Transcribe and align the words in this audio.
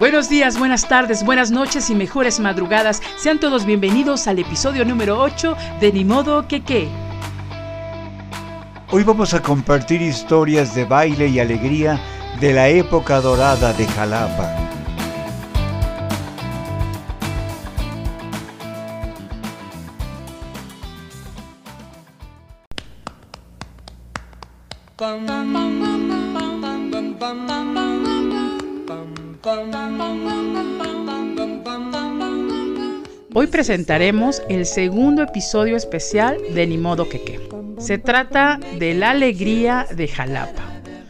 Buenos 0.00 0.28
días, 0.28 0.58
buenas 0.58 0.88
tardes, 0.88 1.24
buenas 1.24 1.52
noches 1.52 1.88
y 1.88 1.94
mejores 1.94 2.40
madrugadas. 2.40 3.00
Sean 3.16 3.38
todos 3.38 3.64
bienvenidos 3.64 4.26
al 4.26 4.40
episodio 4.40 4.84
número 4.84 5.20
8 5.20 5.56
de 5.80 5.92
Ni 5.92 6.04
modo 6.04 6.48
que 6.48 6.64
qué. 6.64 6.88
Hoy 8.90 9.04
vamos 9.04 9.34
a 9.34 9.40
compartir 9.40 10.02
historias 10.02 10.74
de 10.74 10.84
baile 10.84 11.28
y 11.28 11.38
alegría 11.38 12.00
de 12.40 12.52
la 12.52 12.68
época 12.68 13.20
dorada 13.20 13.72
de 13.72 13.86
Jalapa. 13.86 14.73
Hoy 33.44 33.50
presentaremos 33.50 34.42
el 34.48 34.64
segundo 34.64 35.22
episodio 35.22 35.76
especial 35.76 36.38
de 36.54 36.66
Ni 36.66 36.78
modo 36.78 37.10
que 37.10 37.20
qué. 37.20 37.38
Se 37.76 37.98
trata 37.98 38.58
de 38.78 38.94
la 38.94 39.10
alegría 39.10 39.86
de 39.94 40.08
Jalapa. 40.08 40.62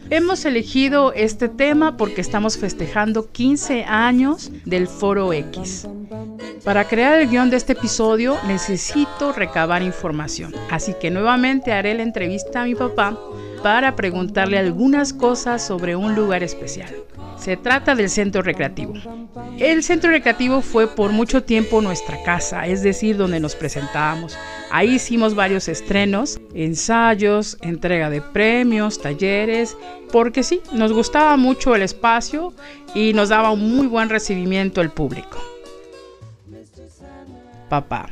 Hemos 0.09 0.43
elegido 0.43 1.13
este 1.13 1.47
tema 1.47 1.95
porque 1.95 2.19
estamos 2.19 2.57
festejando 2.57 3.31
15 3.31 3.85
años 3.85 4.51
del 4.65 4.89
Foro 4.89 5.31
X. 5.31 5.87
Para 6.65 6.83
crear 6.89 7.21
el 7.21 7.29
guion 7.29 7.49
de 7.49 7.55
este 7.55 7.71
episodio 7.71 8.37
necesito 8.45 9.31
recabar 9.31 9.81
información, 9.81 10.53
así 10.69 10.93
que 10.99 11.11
nuevamente 11.11 11.71
haré 11.71 11.93
la 11.93 12.03
entrevista 12.03 12.63
a 12.63 12.65
mi 12.65 12.75
papá 12.75 13.17
para 13.63 13.95
preguntarle 13.95 14.57
algunas 14.57 15.13
cosas 15.13 15.65
sobre 15.65 15.95
un 15.95 16.15
lugar 16.15 16.43
especial. 16.43 16.93
Se 17.37 17.57
trata 17.57 17.95
del 17.95 18.09
centro 18.09 18.41
recreativo. 18.41 18.93
El 19.59 19.83
centro 19.83 20.11
recreativo 20.11 20.61
fue 20.61 20.87
por 20.87 21.11
mucho 21.11 21.43
tiempo 21.43 21.81
nuestra 21.81 22.21
casa, 22.23 22.65
es 22.67 22.81
decir, 22.81 23.17
donde 23.17 23.39
nos 23.39 23.55
presentábamos. 23.55 24.37
Ahí 24.71 24.95
hicimos 24.95 25.35
varios 25.35 25.67
estrenos, 25.67 26.39
ensayos, 26.53 27.57
entrega 27.61 28.09
de 28.09 28.21
premios, 28.21 29.01
talleres, 29.01 29.77
porque 30.11 30.43
sí, 30.43 30.61
nos 30.73 30.91
gustaba 30.91 31.37
mucho 31.37 31.75
el 31.75 31.81
espacio 31.81 32.53
y 32.93 33.13
nos 33.13 33.29
daba 33.29 33.51
un 33.51 33.75
muy 33.75 33.87
buen 33.87 34.09
recibimiento 34.09 34.81
el 34.81 34.89
público. 34.89 35.37
Papá, 37.69 38.09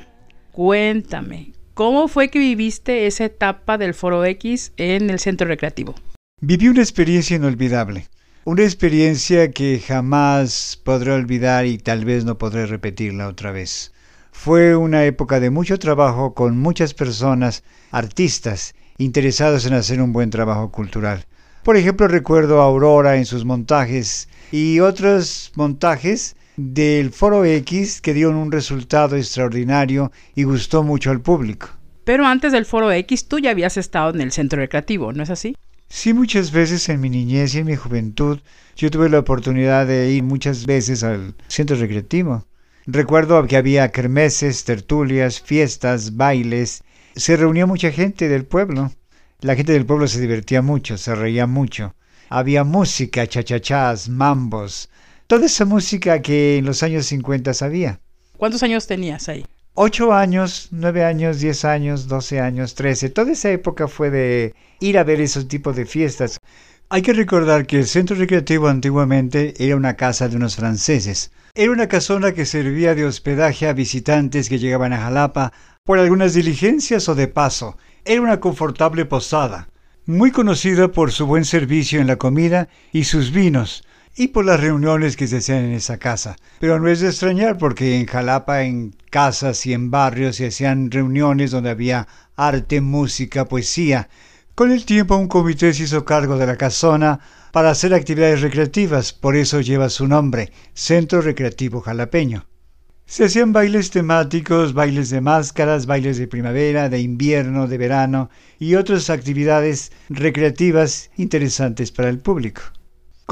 cuéntame, 0.52 1.54
¿Cómo 1.74 2.08
fue 2.08 2.30
que 2.30 2.38
viviste 2.38 3.08
esa 3.08 3.26
etapa 3.26 3.80
del 3.80 3.96
Foro 3.96 4.24
X 4.26 4.74
en 4.78 5.10
el 5.10 5.18
centro 5.18 5.48
recreativo? 5.48 5.96
Viví 6.40 6.68
una 6.68 6.82
experiencia 6.82 7.36
inolvidable, 7.36 8.08
una 8.46 8.64
experiencia 8.64 9.52
que 9.52 9.80
jamás 9.80 10.78
podré 10.84 11.14
olvidar 11.14 11.66
y 11.66 11.78
tal 11.78 12.04
vez 12.04 12.26
no 12.26 12.38
podré 12.38 12.66
repetirla 12.66 13.30
otra 13.30 13.52
vez. 13.52 13.94
Fue 14.34 14.76
una 14.76 15.06
época 15.06 15.40
de 15.40 15.50
mucho 15.50 15.80
trabajo 15.80 16.34
con 16.34 16.58
muchas 16.58 16.94
personas, 16.94 17.64
artistas, 17.92 18.76
interesados 18.98 19.66
en 19.66 19.74
hacer 19.74 20.02
un 20.02 20.12
buen 20.12 20.30
trabajo 20.30 20.72
cultural. 20.72 21.26
Por 21.64 21.78
ejemplo, 21.78 22.10
recuerdo 22.10 22.62
a 22.62 22.66
Aurora 22.66 23.16
en 23.16 23.26
sus 23.26 23.46
montajes 23.46 24.28
y 24.52 24.82
otros 24.82 25.54
montajes 25.56 26.36
del 26.58 27.12
Foro 27.12 27.46
X 27.46 28.02
que 28.02 28.14
dieron 28.14 28.36
un 28.36 28.52
resultado 28.52 29.16
extraordinario 29.16 30.12
y 30.36 30.44
gustó 30.44 30.84
mucho 30.84 31.12
al 31.12 31.22
público. 31.22 31.70
Pero 32.04 32.26
antes 32.26 32.52
del 32.52 32.66
Foro 32.66 32.92
X 32.92 33.30
tú 33.30 33.40
ya 33.40 33.52
habías 33.52 33.78
estado 33.78 34.14
en 34.14 34.20
el 34.20 34.34
centro 34.34 34.60
recreativo, 34.60 35.14
¿no 35.14 35.24
es 35.24 35.30
así? 35.30 35.56
Sí, 35.96 36.12
muchas 36.12 36.52
veces 36.52 36.90
en 36.90 37.00
mi 37.00 37.10
niñez 37.12 37.54
y 37.54 37.60
en 37.60 37.68
mi 37.68 37.76
juventud 37.76 38.40
yo 38.76 38.90
tuve 38.90 39.10
la 39.10 39.20
oportunidad 39.20 39.86
de 39.86 40.10
ir 40.10 40.24
muchas 40.24 40.66
veces 40.66 41.04
al 41.04 41.36
centro 41.48 41.76
recreativo. 41.76 42.48
Recuerdo 42.88 43.46
que 43.46 43.58
había 43.58 43.92
kermeses, 43.92 44.64
tertulias, 44.64 45.40
fiestas, 45.40 46.18
bailes. 46.18 46.84
Se 47.16 47.38
reunía 47.38 47.68
mucha 47.68 47.92
gente 47.92 48.28
del 48.28 48.44
pueblo. 48.44 48.92
La 49.40 49.56
gente 49.56 49.72
del 49.72 49.86
pueblo 49.86 50.08
se 50.08 50.20
divertía 50.20 50.64
mucho, 50.64 50.98
se 50.98 51.14
reía 51.14 51.46
mucho. 51.46 51.96
Había 52.28 52.64
música, 52.64 53.28
chachachás, 53.28 54.09
mambos, 54.09 54.90
toda 55.28 55.46
esa 55.46 55.64
música 55.64 56.24
que 56.24 56.58
en 56.58 56.66
los 56.66 56.82
años 56.82 57.06
50 57.06 57.53
sabía. 57.53 58.02
¿Cuántos 58.36 58.64
años 58.64 58.88
tenías 58.88 59.30
ahí? 59.30 59.46
Ocho 59.75 60.13
años, 60.13 60.67
nueve 60.69 61.03
años, 61.03 61.39
diez 61.39 61.66
años, 61.66 62.07
doce 62.07 62.39
años, 62.39 62.75
trece. 62.75 63.09
Toda 63.09 63.31
esa 63.31 63.50
época 63.50 63.88
fue 63.88 64.11
de 64.11 64.53
ir 64.79 65.00
a 65.00 65.03
ver 65.03 65.19
esos 65.19 65.47
tipos 65.47 65.75
de 65.75 65.88
fiestas. 65.88 66.38
Hay 66.89 67.01
que 67.01 67.11
recordar 67.11 67.66
que 67.66 67.79
el 67.79 67.88
centro 67.88 68.16
recreativo 68.16 68.67
antiguamente 68.67 69.56
era 69.57 69.75
una 69.75 69.95
casa 69.95 70.29
de 70.29 70.35
unos 70.35 70.57
franceses. 70.57 71.31
Era 71.56 71.72
una 71.72 71.88
casona 71.88 72.34
que 72.34 72.45
servía 72.45 72.94
de 72.94 73.06
hospedaje 73.06 73.67
a 73.67 73.73
visitantes 73.73 74.47
que 74.47 74.59
llegaban 74.59 74.94
a 74.94 75.00
Jalapa 75.00 75.53
por 75.84 75.97
algunas 75.97 76.35
diligencias 76.35 77.09
o 77.09 77.16
de 77.16 77.28
paso. 77.28 77.75
Era 78.05 78.22
una 78.22 78.40
confortable 78.40 79.05
posada, 79.05 79.69
muy 80.05 80.29
conocida 80.29 80.90
por 80.90 81.11
su 81.11 81.25
buen 81.25 81.45
servicio 81.45 82.00
en 82.00 82.05
la 82.05 82.17
comida 82.17 82.69
y 82.91 83.05
sus 83.05 83.31
vinos, 83.31 83.84
y 84.16 84.28
por 84.28 84.46
las 84.46 84.59
reuniones 84.59 85.18
que 85.18 85.28
se 85.28 85.38
hacían 85.38 85.66
en 85.66 85.74
esa 85.74 85.97
casa. 85.97 86.35
Pero 86.59 86.79
no 86.79 86.88
es 86.88 87.00
de 87.00 87.07
extrañar 87.07 87.57
porque 87.57 88.00
en 88.00 88.06
Jalapa, 88.06 88.63
en 88.63 88.96
casas 89.09 89.66
y 89.66 89.74
en 89.74 89.91
barrios 89.91 90.35
se 90.38 90.47
hacían 90.47 90.91
reuniones 90.91 91.51
donde 91.51 91.69
había 91.69 92.07
arte, 92.35 92.81
música, 92.81 93.46
poesía. 93.46 94.09
Con 94.56 94.72
el 94.72 94.85
tiempo 94.85 95.16
un 95.16 95.28
comité 95.28 95.73
se 95.73 95.84
hizo 95.84 96.06
cargo 96.06 96.38
de 96.38 96.46
la 96.46 96.57
casona 96.57 97.19
para 97.52 97.72
hacer 97.72 97.94
actividades 97.94 98.41
recreativas, 98.41 99.13
por 99.13 99.35
eso 99.35 99.62
lleva 99.62 99.90
su 99.90 100.07
nombre, 100.07 100.52
Centro 100.73 101.22
Recreativo 101.22 101.81
Jalapeño. 101.81 102.46
Se 103.06 103.25
hacían 103.25 103.52
bailes 103.52 103.91
temáticos, 103.91 104.73
bailes 104.73 105.09
de 105.09 105.22
máscaras, 105.22 105.85
bailes 105.85 106.18
de 106.18 106.28
primavera, 106.28 106.90
de 106.90 107.00
invierno, 107.00 107.68
de 107.68 107.78
verano 107.78 108.29
y 108.59 108.75
otras 108.75 109.09
actividades 109.09 109.91
recreativas 110.09 111.12
interesantes 111.18 111.91
para 111.91 112.09
el 112.09 112.19
público. 112.19 112.62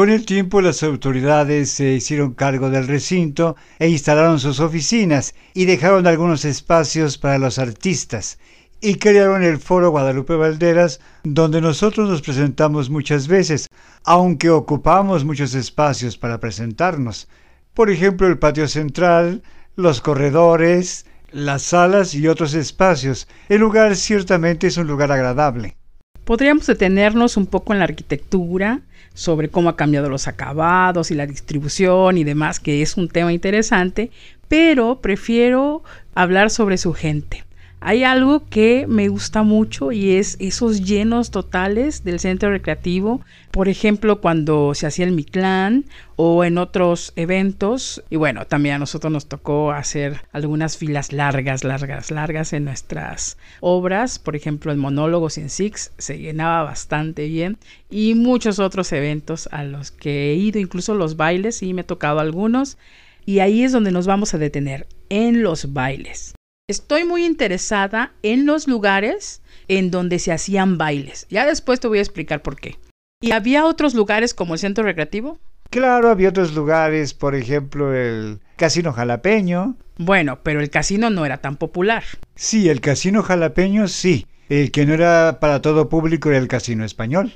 Con 0.02 0.10
el 0.10 0.26
tiempo 0.26 0.62
las 0.62 0.82
autoridades 0.82 1.70
se 1.70 1.92
hicieron 1.92 2.34
cargo 2.34 2.72
del 2.72 2.88
recinto 2.88 3.56
e 3.78 3.88
instalaron 3.88 4.40
sus 4.40 4.60
oficinas 4.60 5.36
y 5.54 5.66
dejaron 5.66 6.08
algunos 6.08 6.44
espacios 6.44 7.20
para 7.20 7.38
los 7.38 7.60
artistas 7.60 8.40
y 8.82 8.96
crearon 8.96 9.44
el 9.44 9.60
Foro 9.60 9.92
Guadalupe 9.92 10.34
Valderas 10.34 11.02
donde 11.24 11.62
nosotros 11.62 12.10
nos 12.10 12.24
presentamos 12.24 12.90
muchas 12.90 13.28
veces, 13.28 13.68
aunque 14.04 14.50
ocupamos 14.50 15.24
muchos 15.24 15.54
espacios 15.54 16.18
para 16.18 16.40
presentarnos. 16.40 17.28
Por 17.76 17.92
ejemplo, 17.92 18.26
el 18.26 18.40
patio 18.40 18.68
central, 18.68 19.44
los 19.76 20.02
corredores, 20.02 21.06
las 21.32 21.62
salas 21.62 22.16
y 22.16 22.28
otros 22.28 22.56
espacios. 22.56 23.28
El 23.50 23.60
lugar 23.60 23.96
ciertamente 23.96 24.66
es 24.66 24.78
un 24.78 24.88
lugar 24.88 25.12
agradable. 25.12 25.78
Podríamos 26.26 26.66
detenernos 26.66 27.38
un 27.38 27.46
poco 27.46 27.74
en 27.74 27.80
la 27.80 27.86
arquitectura, 27.86 28.82
sobre 29.14 29.50
cómo 29.50 29.70
ha 29.70 29.76
cambiado 29.76 30.10
los 30.10 30.28
acabados 30.28 31.12
y 31.12 31.16
la 31.16 31.28
distribución 31.28 32.18
y 32.18 32.24
demás, 32.24 32.60
que 32.60 32.82
es 32.82 32.98
un 32.98 33.10
tema 33.10 33.34
interesante, 33.34 34.12
pero 34.48 35.00
prefiero 35.02 35.84
hablar 36.16 36.50
sobre 36.50 36.78
su 36.78 36.94
gente. 36.94 37.44
Hay 37.84 38.04
algo 38.04 38.48
que 38.48 38.86
me 38.88 39.08
gusta 39.08 39.42
mucho 39.42 39.92
y 39.92 40.12
es 40.12 40.38
esos 40.40 40.86
llenos 40.86 41.32
totales 41.32 42.04
del 42.04 42.20
centro 42.20 42.52
recreativo. 42.52 43.22
Por 43.50 43.70
ejemplo, 43.70 44.22
cuando 44.22 44.76
se 44.76 44.86
hacía 44.86 45.06
el 45.06 45.14
Mictlán 45.14 45.86
o 46.16 46.44
en 46.44 46.60
otros 46.60 47.12
eventos. 47.16 48.04
Y 48.12 48.18
bueno, 48.18 48.46
también 48.46 48.76
a 48.76 48.78
nosotros 48.78 49.12
nos 49.12 49.26
tocó 49.26 49.72
hacer 49.72 50.22
algunas 50.32 50.78
filas 50.78 51.12
largas, 51.12 51.64
largas, 51.64 52.12
largas 52.12 52.54
en 52.54 52.66
nuestras 52.66 53.40
obras. 53.62 54.20
Por 54.20 54.36
ejemplo, 54.36 54.72
el 54.72 54.78
monólogos 54.78 55.40
en 55.40 55.50
Six 55.50 55.92
se 55.98 56.20
llenaba 56.20 56.62
bastante 56.62 57.26
bien. 57.28 57.58
Y 57.90 58.14
muchos 58.14 58.60
otros 58.60 58.92
eventos 58.94 59.50
a 59.52 59.64
los 59.64 59.90
que 59.90 60.30
he 60.30 60.36
ido, 60.36 60.60
incluso 60.60 60.94
los 60.94 61.18
bailes, 61.18 61.64
y 61.64 61.74
me 61.74 61.82
he 61.82 61.84
tocado 61.84 62.20
algunos. 62.20 62.78
Y 63.26 63.40
ahí 63.40 63.64
es 63.64 63.72
donde 63.72 63.92
nos 63.92 64.06
vamos 64.06 64.36
a 64.36 64.38
detener, 64.38 64.86
en 65.10 65.42
los 65.42 65.74
bailes. 65.74 66.36
Estoy 66.72 67.04
muy 67.04 67.26
interesada 67.26 68.14
en 68.24 68.46
los 68.46 68.66
lugares 68.66 69.42
en 69.68 69.92
donde 69.92 70.20
se 70.20 70.32
hacían 70.32 70.78
bailes. 70.78 71.28
Ya 71.30 71.46
después 71.46 71.82
te 71.82 71.90
voy 71.90 71.98
a 71.98 72.02
explicar 72.02 72.42
por 72.42 72.56
qué. 72.56 72.78
¿Y 73.20 73.32
había 73.34 73.66
otros 73.66 73.94
lugares 73.94 74.34
como 74.34 74.54
el 74.54 74.60
centro 74.62 74.86
recreativo? 74.86 75.38
Claro, 75.70 76.10
había 76.10 76.30
otros 76.30 76.54
lugares, 76.56 77.14
por 77.14 77.36
ejemplo, 77.36 77.94
el 77.94 78.40
Casino 78.56 78.94
Jalapeño. 78.94 79.76
Bueno, 79.98 80.40
pero 80.44 80.62
el 80.62 80.70
casino 80.70 81.10
no 81.10 81.26
era 81.26 81.40
tan 81.40 81.58
popular. 81.58 82.06
Sí, 82.36 82.70
el 82.70 82.80
Casino 82.80 83.22
Jalapeño 83.22 83.90
sí. 83.90 84.26
El 84.48 84.72
que 84.72 84.86
no 84.86 84.94
era 84.94 85.40
para 85.42 85.62
todo 85.62 85.90
público 85.90 86.30
era 86.30 86.38
el 86.38 86.48
Casino 86.48 86.86
Español. 86.86 87.34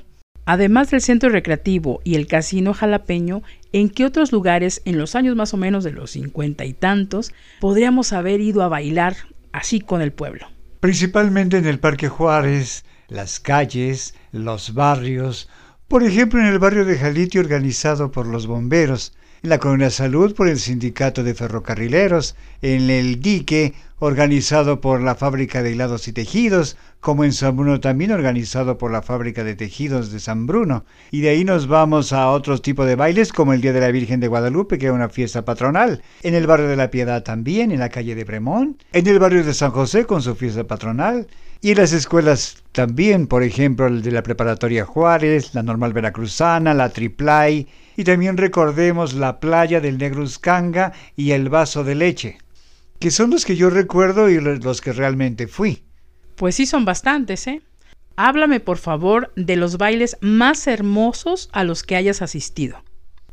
Además 0.48 0.92
del 0.92 1.00
centro 1.00 1.28
recreativo 1.28 2.00
y 2.04 2.14
el 2.14 2.28
casino 2.28 2.72
jalapeño, 2.72 3.42
¿en 3.76 3.90
qué 3.90 4.06
otros 4.06 4.32
lugares 4.32 4.80
en 4.86 4.96
los 4.96 5.14
años 5.14 5.36
más 5.36 5.52
o 5.52 5.58
menos 5.58 5.84
de 5.84 5.92
los 5.92 6.12
cincuenta 6.12 6.64
y 6.64 6.72
tantos 6.72 7.32
podríamos 7.60 8.14
haber 8.14 8.40
ido 8.40 8.62
a 8.62 8.68
bailar 8.68 9.16
así 9.52 9.80
con 9.80 10.00
el 10.00 10.14
pueblo? 10.14 10.46
Principalmente 10.80 11.58
en 11.58 11.66
el 11.66 11.78
Parque 11.78 12.08
Juárez, 12.08 12.86
las 13.08 13.38
calles, 13.38 14.14
los 14.32 14.72
barrios, 14.72 15.50
Por 15.88 16.02
ejemplo, 16.02 16.40
en 16.40 16.46
el 16.46 16.58
barrio 16.58 16.86
de 16.86 16.96
Jaliti 16.96 17.38
organizado 17.38 18.10
por 18.10 18.26
los 18.26 18.46
bomberos, 18.46 19.12
en 19.42 19.50
la 19.50 19.58
Colonia 19.58 19.90
Salud 19.90 20.34
por 20.34 20.48
el 20.48 20.58
Sindicato 20.58 21.22
de 21.22 21.34
Ferrocarrileros, 21.34 22.36
en 22.62 22.90
el 22.90 23.20
Dique 23.20 23.74
organizado 23.98 24.80
por 24.80 25.00
la 25.00 25.14
Fábrica 25.14 25.62
de 25.62 25.72
Hilados 25.72 26.06
y 26.08 26.12
Tejidos, 26.12 26.76
como 27.00 27.24
en 27.24 27.32
San 27.32 27.56
Bruno 27.56 27.80
también 27.80 28.10
organizado 28.10 28.78
por 28.78 28.90
la 28.90 29.02
Fábrica 29.02 29.44
de 29.44 29.54
Tejidos 29.54 30.10
de 30.10 30.20
San 30.20 30.46
Bruno. 30.46 30.84
Y 31.10 31.20
de 31.20 31.30
ahí 31.30 31.44
nos 31.44 31.66
vamos 31.66 32.12
a 32.12 32.28
otro 32.30 32.58
tipo 32.60 32.84
de 32.84 32.96
bailes 32.96 33.32
como 33.32 33.52
el 33.52 33.60
Día 33.60 33.72
de 33.72 33.80
la 33.80 33.90
Virgen 33.90 34.20
de 34.20 34.28
Guadalupe, 34.28 34.78
que 34.78 34.86
es 34.86 34.92
una 34.92 35.08
fiesta 35.08 35.44
patronal. 35.44 36.02
En 36.22 36.34
el 36.34 36.46
barrio 36.46 36.68
de 36.68 36.76
la 36.76 36.90
Piedad 36.90 37.22
también, 37.22 37.72
en 37.72 37.80
la 37.80 37.88
calle 37.88 38.14
de 38.14 38.24
Bremón. 38.24 38.76
En 38.92 39.06
el 39.06 39.18
barrio 39.18 39.44
de 39.44 39.54
San 39.54 39.70
José 39.70 40.04
con 40.04 40.20
su 40.20 40.34
fiesta 40.34 40.64
patronal. 40.64 41.26
Y 41.60 41.70
en 41.70 41.78
las 41.78 41.92
escuelas 41.92 42.62
también, 42.72 43.26
por 43.26 43.42
ejemplo, 43.42 43.86
el 43.86 44.02
de 44.02 44.10
la 44.12 44.22
Preparatoria 44.22 44.84
Juárez, 44.84 45.54
la 45.54 45.62
Normal 45.62 45.92
Veracruzana, 45.92 46.74
la 46.74 46.90
Triplay. 46.90 47.66
Y 47.96 48.04
también 48.04 48.36
recordemos 48.36 49.14
la 49.14 49.40
playa 49.40 49.80
del 49.80 49.98
Negruzcanga 49.98 50.92
y 51.16 51.30
el 51.30 51.48
vaso 51.48 51.82
de 51.82 51.94
leche, 51.94 52.38
que 52.98 53.10
son 53.10 53.30
los 53.30 53.44
que 53.44 53.56
yo 53.56 53.70
recuerdo 53.70 54.28
y 54.28 54.38
los 54.40 54.80
que 54.80 54.92
realmente 54.92 55.46
fui. 55.46 55.82
Pues 56.36 56.56
sí, 56.56 56.66
son 56.66 56.84
bastantes, 56.84 57.46
¿eh? 57.46 57.62
Háblame, 58.16 58.60
por 58.60 58.78
favor, 58.78 59.32
de 59.36 59.56
los 59.56 59.78
bailes 59.78 60.16
más 60.20 60.66
hermosos 60.66 61.48
a 61.52 61.64
los 61.64 61.82
que 61.82 61.96
hayas 61.96 62.22
asistido. 62.22 62.82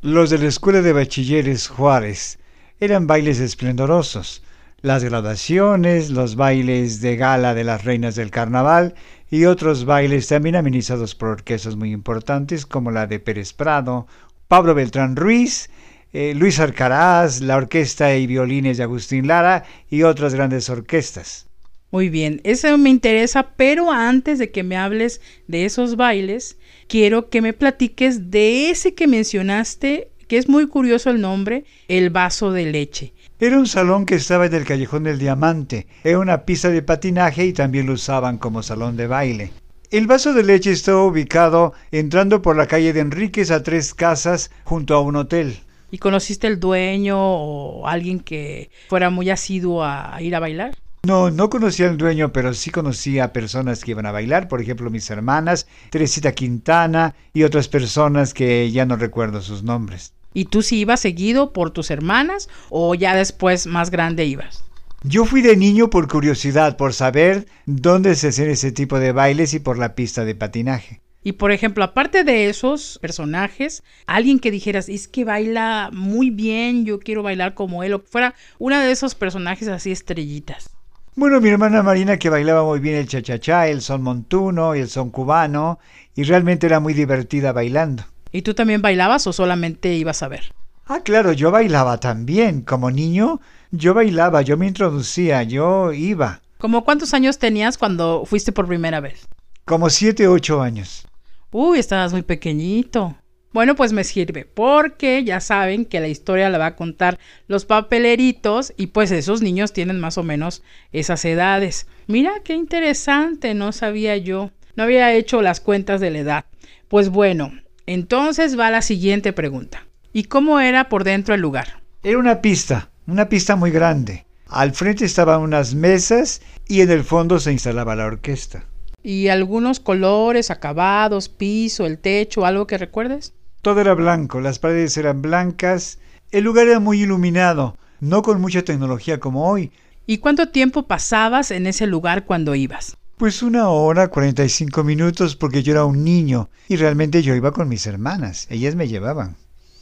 Los 0.01 0.29
de 0.29 0.37
la 0.37 0.47
Escuela 0.47 0.81
de 0.81 0.91
Bachilleres 0.91 1.67
Juárez 1.67 2.39
eran 2.79 3.07
bailes 3.07 3.39
esplendorosos. 3.39 4.42
Las 4.83 5.01
graduaciones, 5.01 6.09
los 6.09 6.35
bailes 6.35 7.00
de 7.00 7.15
gala 7.15 7.53
de 7.53 7.63
las 7.63 7.85
reinas 7.85 8.15
del 8.15 8.31
carnaval 8.31 8.95
y 9.31 9.45
otros 9.45 9.85
bailes 9.85 10.27
también 10.27 10.57
amenizados 10.57 11.15
por 11.15 11.30
orquestas 11.30 11.77
muy 11.77 11.94
importantes 11.94 12.65
como 12.65 12.91
la 12.91 13.07
de 13.07 13.21
Pérez 13.21 13.53
Prado, 13.53 14.07
Pablo 14.50 14.75
Beltrán 14.75 15.15
Ruiz, 15.15 15.69
eh, 16.12 16.33
Luis 16.35 16.59
Arcaraz, 16.59 17.39
la 17.39 17.56
orquesta 17.56 18.13
y 18.18 18.27
violines 18.27 18.75
de 18.75 18.83
Agustín 18.83 19.27
Lara 19.27 19.63
y 19.89 20.03
otras 20.03 20.33
grandes 20.33 20.69
orquestas. 20.69 21.47
Muy 21.89 22.09
bien, 22.09 22.41
eso 22.44 22.77
me 22.77 22.89
interesa, 22.89 23.53
pero 23.56 23.89
antes 23.89 24.38
de 24.38 24.51
que 24.51 24.63
me 24.63 24.75
hables 24.75 25.21
de 25.47 25.63
esos 25.63 25.95
bailes, 25.95 26.57
quiero 26.89 27.29
que 27.29 27.41
me 27.41 27.53
platiques 27.53 28.31
de 28.31 28.69
ese 28.69 28.94
que 28.95 29.07
mencionaste, 29.07 30.12
que 30.27 30.38
es 30.38 30.50
muy 30.50 30.68
curioso 30.68 31.09
el 31.09 31.21
nombre, 31.21 31.63
el 31.88 32.09
vaso 32.09 32.51
de 32.51 32.65
leche. 32.65 33.13
Era 33.45 33.59
un 33.59 33.67
salón 33.67 34.05
que 34.05 34.15
estaba 34.15 34.45
en 34.45 34.53
el 34.53 34.63
Callejón 34.63 35.03
del 35.03 35.19
Diamante. 35.19 35.85
Era 36.05 36.19
una 36.19 36.45
pista 36.45 36.69
de 36.69 36.81
patinaje 36.81 37.45
y 37.45 37.51
también 37.51 37.87
lo 37.87 37.91
usaban 37.91 38.37
como 38.37 38.63
salón 38.63 38.95
de 38.95 39.05
baile. 39.05 39.51
El 39.91 40.07
vaso 40.07 40.33
de 40.33 40.43
leche 40.43 40.71
estaba 40.71 41.03
ubicado 41.03 41.73
entrando 41.91 42.41
por 42.41 42.55
la 42.55 42.67
calle 42.67 42.93
de 42.93 43.01
Enríquez 43.01 43.51
a 43.51 43.61
tres 43.61 43.93
casas 43.93 44.49
junto 44.63 44.95
a 44.95 45.01
un 45.01 45.17
hotel. 45.17 45.59
¿Y 45.91 45.97
conociste 45.97 46.47
el 46.47 46.57
dueño 46.57 47.17
o 47.19 47.85
alguien 47.85 48.21
que 48.21 48.71
fuera 48.87 49.09
muy 49.09 49.29
asiduo 49.29 49.83
a 49.83 50.15
ir 50.21 50.37
a 50.37 50.39
bailar? 50.39 50.77
No, 51.05 51.29
no 51.29 51.49
conocía 51.49 51.89
al 51.89 51.97
dueño, 51.97 52.31
pero 52.31 52.53
sí 52.53 52.71
conocía 52.71 53.25
a 53.25 53.33
personas 53.33 53.83
que 53.83 53.91
iban 53.91 54.05
a 54.05 54.13
bailar, 54.13 54.47
por 54.47 54.61
ejemplo 54.61 54.89
mis 54.89 55.09
hermanas, 55.09 55.67
Teresita 55.89 56.31
Quintana 56.31 57.13
y 57.33 57.43
otras 57.43 57.67
personas 57.67 58.33
que 58.33 58.71
ya 58.71 58.85
no 58.85 58.95
recuerdo 58.95 59.41
sus 59.41 59.63
nombres. 59.63 60.13
¿Y 60.33 60.45
tú 60.45 60.62
sí 60.62 60.80
ibas 60.80 61.00
seguido 61.00 61.53
por 61.53 61.71
tus 61.71 61.91
hermanas 61.91 62.50
o 62.69 62.95
ya 62.95 63.15
después 63.15 63.68
más 63.68 63.91
grande 63.91 64.25
ibas? 64.25 64.63
Yo 65.03 65.25
fui 65.25 65.41
de 65.41 65.57
niño 65.57 65.89
por 65.89 66.07
curiosidad, 66.07 66.77
por 66.77 66.94
saber 66.94 67.45
dónde 67.65 68.15
se 68.15 68.30
hacen 68.30 68.50
ese 68.50 68.71
tipo 68.71 69.00
de 69.00 69.12
bailes 69.12 69.53
y 69.53 69.59
por 69.59 69.77
la 69.77 69.95
pista 69.95 70.24
de 70.24 70.33
patinaje. 70.33 71.01
Y 71.24 71.33
por 71.33 71.51
ejemplo, 71.51 71.83
aparte 71.83 72.24
de 72.24 72.50
esos 72.50 73.00
personajes, 73.01 73.83
alguien 74.07 74.39
que 74.39 74.51
dijeras, 74.51 74.89
es 74.89 75.07
que 75.07 75.24
baila 75.24 75.89
muy 75.94 76.30
bien, 76.30 76.86
yo 76.86 77.00
quiero 77.00 77.24
bailar 77.24 77.53
como 77.53 77.83
él, 77.83 77.94
o 77.94 78.00
fuera 78.00 78.33
una 78.59 78.83
de 78.83 78.91
esos 78.91 79.15
personajes 79.15 79.68
así 79.68 79.91
estrellitas. 79.91 80.69
Bueno, 81.15 81.39
mi 81.39 81.50
hermana 81.50 81.83
Marina 81.83 82.18
que 82.18 82.29
bailaba 82.29 82.63
muy 82.63 82.79
bien 82.79 82.95
el 82.95 83.07
cha-cha-cha, 83.07 83.68
el 83.68 83.81
son 83.81 84.01
montuno 84.01 84.75
y 84.75 84.79
el 84.79 84.89
son 84.89 85.12
cubano, 85.12 85.79
y 86.15 86.24
realmente 86.24 86.65
era 86.65 86.79
muy 86.79 86.94
divertida 86.94 87.51
bailando. 87.51 88.03
¿Y 88.33 88.41
tú 88.41 88.56
también 88.56 88.81
bailabas 88.81 89.27
o 89.27 89.31
solamente 89.31 89.94
ibas 89.94 90.24
a 90.24 90.27
ver? 90.27 90.53
Ah, 90.85 91.01
claro, 91.01 91.31
yo 91.31 91.51
bailaba 91.51 92.00
también. 92.00 92.62
Como 92.63 92.91
niño, 92.91 93.39
yo 93.71 93.94
bailaba, 93.94 94.41
yo 94.41 94.57
me 94.57 94.68
introducía, 94.68 95.44
yo 95.44 95.94
iba. 95.94 96.41
¿Cómo 96.57 96.83
cuántos 96.83 97.13
años 97.13 97.38
tenías 97.38 97.77
cuando 97.77 98.24
fuiste 98.25 98.51
por 98.51 98.68
primera 98.68 99.00
vez? 99.00 99.27
Como 99.65 99.89
siete, 99.91 100.27
ocho 100.27 100.62
años. 100.62 101.06
Uy, 101.51 101.77
estabas 101.77 102.12
muy 102.12 102.24
pequeñito. 102.24 103.15
Bueno, 103.53 103.75
pues 103.75 103.94
me 103.94 104.03
sirve, 104.03 104.45
porque 104.45 105.24
ya 105.24 105.39
saben 105.39 105.86
que 105.86 106.00
la 106.00 106.07
historia 106.07 106.50
la 106.50 106.57
va 106.57 106.65
a 106.65 106.75
contar 106.75 107.19
los 107.47 107.65
papeleritos 107.65 108.74
y 108.77 108.88
pues 108.88 109.12
esos 109.12 109.44
niños 109.44 109.74
tienen 109.74 110.00
más 110.00 110.18
o 110.18 110.24
menos 110.24 110.63
esas 110.91 111.24
edades. 111.24 111.86
Mira, 112.07 112.31
qué 112.44 112.56
interesante, 112.56 113.53
no 113.53 113.71
sabía 113.71 114.18
yo. 114.18 114.50
No 114.75 114.83
había 114.83 115.13
hecho 115.13 115.44
las 115.44 115.62
cuentas 115.62 116.01
de 116.01 116.09
la 116.09 116.18
edad. 116.18 116.45
Pues 116.88 117.09
bueno, 117.09 117.51
entonces 117.85 118.57
va 118.57 118.69
la 118.69 118.81
siguiente 118.81 119.33
pregunta. 119.33 119.85
¿Y 120.13 120.25
cómo 120.25 120.59
era 120.59 120.89
por 120.89 121.03
dentro 121.03 121.33
el 121.33 121.41
lugar? 121.41 121.81
Era 122.03 122.18
una 122.18 122.41
pista, 122.41 122.89
una 123.07 123.30
pista 123.30 123.56
muy 123.56 123.71
grande. 123.71 124.25
Al 124.47 124.74
frente 124.74 125.06
estaban 125.06 125.41
unas 125.41 125.74
mesas 125.74 126.41
y 126.68 126.81
en 126.81 126.91
el 126.91 127.03
fondo 127.03 127.39
se 127.39 127.51
instalaba 127.51 127.95
la 127.95 128.06
orquesta. 128.06 128.65
¿Y 129.01 129.27
algunos 129.27 129.80
colores, 129.80 130.51
acabados, 130.51 131.27
piso, 131.27 131.85
el 131.85 131.97
techo, 131.97 132.45
algo 132.45 132.68
que 132.68 132.77
recuerdes? 132.77 133.33
Todo 133.62 133.81
era 133.81 133.94
blanco, 133.94 134.39
las 134.39 134.59
paredes 134.59 134.95
eran 134.97 135.21
blancas, 135.21 136.00
el 136.31 136.44
lugar 136.44 136.68
era 136.68 136.79
muy 136.79 137.01
iluminado, 137.01 137.77
no 138.00 138.21
con 138.21 138.39
mucha 138.39 138.63
tecnología 138.63 139.19
como 139.19 139.50
hoy. 139.50 139.71
¿Y 140.06 140.19
cuánto 140.19 140.50
tiempo 140.50 140.88
pasabas 140.88 141.51
en 141.51 141.68
ese 141.68 141.88
lugar 141.88 142.25
cuando 142.25 142.56
ibas? 142.56 142.97
Pues 143.18 143.44
una 143.44 143.69
hora, 143.69 144.07
45 144.07 144.83
minutos, 144.83 145.36
porque 145.36 145.62
yo 145.62 145.71
era 145.71 145.86
un 145.86 146.04
niño 146.04 146.50
y 146.68 146.77
realmente 146.77 147.21
yo 147.21 147.36
iba 147.36 147.51
con 147.51 147.69
mis 147.69 147.86
hermanas, 147.86 148.48
ellas 148.50 148.75
me 148.75 148.88
llevaban. 148.88 149.38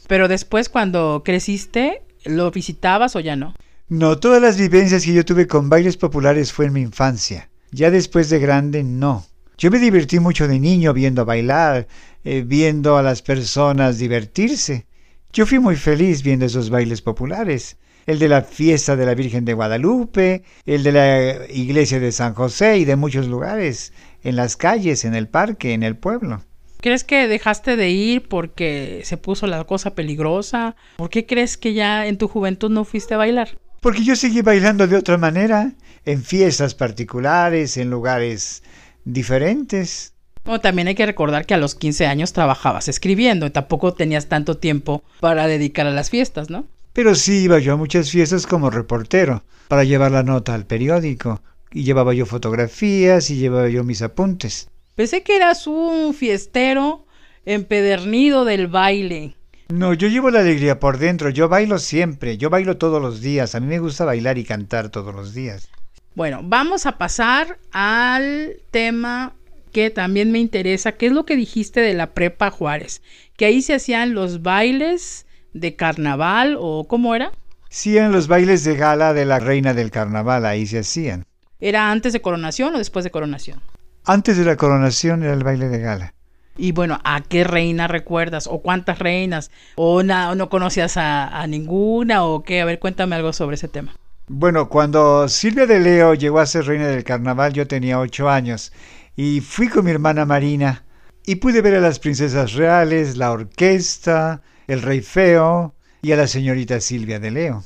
Pero 0.06 0.28
después, 0.28 0.68
cuando 0.68 1.22
creciste, 1.24 2.02
¿lo 2.24 2.50
visitabas 2.50 3.16
o 3.16 3.20
ya 3.20 3.34
no? 3.36 3.54
No, 3.88 4.18
todas 4.18 4.42
las 4.42 4.58
vivencias 4.58 5.04
que 5.04 5.14
yo 5.14 5.24
tuve 5.24 5.46
con 5.46 5.70
bailes 5.70 5.96
populares 5.96 6.52
fue 6.52 6.66
en 6.66 6.74
mi 6.74 6.82
infancia. 6.82 7.48
Ya 7.70 7.90
después 7.90 8.28
de 8.28 8.38
grande, 8.38 8.82
no. 8.84 9.24
Yo 9.56 9.70
me 9.70 9.78
divertí 9.78 10.20
mucho 10.20 10.46
de 10.46 10.58
niño 10.58 10.92
viendo 10.92 11.24
bailar, 11.24 11.86
eh, 12.24 12.42
viendo 12.46 12.96
a 12.96 13.02
las 13.02 13.22
personas 13.22 13.98
divertirse. 13.98 14.86
Yo 15.32 15.46
fui 15.46 15.58
muy 15.58 15.76
feliz 15.76 16.22
viendo 16.22 16.44
esos 16.44 16.68
bailes 16.68 17.00
populares. 17.00 17.76
El 18.06 18.18
de 18.18 18.28
la 18.28 18.42
fiesta 18.42 18.96
de 18.96 19.06
la 19.06 19.14
Virgen 19.14 19.44
de 19.44 19.54
Guadalupe, 19.54 20.42
el 20.66 20.82
de 20.82 20.92
la 20.92 21.46
iglesia 21.48 22.00
de 22.00 22.12
San 22.12 22.34
José 22.34 22.78
y 22.78 22.84
de 22.84 22.96
muchos 22.96 23.28
lugares, 23.28 23.92
en 24.22 24.36
las 24.36 24.56
calles, 24.56 25.04
en 25.04 25.14
el 25.14 25.28
parque, 25.28 25.72
en 25.72 25.82
el 25.82 25.96
pueblo. 25.96 26.42
¿Crees 26.80 27.04
que 27.04 27.28
dejaste 27.28 27.76
de 27.76 27.90
ir 27.90 28.26
porque 28.26 29.02
se 29.04 29.16
puso 29.16 29.46
la 29.46 29.62
cosa 29.64 29.94
peligrosa? 29.94 30.74
¿Por 30.96 31.10
qué 31.10 31.26
crees 31.26 31.56
que 31.56 31.74
ya 31.74 32.06
en 32.06 32.18
tu 32.18 32.26
juventud 32.26 32.70
no 32.70 32.84
fuiste 32.84 33.14
a 33.14 33.18
bailar? 33.18 33.50
Porque 33.80 34.02
yo 34.02 34.16
seguí 34.16 34.42
bailando 34.42 34.88
de 34.88 34.96
otra 34.96 35.16
manera, 35.16 35.72
en 36.04 36.24
fiestas 36.24 36.74
particulares, 36.74 37.76
en 37.76 37.88
lugares 37.88 38.64
diferentes. 39.04 40.12
Bueno, 40.44 40.60
también 40.60 40.88
hay 40.88 40.96
que 40.96 41.06
recordar 41.06 41.46
que 41.46 41.54
a 41.54 41.56
los 41.56 41.76
15 41.76 42.06
años 42.06 42.32
trabajabas 42.32 42.88
escribiendo 42.88 43.46
y 43.46 43.50
tampoco 43.50 43.94
tenías 43.94 44.26
tanto 44.26 44.56
tiempo 44.56 45.04
para 45.20 45.46
dedicar 45.46 45.86
a 45.86 45.92
las 45.92 46.10
fiestas, 46.10 46.50
¿no? 46.50 46.66
Pero 46.92 47.14
sí 47.14 47.44
iba 47.44 47.58
yo 47.58 47.72
a 47.72 47.76
muchas 47.76 48.10
fiestas 48.10 48.46
como 48.46 48.70
reportero, 48.70 49.44
para 49.68 49.84
llevar 49.84 50.12
la 50.12 50.22
nota 50.22 50.54
al 50.54 50.66
periódico, 50.66 51.40
y 51.72 51.84
llevaba 51.84 52.12
yo 52.12 52.26
fotografías 52.26 53.30
y 53.30 53.36
llevaba 53.36 53.68
yo 53.68 53.82
mis 53.82 54.02
apuntes. 54.02 54.68
Pensé 54.94 55.22
que 55.22 55.36
eras 55.36 55.66
un 55.66 56.12
fiestero 56.12 57.06
empedernido 57.46 58.44
del 58.44 58.66
baile. 58.66 59.36
No, 59.68 59.94
yo 59.94 60.08
llevo 60.08 60.30
la 60.30 60.40
alegría 60.40 60.78
por 60.78 60.98
dentro, 60.98 61.30
yo 61.30 61.48
bailo 61.48 61.78
siempre, 61.78 62.36
yo 62.36 62.50
bailo 62.50 62.76
todos 62.76 63.00
los 63.00 63.22
días, 63.22 63.54
a 63.54 63.60
mí 63.60 63.66
me 63.66 63.78
gusta 63.78 64.04
bailar 64.04 64.36
y 64.36 64.44
cantar 64.44 64.90
todos 64.90 65.14
los 65.14 65.32
días. 65.32 65.70
Bueno, 66.14 66.40
vamos 66.44 66.84
a 66.84 66.98
pasar 66.98 67.58
al 67.72 68.56
tema 68.70 69.32
que 69.72 69.88
también 69.88 70.30
me 70.30 70.40
interesa, 70.40 70.92
¿qué 70.92 71.06
es 71.06 71.12
lo 71.12 71.24
que 71.24 71.36
dijiste 71.36 71.80
de 71.80 71.94
la 71.94 72.12
prepa 72.12 72.50
Juárez? 72.50 73.00
Que 73.38 73.46
ahí 73.46 73.62
se 73.62 73.72
hacían 73.72 74.12
los 74.12 74.42
bailes 74.42 75.24
de 75.52 75.76
carnaval 75.76 76.56
o 76.58 76.86
cómo 76.88 77.14
era? 77.14 77.32
Sí, 77.68 77.96
en 77.96 78.12
los 78.12 78.28
bailes 78.28 78.64
de 78.64 78.76
gala 78.76 79.14
de 79.14 79.24
la 79.24 79.38
reina 79.38 79.74
del 79.74 79.90
carnaval, 79.90 80.44
ahí 80.44 80.66
se 80.66 80.80
hacían. 80.80 81.24
¿Era 81.60 81.90
antes 81.90 82.12
de 82.12 82.20
coronación 82.20 82.74
o 82.74 82.78
después 82.78 83.04
de 83.04 83.10
coronación? 83.10 83.60
Antes 84.04 84.36
de 84.36 84.44
la 84.44 84.56
coronación 84.56 85.22
era 85.22 85.32
el 85.32 85.44
baile 85.44 85.68
de 85.68 85.78
gala. 85.78 86.14
Y 86.56 86.72
bueno, 86.72 87.00
¿a 87.04 87.22
qué 87.22 87.44
reina 87.44 87.88
recuerdas? 87.88 88.46
¿O 88.46 88.60
cuántas 88.60 88.98
reinas? 88.98 89.50
¿O 89.76 90.02
no 90.02 90.48
conocías 90.50 90.96
a, 90.96 91.28
a 91.28 91.46
ninguna? 91.46 92.24
¿O 92.24 92.42
qué? 92.42 92.60
A 92.60 92.64
ver, 92.64 92.78
cuéntame 92.78 93.16
algo 93.16 93.32
sobre 93.32 93.54
ese 93.54 93.68
tema. 93.68 93.94
Bueno, 94.28 94.68
cuando 94.68 95.28
Silvia 95.28 95.66
de 95.66 95.80
Leo 95.80 96.14
llegó 96.14 96.38
a 96.40 96.46
ser 96.46 96.66
reina 96.66 96.86
del 96.86 97.04
carnaval 97.04 97.52
yo 97.52 97.66
tenía 97.66 97.98
ocho 97.98 98.28
años 98.28 98.72
y 99.16 99.40
fui 99.40 99.68
con 99.68 99.84
mi 99.84 99.90
hermana 99.90 100.24
Marina 100.24 100.84
y 101.26 101.36
pude 101.36 101.60
ver 101.60 101.74
a 101.74 101.80
las 101.80 101.98
princesas 101.98 102.52
reales, 102.54 103.16
la 103.16 103.32
orquesta, 103.32 104.42
el 104.66 104.82
rey 104.82 105.00
feo 105.00 105.74
y 106.02 106.12
a 106.12 106.16
la 106.16 106.26
señorita 106.26 106.80
Silvia 106.80 107.20
de 107.20 107.30
Leo. 107.30 107.64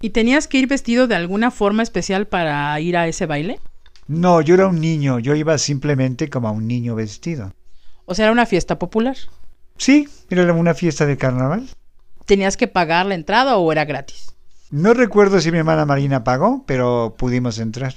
¿Y 0.00 0.10
tenías 0.10 0.48
que 0.48 0.58
ir 0.58 0.66
vestido 0.66 1.06
de 1.06 1.14
alguna 1.14 1.50
forma 1.50 1.82
especial 1.82 2.26
para 2.26 2.78
ir 2.80 2.96
a 2.96 3.06
ese 3.06 3.26
baile? 3.26 3.60
No, 4.06 4.40
yo 4.40 4.54
era 4.54 4.66
un 4.66 4.80
niño, 4.80 5.18
yo 5.18 5.34
iba 5.34 5.56
simplemente 5.58 6.30
como 6.30 6.48
a 6.48 6.52
un 6.52 6.66
niño 6.66 6.94
vestido. 6.94 7.52
O 8.06 8.14
sea, 8.14 8.24
era 8.24 8.32
una 8.32 8.46
fiesta 8.46 8.78
popular. 8.78 9.16
Sí, 9.76 10.08
era 10.28 10.52
una 10.52 10.74
fiesta 10.74 11.06
de 11.06 11.16
carnaval. 11.16 11.68
¿Tenías 12.26 12.56
que 12.56 12.68
pagar 12.68 13.06
la 13.06 13.14
entrada 13.14 13.56
o 13.56 13.72
era 13.72 13.84
gratis? 13.84 14.34
No 14.70 14.94
recuerdo 14.94 15.40
si 15.40 15.50
mi 15.50 15.58
hermana 15.58 15.84
Marina 15.84 16.24
pagó, 16.24 16.64
pero 16.66 17.14
pudimos 17.18 17.58
entrar. 17.58 17.94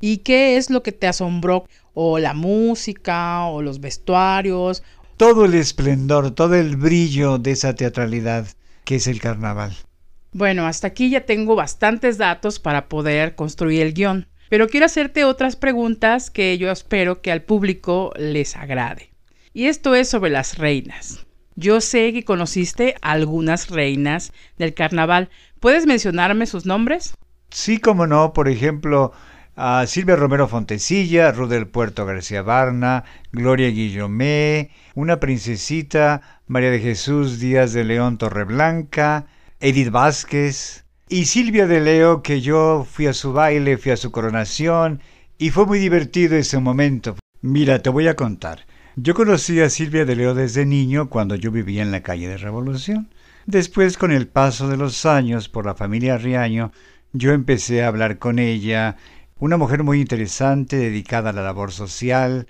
¿Y 0.00 0.18
qué 0.18 0.56
es 0.56 0.70
lo 0.70 0.82
que 0.82 0.92
te 0.92 1.06
asombró? 1.06 1.66
¿O 1.94 2.18
la 2.18 2.32
música? 2.32 3.44
¿O 3.46 3.62
los 3.62 3.80
vestuarios? 3.80 4.82
Todo 5.20 5.44
el 5.44 5.52
esplendor, 5.52 6.30
todo 6.30 6.54
el 6.54 6.78
brillo 6.78 7.36
de 7.36 7.50
esa 7.50 7.74
teatralidad 7.74 8.46
que 8.86 8.94
es 8.94 9.06
el 9.06 9.20
carnaval. 9.20 9.76
Bueno, 10.32 10.66
hasta 10.66 10.86
aquí 10.86 11.10
ya 11.10 11.26
tengo 11.26 11.54
bastantes 11.56 12.16
datos 12.16 12.58
para 12.58 12.88
poder 12.88 13.34
construir 13.34 13.82
el 13.82 13.92
guion, 13.92 14.28
pero 14.48 14.66
quiero 14.66 14.86
hacerte 14.86 15.26
otras 15.26 15.56
preguntas 15.56 16.30
que 16.30 16.56
yo 16.56 16.70
espero 16.70 17.20
que 17.20 17.30
al 17.30 17.42
público 17.42 18.14
les 18.16 18.56
agrade. 18.56 19.10
Y 19.52 19.66
esto 19.66 19.94
es 19.94 20.08
sobre 20.08 20.30
las 20.30 20.56
reinas. 20.56 21.26
Yo 21.54 21.82
sé 21.82 22.14
que 22.14 22.24
conociste 22.24 22.94
algunas 23.02 23.68
reinas 23.68 24.32
del 24.56 24.72
carnaval. 24.72 25.28
¿Puedes 25.60 25.84
mencionarme 25.84 26.46
sus 26.46 26.64
nombres? 26.64 27.12
Sí, 27.50 27.76
como 27.76 28.06
no. 28.06 28.32
Por 28.32 28.48
ejemplo, 28.48 29.12
a 29.56 29.86
Silvia 29.86 30.16
Romero 30.16 30.48
Fontecilla, 30.48 31.32
Rudel 31.32 31.66
Puerto 31.66 32.06
García 32.06 32.42
Barna, 32.42 33.04
Gloria 33.32 33.68
Guillomé, 33.68 34.70
una 34.94 35.20
princesita, 35.20 36.40
María 36.46 36.70
de 36.70 36.80
Jesús 36.80 37.40
Díaz 37.40 37.72
de 37.72 37.84
León 37.84 38.18
Torreblanca, 38.18 39.26
Edith 39.60 39.90
Vázquez 39.90 40.84
y 41.08 41.26
Silvia 41.26 41.66
de 41.66 41.80
Leo, 41.80 42.22
que 42.22 42.40
yo 42.40 42.86
fui 42.90 43.06
a 43.06 43.12
su 43.12 43.32
baile, 43.32 43.78
fui 43.78 43.92
a 43.92 43.96
su 43.96 44.10
coronación 44.10 45.00
y 45.38 45.50
fue 45.50 45.66
muy 45.66 45.78
divertido 45.78 46.36
ese 46.36 46.58
momento. 46.58 47.16
Mira, 47.42 47.82
te 47.82 47.90
voy 47.90 48.08
a 48.08 48.16
contar. 48.16 48.66
Yo 48.96 49.14
conocí 49.14 49.60
a 49.60 49.70
Silvia 49.70 50.04
de 50.04 50.16
Leo 50.16 50.34
desde 50.34 50.66
niño 50.66 51.08
cuando 51.08 51.34
yo 51.34 51.50
vivía 51.50 51.82
en 51.82 51.90
la 51.90 52.02
calle 52.02 52.28
de 52.28 52.36
Revolución. 52.36 53.08
Después, 53.46 53.96
con 53.96 54.12
el 54.12 54.28
paso 54.28 54.68
de 54.68 54.76
los 54.76 55.06
años 55.06 55.48
por 55.48 55.64
la 55.64 55.74
familia 55.74 56.18
Riaño, 56.18 56.72
yo 57.12 57.32
empecé 57.32 57.82
a 57.82 57.88
hablar 57.88 58.18
con 58.18 58.38
ella 58.38 58.96
una 59.40 59.56
mujer 59.56 59.82
muy 59.82 60.00
interesante, 60.00 60.76
dedicada 60.76 61.30
a 61.30 61.32
la 61.32 61.42
labor 61.42 61.72
social. 61.72 62.46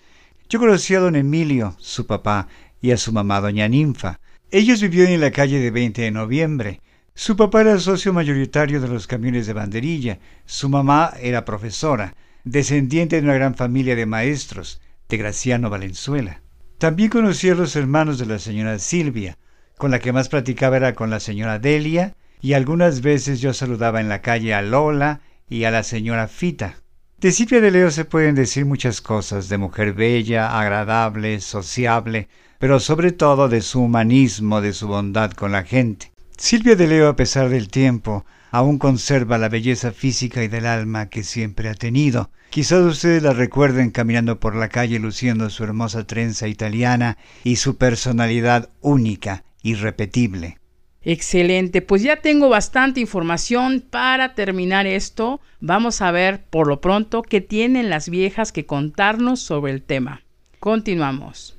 Yo 0.48 0.58
conocí 0.58 0.94
a 0.96 1.00
don 1.00 1.14
Emilio, 1.14 1.76
su 1.78 2.04
papá, 2.06 2.48
y 2.82 2.90
a 2.90 2.96
su 2.96 3.12
mamá, 3.12 3.40
doña 3.40 3.68
Ninfa. 3.68 4.18
Ellos 4.50 4.82
vivían 4.82 5.12
en 5.12 5.20
la 5.20 5.30
calle 5.30 5.60
de 5.60 5.70
20 5.70 6.02
de 6.02 6.10
noviembre. 6.10 6.80
Su 7.14 7.36
papá 7.36 7.60
era 7.60 7.78
socio 7.78 8.12
mayoritario 8.12 8.80
de 8.80 8.88
los 8.88 9.06
camiones 9.06 9.46
de 9.46 9.52
banderilla. 9.52 10.18
Su 10.46 10.68
mamá 10.68 11.12
era 11.20 11.44
profesora, 11.44 12.16
descendiente 12.42 13.16
de 13.16 13.22
una 13.22 13.34
gran 13.34 13.54
familia 13.54 13.94
de 13.94 14.06
maestros, 14.06 14.80
de 15.08 15.16
Graciano 15.16 15.70
Valenzuela. 15.70 16.42
También 16.78 17.10
conocí 17.10 17.48
a 17.50 17.54
los 17.54 17.76
hermanos 17.76 18.18
de 18.18 18.26
la 18.26 18.40
señora 18.40 18.80
Silvia, 18.80 19.38
con 19.78 19.92
la 19.92 20.00
que 20.00 20.12
más 20.12 20.28
platicaba 20.28 20.78
era 20.78 20.94
con 20.94 21.10
la 21.10 21.20
señora 21.20 21.60
Delia, 21.60 22.16
y 22.40 22.54
algunas 22.54 23.00
veces 23.00 23.40
yo 23.40 23.54
saludaba 23.54 24.00
en 24.00 24.08
la 24.08 24.22
calle 24.22 24.54
a 24.54 24.62
Lola 24.62 25.20
y 25.50 25.64
a 25.64 25.70
la 25.70 25.82
señora 25.82 26.28
Fita. 26.28 26.76
De 27.18 27.32
Silvia 27.32 27.60
de 27.60 27.70
Leo 27.70 27.90
se 27.90 28.06
pueden 28.06 28.34
decir 28.34 28.64
muchas 28.64 29.02
cosas, 29.02 29.50
de 29.50 29.58
mujer 29.58 29.92
bella, 29.92 30.58
agradable, 30.58 31.40
sociable, 31.40 32.28
pero 32.58 32.80
sobre 32.80 33.12
todo 33.12 33.48
de 33.48 33.60
su 33.60 33.82
humanismo, 33.82 34.62
de 34.62 34.72
su 34.72 34.88
bondad 34.88 35.32
con 35.32 35.52
la 35.52 35.64
gente. 35.64 36.12
Silvia 36.38 36.76
de 36.76 36.86
Leo, 36.86 37.08
a 37.08 37.16
pesar 37.16 37.50
del 37.50 37.68
tiempo, 37.68 38.24
aún 38.50 38.78
conserva 38.78 39.36
la 39.36 39.50
belleza 39.50 39.92
física 39.92 40.42
y 40.42 40.48
del 40.48 40.64
alma 40.64 41.10
que 41.10 41.24
siempre 41.24 41.68
ha 41.68 41.74
tenido. 41.74 42.30
Quizás 42.48 42.80
ustedes 42.80 43.22
la 43.22 43.32
recuerden 43.32 43.90
caminando 43.90 44.40
por 44.40 44.56
la 44.56 44.68
calle 44.68 44.98
luciendo 44.98 45.50
su 45.50 45.64
hermosa 45.64 46.06
trenza 46.06 46.48
italiana 46.48 47.18
y 47.44 47.56
su 47.56 47.76
personalidad 47.76 48.70
única, 48.80 49.44
irrepetible. 49.62 50.59
Excelente, 51.02 51.80
pues 51.80 52.02
ya 52.02 52.16
tengo 52.16 52.50
bastante 52.50 53.00
información 53.00 53.82
para 53.88 54.34
terminar 54.34 54.86
esto. 54.86 55.40
Vamos 55.60 56.02
a 56.02 56.10
ver 56.10 56.42
por 56.50 56.66
lo 56.66 56.82
pronto 56.82 57.22
qué 57.22 57.40
tienen 57.40 57.88
las 57.88 58.10
viejas 58.10 58.52
que 58.52 58.66
contarnos 58.66 59.40
sobre 59.40 59.72
el 59.72 59.82
tema. 59.82 60.22
Continuamos. 60.58 61.56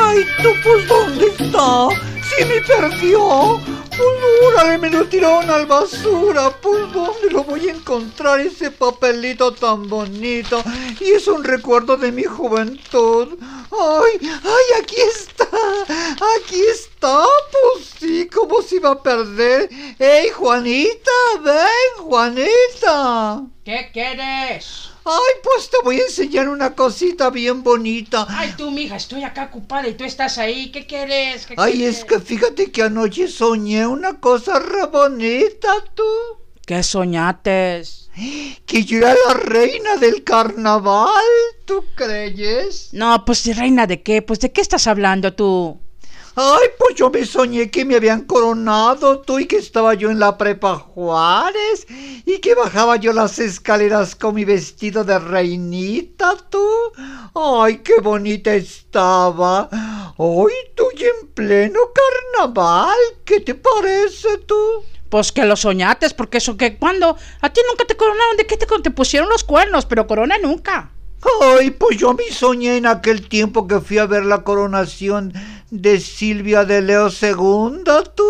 ¡Ay, 0.00 0.24
tú 0.42 0.48
pues 0.64 0.88
dónde 0.88 1.26
está! 1.38 1.88
¡Sí 2.20 2.44
me 2.46 2.60
perdió! 2.66 3.73
Pues 3.96 4.08
órale, 4.46 4.78
me 4.78 4.90
lo 4.90 5.04
tiraron 5.06 5.48
al 5.50 5.66
basura. 5.66 6.50
Pues 6.60 6.92
dónde 6.92 7.30
lo 7.30 7.44
voy 7.44 7.68
a 7.68 7.72
encontrar 7.72 8.40
ese 8.40 8.70
papelito 8.70 9.52
tan 9.52 9.88
bonito. 9.88 10.62
Y 11.00 11.12
es 11.12 11.28
un 11.28 11.44
recuerdo 11.44 11.96
de 11.96 12.10
mi 12.10 12.24
juventud. 12.24 13.36
Ay, 13.70 14.20
ay, 14.22 14.82
aquí 14.82 14.96
está. 14.96 15.48
Aquí 16.38 16.60
está. 16.72 17.24
Pues 17.52 17.94
sí, 17.98 18.28
¿cómo 18.28 18.62
se 18.62 18.76
iba 18.76 18.90
a 18.90 19.02
perder? 19.02 19.68
¡Ey, 19.98 20.30
Juanita! 20.30 21.10
¡Ven, 21.42 22.04
Juanita! 22.04 23.42
¿Qué 23.64 23.90
quieres? 23.92 24.93
Ay, 25.06 25.34
pues 25.42 25.68
te 25.68 25.76
voy 25.84 26.00
a 26.00 26.04
enseñar 26.04 26.48
una 26.48 26.74
cosita 26.74 27.28
bien 27.28 27.62
bonita. 27.62 28.26
Ay, 28.28 28.54
tú, 28.56 28.70
mija, 28.70 28.96
estoy 28.96 29.22
acá 29.22 29.44
ocupada 29.44 29.86
y 29.86 29.94
tú 29.94 30.04
estás 30.04 30.38
ahí. 30.38 30.70
¿Qué 30.72 30.86
quieres? 30.86 31.46
¿Qué 31.46 31.54
Ay, 31.58 31.74
quieres? 31.74 31.98
es 31.98 32.04
que 32.04 32.20
fíjate 32.20 32.72
que 32.72 32.82
anoche 32.82 33.28
soñé 33.28 33.86
una 33.86 34.18
cosa 34.18 34.58
re 34.58 34.86
bonita, 34.86 35.72
tú. 35.94 36.02
¿Qué 36.66 36.82
soñates? 36.82 38.08
Que 38.64 38.84
yo 38.84 38.98
era 38.98 39.14
la 39.28 39.34
reina 39.34 39.96
del 39.96 40.24
carnaval, 40.24 41.10
¿tú 41.66 41.84
crees? 41.94 42.88
No, 42.92 43.24
pues 43.26 43.44
reina 43.56 43.86
de 43.86 44.02
qué? 44.02 44.22
Pues 44.22 44.40
de 44.40 44.52
qué 44.52 44.62
estás 44.62 44.86
hablando 44.86 45.34
tú? 45.34 45.78
Ay, 46.36 46.68
pues 46.76 46.96
yo 46.96 47.10
me 47.10 47.24
soñé 47.24 47.70
que 47.70 47.84
me 47.84 47.94
habían 47.94 48.22
coronado 48.22 49.20
tú 49.20 49.38
y 49.38 49.46
que 49.46 49.56
estaba 49.56 49.94
yo 49.94 50.10
en 50.10 50.18
la 50.18 50.36
prepa 50.36 50.74
Juárez 50.74 51.86
y 52.26 52.38
que 52.38 52.56
bajaba 52.56 52.96
yo 52.96 53.12
las 53.12 53.38
escaleras 53.38 54.16
con 54.16 54.34
mi 54.34 54.44
vestido 54.44 55.04
de 55.04 55.20
reinita 55.20 56.34
tú. 56.50 56.66
Ay, 57.34 57.78
qué 57.84 58.00
bonita 58.00 58.52
estaba. 58.52 59.68
Ay, 59.70 60.54
tú 60.74 60.84
y 60.98 61.04
en 61.04 61.28
pleno 61.34 61.78
carnaval. 62.34 62.96
¿Qué 63.24 63.38
te 63.38 63.54
parece 63.54 64.38
tú? 64.38 64.56
Pues 65.08 65.30
que 65.30 65.44
lo 65.44 65.54
soñates, 65.54 66.14
porque 66.14 66.38
eso 66.38 66.56
que 66.56 66.76
cuando 66.78 67.16
a 67.42 67.52
ti 67.52 67.60
nunca 67.70 67.84
te 67.84 67.96
coronaron, 67.96 68.36
¿de 68.36 68.46
qué 68.48 68.56
te, 68.56 68.66
te 68.66 68.90
pusieron 68.90 69.28
los 69.28 69.44
cuernos? 69.44 69.86
Pero 69.86 70.08
corona 70.08 70.36
nunca. 70.38 70.90
Ay, 71.40 71.70
pues 71.70 71.96
yo 71.96 72.12
me 72.14 72.24
soñé 72.30 72.76
en 72.76 72.86
aquel 72.86 73.28
tiempo 73.28 73.66
que 73.66 73.80
fui 73.80 73.98
a 73.98 74.06
ver 74.06 74.24
la 74.24 74.42
coronación 74.42 75.32
de 75.74 75.98
Silvia 75.98 76.64
de 76.64 76.80
Leo 76.80 77.08
II, 77.08 77.82
tú. 78.14 78.24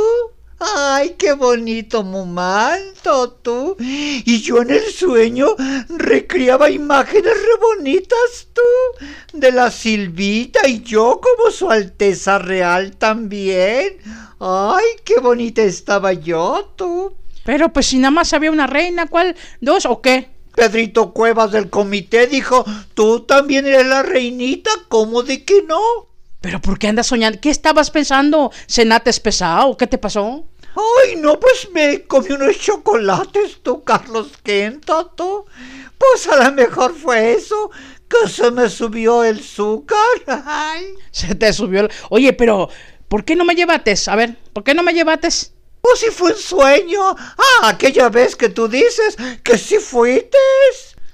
Ay, 0.58 1.14
qué 1.18 1.34
bonito 1.34 2.02
momento, 2.02 3.32
tú. 3.42 3.76
Y 3.78 4.40
yo 4.40 4.62
en 4.62 4.70
el 4.70 4.84
sueño 4.84 5.48
recreaba 5.90 6.70
imágenes 6.70 7.34
re 7.34 7.76
bonitas, 7.76 8.48
tú. 8.54 9.04
De 9.34 9.52
la 9.52 9.70
Silvita 9.70 10.66
y 10.66 10.82
yo 10.82 11.20
como 11.20 11.50
su 11.50 11.70
Alteza 11.70 12.38
Real 12.38 12.96
también. 12.96 13.98
Ay, 14.40 14.84
qué 15.04 15.20
bonita 15.20 15.62
estaba 15.62 16.14
yo, 16.14 16.72
tú. 16.76 17.14
Pero 17.44 17.70
pues 17.74 17.86
si 17.86 17.98
nada 17.98 18.12
más 18.12 18.32
había 18.32 18.50
una 18.50 18.66
reina, 18.66 19.06
¿cuál? 19.06 19.36
¿Dos 19.60 19.84
o 19.84 20.00
qué? 20.00 20.30
Pedrito 20.56 21.12
Cuevas 21.12 21.52
del 21.52 21.68
comité 21.68 22.26
dijo, 22.26 22.64
tú 22.94 23.20
también 23.20 23.66
eres 23.66 23.86
la 23.86 24.02
reinita, 24.02 24.70
¿cómo 24.88 25.22
de 25.22 25.44
que 25.44 25.62
no? 25.62 26.13
¿Pero 26.44 26.60
por 26.60 26.78
qué 26.78 26.88
andas 26.88 27.06
soñando? 27.06 27.40
¿Qué 27.40 27.48
estabas 27.48 27.90
pensando? 27.90 28.52
¿Cenates 28.68 29.18
pesado? 29.18 29.78
¿Qué 29.78 29.86
te 29.86 29.96
pasó? 29.96 30.46
Ay, 30.76 31.16
no, 31.16 31.40
pues 31.40 31.70
me 31.72 32.02
comí 32.02 32.32
unos 32.32 32.58
chocolates, 32.58 33.62
tú, 33.62 33.82
Carlos 33.82 34.30
Quinto, 34.42 35.06
tú. 35.16 35.46
Pues 35.96 36.28
a 36.28 36.44
lo 36.44 36.52
mejor 36.52 36.94
fue 36.94 37.32
eso, 37.32 37.70
que 38.06 38.28
se 38.28 38.50
me 38.50 38.68
subió 38.68 39.24
el 39.24 39.38
azúcar. 39.38 39.96
Ay. 40.44 40.84
Se 41.10 41.34
te 41.34 41.50
subió 41.50 41.80
el... 41.80 41.90
Oye, 42.10 42.34
pero 42.34 42.68
¿por 43.08 43.24
qué 43.24 43.36
no 43.36 43.46
me 43.46 43.54
llevates? 43.54 44.06
A 44.08 44.14
ver, 44.14 44.36
¿por 44.52 44.64
qué 44.64 44.74
no 44.74 44.82
me 44.82 44.92
llevates? 44.92 45.54
Pues 45.80 46.00
si 46.00 46.10
fue 46.10 46.32
un 46.32 46.38
sueño. 46.38 47.00
Ah, 47.08 47.68
aquella 47.68 48.10
vez 48.10 48.36
que 48.36 48.50
tú 48.50 48.68
dices 48.68 49.16
que 49.42 49.56
sí 49.56 49.78
fuiste. 49.78 50.36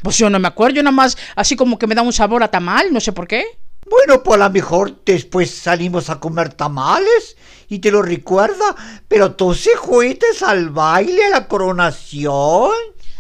Pues 0.03 0.19
yo 0.19 0.29
no 0.29 0.41
me 0.41 0.49
acuerdo, 0.49 0.75
yo 0.75 0.83
nada 0.83 0.97
más 0.97 1.17
así 1.37 1.55
como 1.55 1.79
que 1.79 1.87
me 1.87 1.95
da 1.95 2.03
un 2.03 2.13
sabor 2.13 2.43
a 2.43 2.51
tamal, 2.51 2.93
no 2.93 2.99
sé 2.99 3.13
por 3.13 3.29
qué. 3.29 3.45
Bueno, 3.91 4.23
pues 4.23 4.41
a 4.41 4.45
lo 4.45 4.51
mejor 4.51 5.05
después 5.05 5.51
salimos 5.51 6.11
a 6.11 6.21
comer 6.21 6.55
tamales 6.55 7.37
y 7.69 7.81
te 7.81 7.91
lo 7.91 8.03
recuerda, 8.03 8.77
pero 9.09 9.35
tú 9.35 9.53
sí 9.53 9.71
fuiste 9.83 10.27
al 10.47 10.71
baile, 10.71 11.25
a 11.25 11.31
la 11.31 11.49
coronación. 11.49 12.71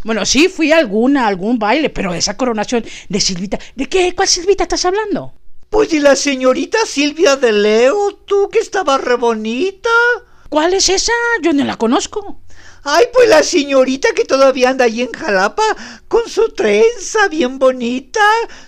Bueno, 0.04 0.24
sí, 0.24 0.48
fui 0.48 0.70
a 0.70 0.78
alguna, 0.78 1.24
a 1.24 1.26
algún 1.26 1.58
baile, 1.58 1.90
pero 1.90 2.14
esa 2.14 2.36
coronación 2.36 2.84
de 3.08 3.20
Silvita, 3.20 3.58
¿de 3.74 3.86
qué? 3.86 4.14
¿Cuál 4.14 4.28
Silvita 4.28 4.62
estás 4.62 4.84
hablando? 4.84 5.34
Pues 5.68 5.92
y 5.92 5.98
la 5.98 6.14
señorita 6.14 6.78
Silvia 6.86 7.34
de 7.34 7.52
Leo, 7.52 8.14
tú 8.24 8.48
que 8.48 8.60
estaba 8.60 8.96
re 8.96 9.16
bonita. 9.16 9.90
¿Cuál 10.48 10.74
es 10.74 10.88
esa? 10.88 11.12
Yo 11.42 11.52
no 11.52 11.64
la 11.64 11.76
conozco. 11.76 12.40
Ay, 12.82 13.06
pues 13.12 13.28
la 13.28 13.42
señorita 13.42 14.08
que 14.14 14.24
todavía 14.24 14.70
anda 14.70 14.86
ahí 14.86 15.02
en 15.02 15.12
Jalapa 15.12 15.62
con 16.08 16.26
su 16.28 16.48
trenza 16.48 17.28
bien 17.28 17.58
bonita, 17.58 18.20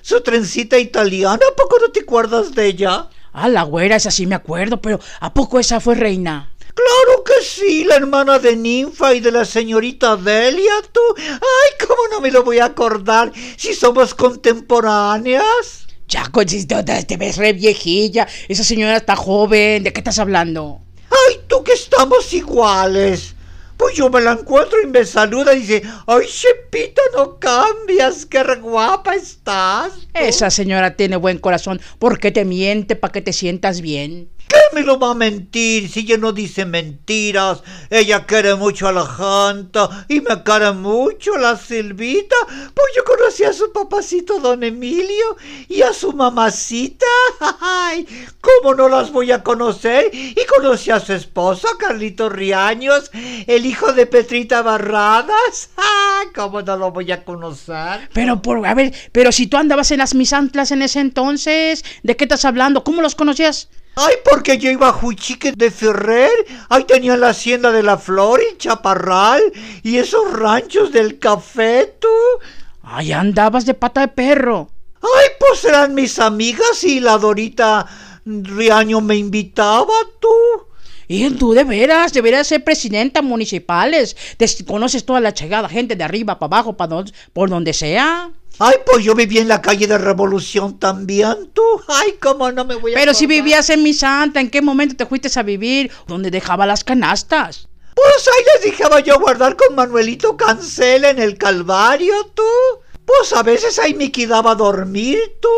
su 0.03 0.21
trencita 0.21 0.79
italiana, 0.79 1.41
¿a 1.51 1.57
poco 1.57 1.79
no 1.81 1.91
te 1.91 2.01
acuerdas 2.01 2.55
de 2.55 2.67
ella? 2.67 3.09
Ah, 3.33 3.49
la 3.49 3.63
güera, 3.63 3.97
esa 3.97 4.11
sí 4.11 4.27
me 4.27 4.35
acuerdo, 4.35 4.83
pero 4.83 5.01
¿a 5.21 5.33
poco 5.33 5.59
esa 5.59 5.81
fue 5.81 5.95
reina? 5.95 6.51
Claro 6.75 7.25
que 7.25 7.43
sí, 7.43 7.85
la 7.85 7.97
hermana 7.97 8.39
de 8.39 8.57
Ninfa 8.57 9.15
y 9.15 9.21
de 9.21 9.33
la 9.33 9.45
señorita 9.45 10.17
Delia, 10.17 10.73
tú. 10.91 11.01
Ay, 11.19 11.87
¿cómo 11.87 12.01
no 12.11 12.21
me 12.21 12.31
lo 12.31 12.43
voy 12.43 12.59
a 12.59 12.67
acordar 12.67 13.33
si 13.57 13.75
somos 13.75 14.15
contemporáneas? 14.15 15.87
Ya, 16.09 16.31
te 17.07 17.17
ves 17.17 17.37
re 17.39 17.55
viejilla. 17.55 18.27
Esa 18.49 18.65
señora 18.65 18.99
está 18.99 19.17
joven. 19.17 19.83
¿De 19.83 19.93
qué 19.93 20.01
estás 20.01 20.19
hablando? 20.19 20.83
Ay, 21.11 21.41
tú 21.47 21.65
que 21.65 21.73
estamos 21.73 22.33
iguales. 22.35 23.35
Pues 23.83 23.97
yo 23.97 24.09
me 24.11 24.21
la 24.21 24.35
encuentro 24.35 24.81
y 24.81 24.87
me 24.87 25.05
saluda 25.05 25.55
y 25.55 25.63
dice, 25.63 25.83
ay, 26.07 26.25
Chepita, 26.25 27.03
no 27.17 27.41
cambias, 27.41 28.25
qué 28.25 28.41
guapa 28.61 29.17
estás. 29.17 30.07
Esa 30.15 30.51
señora 30.51 30.95
tiene 30.95 31.17
buen 31.17 31.39
corazón. 31.39 31.81
¿Por 31.99 32.21
qué 32.21 32.31
te 32.31 32.45
miente 32.45 32.95
para 32.95 33.11
que 33.11 33.23
te 33.23 33.33
sientas 33.33 33.81
bien? 33.81 34.29
¿Qué 34.53 34.75
me 34.75 34.83
lo 34.83 34.99
va 34.99 35.13
a 35.13 35.15
mentir 35.15 35.89
si 35.89 36.01
ella 36.01 36.19
no 36.19 36.31
dice 36.31 36.67
mentiras? 36.67 37.63
Ella 37.89 38.27
quiere 38.27 38.55
mucho 38.55 38.87
a 38.87 38.93
la 38.93 39.07
gente 39.07 39.81
y 40.09 40.21
me 40.21 40.43
quiere 40.43 40.73
mucho 40.73 41.39
la 41.39 41.57
Silvita. 41.57 42.37
Pues 42.47 42.87
yo 42.95 43.03
conocí 43.03 43.45
a 43.45 43.55
su 43.55 43.73
papacito 43.73 44.41
don 44.41 44.63
Emilio 44.63 45.39
y 45.71 45.81
a 45.81 45.95
su 45.95 46.13
mamacita. 46.13 47.07
Ay, 47.63 48.07
¿cómo 48.43 48.75
no 48.75 48.91
las 48.91 49.11
voy 49.11 49.33
a 49.33 49.43
conocer? 49.43 50.11
Y 50.13 50.45
conocí 50.45 50.91
a 50.91 51.01
su 51.01 51.15
esposo, 51.15 51.69
Carlito 51.79 52.29
Riaños, 52.29 53.11
el 53.47 53.65
hijo 53.65 53.95
de 53.95 54.05
Petrita 54.05 54.61
Barradas. 54.61 55.71
Ay, 55.79 56.27
¿cómo 56.35 56.61
no 56.61 56.77
lo 56.77 56.93
voy 56.93 57.11
a 57.11 57.25
conocer? 57.25 58.11
Pero, 58.13 58.43
por, 58.43 58.67
a 58.67 58.75
ver, 58.75 58.93
pero 59.13 59.33
si 59.33 59.47
tú 59.47 59.57
andabas 59.57 59.93
en 59.93 59.99
las 60.01 60.15
misantlas 60.15 60.73
en 60.73 60.83
ese 60.83 61.01
entonces, 61.01 61.87
¿de 62.03 62.17
qué 62.19 62.25
estás 62.25 62.45
hablando? 62.45 62.85
¿Cómo 62.85 63.01
los 63.01 63.15
conocías? 63.15 63.71
Ay, 63.95 64.15
porque 64.25 64.57
yo 64.57 64.71
iba 64.71 64.89
a 64.89 64.93
Juchique 64.93 65.53
de 65.53 65.71
Ferrer. 65.71 66.31
Ahí 66.69 66.85
tenía 66.85 67.17
la 67.17 67.31
hacienda 67.31 67.71
de 67.73 67.83
la 67.83 67.99
Flor 67.99 68.41
y 68.41 68.57
Chaparral. 68.57 69.43
Y 69.83 69.99
esos 69.99 70.33
ranchos 70.33 70.93
del 70.93 71.19
café, 71.19 71.95
tú. 71.99 72.09
Ay, 72.83 73.13
andabas 73.13 73.67
de 73.67 73.75
pata 73.75 74.01
de 74.01 74.09
perro. 74.09 74.71
Ay, 75.03 75.29
pues 75.39 75.65
eran 75.65 75.95
mis 75.95 76.19
amigas 76.19 76.85
y 76.85 77.01
la 77.01 77.19
Dorita 77.19 77.87
Riaño 78.25 79.01
me 79.01 79.17
invitaba, 79.17 79.95
tú. 80.21 80.29
Y 81.09 81.29
tú 81.31 81.53
de 81.53 81.65
veras, 81.65 82.13
deberías 82.13 82.47
ser 82.47 82.65
presidenta 82.65 83.21
municipales. 83.21 84.17
Te 84.37 84.47
conoces 84.65 85.05
toda 85.05 85.21
la 85.21 85.35
chegada, 85.35 85.69
gente 85.69 85.97
de 85.97 86.05
arriba 86.05 86.39
para 86.39 86.57
abajo, 86.57 86.77
para 86.77 87.05
por 87.33 87.51
donde 87.51 87.73
sea. 87.73 88.31
Ay, 88.59 88.77
pues 88.85 89.05
yo 89.05 89.15
viví 89.15 89.39
en 89.39 89.49
la 89.49 89.61
calle 89.61 89.87
de 89.87 89.99
Revolución 89.99 90.79
también, 90.79 91.51
tú. 91.53 91.63
Ay, 91.89 92.17
cómo 92.21 92.51
no 92.53 92.65
me 92.65 92.77
voy 92.77 92.93
a 92.93 92.95
Pero 92.95 93.15
si 93.15 93.27
vivías 93.27 93.71
en 93.71 93.83
mi 93.83 93.93
santa, 93.95 94.41
¿en 94.41 94.51
qué 94.51 94.63
momento 94.63 94.95
te 94.95 95.07
fuiste 95.07 95.29
a 95.39 95.43
vivir? 95.43 95.91
¿Dónde 96.07 96.31
dejaba 96.31 96.67
las 96.67 96.85
canastas? 96.85 97.69
Pues 97.95 98.29
ahí 98.29 98.45
les 98.55 98.73
dejaba 98.73 99.01
yo 99.01 99.19
guardar 99.19 99.57
con 99.57 99.75
Manuelito 99.75 100.37
Cancela 100.37 101.11
en 101.11 101.19
el 101.19 101.37
Calvario, 101.37 102.15
tú. 102.35 102.43
Pues 103.05 103.33
a 103.33 103.43
veces 103.43 103.79
ahí 103.79 103.95
me 103.95 104.13
quedaba 104.13 104.53
a 104.53 104.55
dormir, 104.55 105.19
tú. 105.41 105.49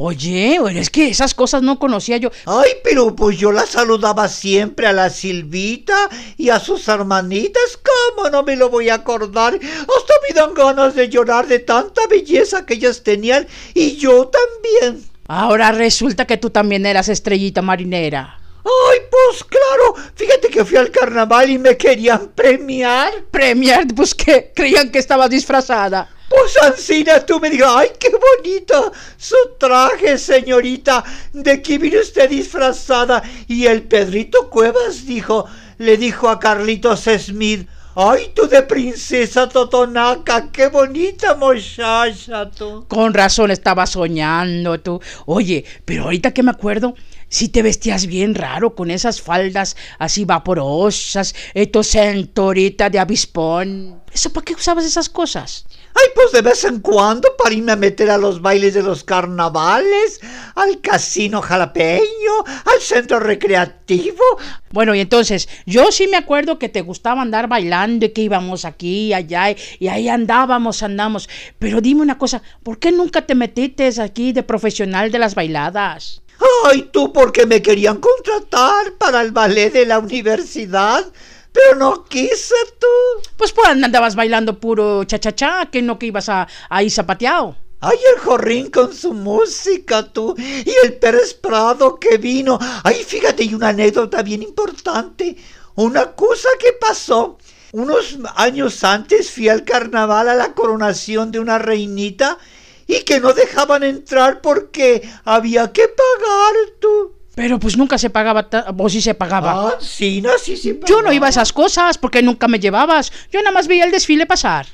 Oye, 0.00 0.60
bueno, 0.60 0.78
es 0.78 0.90
que 0.90 1.08
esas 1.08 1.34
cosas 1.34 1.60
no 1.62 1.80
conocía 1.80 2.18
yo. 2.18 2.30
Ay, 2.46 2.70
pero 2.84 3.16
pues 3.16 3.36
yo 3.36 3.50
la 3.50 3.66
saludaba 3.66 4.28
siempre 4.28 4.86
a 4.86 4.92
la 4.92 5.10
Silvita 5.10 6.08
y 6.36 6.50
a 6.50 6.60
sus 6.60 6.86
hermanitas. 6.86 7.80
¿Cómo 8.14 8.30
no 8.30 8.44
me 8.44 8.54
lo 8.54 8.70
voy 8.70 8.90
a 8.90 8.94
acordar? 8.94 9.54
Hasta 9.54 10.14
me 10.28 10.34
dan 10.36 10.54
ganas 10.54 10.94
de 10.94 11.08
llorar 11.08 11.48
de 11.48 11.58
tanta 11.58 12.02
belleza 12.08 12.64
que 12.64 12.74
ellas 12.74 13.02
tenían 13.02 13.48
y 13.74 13.96
yo 13.96 14.28
también. 14.30 15.04
Ahora 15.26 15.72
resulta 15.72 16.28
que 16.28 16.36
tú 16.36 16.50
también 16.50 16.86
eras 16.86 17.08
estrellita 17.08 17.60
marinera. 17.60 18.38
Ay, 18.64 18.98
pues 19.10 19.42
claro, 19.42 19.96
fíjate 20.14 20.46
que 20.46 20.64
fui 20.64 20.76
al 20.76 20.92
carnaval 20.92 21.50
y 21.50 21.58
me 21.58 21.76
querían 21.76 22.28
premiar. 22.36 23.24
Premier, 23.32 23.88
pues 23.96 24.14
que 24.14 24.52
creían 24.54 24.92
que 24.92 25.00
estabas 25.00 25.28
disfrazada. 25.28 26.08
Pues 26.38 26.56
Ancina, 26.62 27.26
tú 27.26 27.40
me 27.40 27.50
digas, 27.50 27.72
ay, 27.74 27.88
qué 27.98 28.10
bonita 28.10 28.92
su 29.16 29.36
traje, 29.58 30.16
señorita. 30.16 31.02
¿De 31.32 31.60
qué 31.60 31.78
viene 31.78 31.98
usted 31.98 32.30
disfrazada? 32.30 33.22
Y 33.48 33.66
el 33.66 33.82
Pedrito 33.82 34.48
Cuevas 34.48 35.04
dijo, 35.04 35.46
le 35.78 35.96
dijo 35.96 36.28
a 36.28 36.38
Carlitos 36.38 37.06
Smith, 37.18 37.68
ay, 37.96 38.30
tú 38.34 38.46
de 38.46 38.62
princesa 38.62 39.48
Totonaca, 39.48 40.52
qué 40.52 40.68
bonita 40.68 41.34
muchacha 41.34 42.48
tú. 42.50 42.86
Con 42.86 43.12
razón 43.14 43.50
estaba 43.50 43.84
soñando 43.86 44.78
tú. 44.78 45.00
Oye, 45.26 45.64
pero 45.84 46.04
ahorita 46.04 46.32
que 46.32 46.44
me 46.44 46.52
acuerdo, 46.52 46.94
si 47.28 47.48
te 47.48 47.62
vestías 47.62 48.06
bien 48.06 48.36
raro 48.36 48.76
con 48.76 48.92
esas 48.92 49.20
faldas 49.20 49.76
así 49.98 50.24
vaporosas, 50.24 51.34
tu 51.72 51.82
cinturita 51.82 52.88
de 52.88 53.00
avispón. 53.00 54.02
¿Eso 54.12 54.32
para 54.32 54.44
qué 54.44 54.54
usabas 54.54 54.84
esas 54.84 55.08
cosas? 55.08 55.66
Ay, 56.00 56.10
pues 56.14 56.30
de 56.30 56.42
vez 56.42 56.62
en 56.64 56.78
cuando 56.78 57.28
para 57.36 57.54
irme 57.54 57.72
a 57.72 57.76
meter 57.76 58.08
a 58.10 58.18
los 58.18 58.40
bailes 58.40 58.74
de 58.74 58.82
los 58.82 59.02
carnavales, 59.02 60.20
al 60.54 60.80
casino 60.80 61.42
jalapeño, 61.42 62.44
al 62.64 62.80
centro 62.80 63.18
recreativo. 63.18 64.22
Bueno, 64.70 64.94
y 64.94 65.00
entonces, 65.00 65.48
yo 65.66 65.90
sí 65.90 66.06
me 66.06 66.16
acuerdo 66.16 66.58
que 66.58 66.68
te 66.68 66.82
gustaba 66.82 67.22
andar 67.22 67.48
bailando 67.48 68.06
y 68.06 68.10
que 68.10 68.22
íbamos 68.22 68.64
aquí 68.64 69.08
y 69.08 69.12
allá 69.12 69.50
y, 69.50 69.56
y 69.80 69.88
ahí 69.88 70.08
andábamos, 70.08 70.84
andamos. 70.84 71.28
Pero 71.58 71.80
dime 71.80 72.02
una 72.02 72.18
cosa, 72.18 72.42
¿por 72.62 72.78
qué 72.78 72.92
nunca 72.92 73.26
te 73.26 73.34
metiste 73.34 73.88
aquí 74.00 74.32
de 74.32 74.44
profesional 74.44 75.10
de 75.10 75.18
las 75.18 75.34
bailadas? 75.34 76.22
Ay, 76.64 76.88
tú 76.92 77.12
porque 77.12 77.46
me 77.46 77.62
querían 77.62 77.98
contratar 77.98 78.92
para 78.98 79.22
el 79.22 79.32
ballet 79.32 79.72
de 79.72 79.86
la 79.86 79.98
universidad, 79.98 81.04
pero 81.52 81.76
no 81.76 82.04
quise 82.04 82.54
tú. 82.78 83.28
Pues 83.36 83.52
pues 83.52 83.68
andabas 83.68 84.14
bailando 84.14 84.58
puro 84.58 85.04
cha-cha-cha, 85.04 85.66
que 85.70 85.82
no 85.82 85.98
que 85.98 86.06
ibas 86.06 86.28
a, 86.28 86.46
ahí 86.68 86.90
zapateado. 86.90 87.56
Ay, 87.80 87.98
el 88.14 88.20
jorrín 88.20 88.70
con 88.70 88.92
su 88.92 89.14
música, 89.14 90.02
tú. 90.02 90.34
Y 90.38 90.72
el 90.84 90.94
Pérez 90.94 91.34
Prado 91.34 91.98
que 92.00 92.18
vino. 92.18 92.58
Ay, 92.82 93.04
fíjate, 93.04 93.44
y 93.44 93.54
una 93.54 93.68
anécdota 93.68 94.22
bien 94.22 94.42
importante. 94.42 95.36
Una 95.76 96.12
cosa 96.12 96.48
que 96.58 96.72
pasó. 96.72 97.38
Unos 97.70 98.18
años 98.34 98.82
antes 98.82 99.30
fui 99.30 99.48
al 99.48 99.64
carnaval 99.64 100.28
a 100.28 100.34
la 100.34 100.54
coronación 100.54 101.30
de 101.30 101.38
una 101.38 101.58
reinita 101.58 102.38
y 102.86 103.04
que 103.04 103.20
no 103.20 103.34
dejaban 103.34 103.82
entrar 103.84 104.40
porque 104.40 105.08
había 105.24 105.70
que 105.70 105.86
pagar, 105.86 106.54
tú. 106.80 107.17
Pero 107.38 107.60
pues 107.60 107.76
nunca 107.76 107.96
se 107.98 108.10
pagaba, 108.10 108.48
o 108.76 108.88
sí 108.88 109.00
se 109.00 109.14
pagaba. 109.14 109.68
Ah, 109.68 109.74
sí, 109.80 110.20
no, 110.20 110.30
sí, 110.42 110.56
sí. 110.56 110.78
Yo 110.86 111.02
no 111.02 111.12
iba 111.12 111.28
a 111.28 111.30
esas 111.30 111.52
cosas 111.52 111.96
porque 111.96 112.20
nunca 112.20 112.48
me 112.48 112.58
llevabas. 112.58 113.12
Yo 113.30 113.38
nada 113.40 113.52
más 113.52 113.68
veía 113.68 113.84
el 113.84 113.92
desfile 113.92 114.26
pasar. 114.26 114.66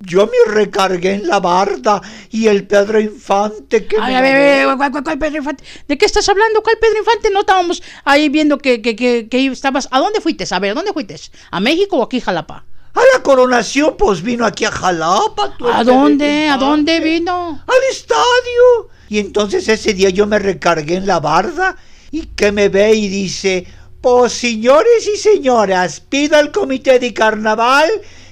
Yo 0.00 0.26
me 0.26 0.52
recargué 0.54 1.12
en 1.14 1.26
la 1.28 1.40
barda 1.40 2.00
y 2.30 2.46
el 2.48 2.66
Pedro 2.66 3.00
Infante 3.00 3.86
que 3.86 3.96
Ay, 4.00 4.12
me 4.12 4.18
a 4.18 4.20
ver, 4.22 4.66
ver, 4.66 4.76
¿cuál, 4.76 4.90
cuál- 4.92 5.04
cuál 5.04 5.18
Pedro 5.18 5.36
Infante? 5.38 5.64
¿De 5.88 5.96
qué 5.98 6.04
estás 6.06 6.26
hablando? 6.28 6.62
¿Cuál 6.62 6.76
Pedro 6.80 6.98
Infante? 6.98 7.30
No 7.30 7.40
estábamos 7.40 7.82
ahí 8.04 8.28
viendo 8.30 8.58
que, 8.58 8.80
que, 8.82 8.96
que, 8.96 9.28
que 9.30 9.46
estabas. 9.46 9.86
¿A 9.90 9.98
dónde 9.98 10.20
fuiste? 10.22 10.46
A 10.50 10.58
ver, 10.58 10.70
¿a 10.72 10.74
dónde 10.74 10.92
fuiste? 10.94 11.16
¿A 11.50 11.60
México 11.60 11.96
o 11.98 12.02
aquí, 12.02 12.20
Jalapa? 12.20 12.64
A 12.94 13.00
la 13.14 13.22
coronación, 13.22 13.94
pues 13.98 14.22
vino 14.22 14.44
aquí 14.46 14.64
a 14.64 14.70
Jalapa. 14.70 15.54
tú, 15.58 15.66
¿A 15.68 15.84
dónde? 15.84 16.48
¿A 16.48 16.56
dónde 16.56 17.00
vino? 17.00 17.62
Al 17.66 17.82
estadio. 17.90 18.88
Y 19.08 19.18
entonces 19.18 19.68
ese 19.68 19.94
día 19.94 20.10
yo 20.10 20.26
me 20.26 20.38
recargué 20.38 20.96
en 20.96 21.06
la 21.06 21.20
barda 21.20 21.76
y 22.10 22.26
que 22.26 22.52
me 22.52 22.68
ve 22.68 22.94
y 22.94 23.08
dice, 23.08 23.66
pues 24.00 24.32
señores 24.32 25.08
y 25.12 25.16
señoras, 25.16 26.00
pido 26.00 26.36
al 26.36 26.52
comité 26.52 26.98
de 26.98 27.12
carnaval 27.12 27.90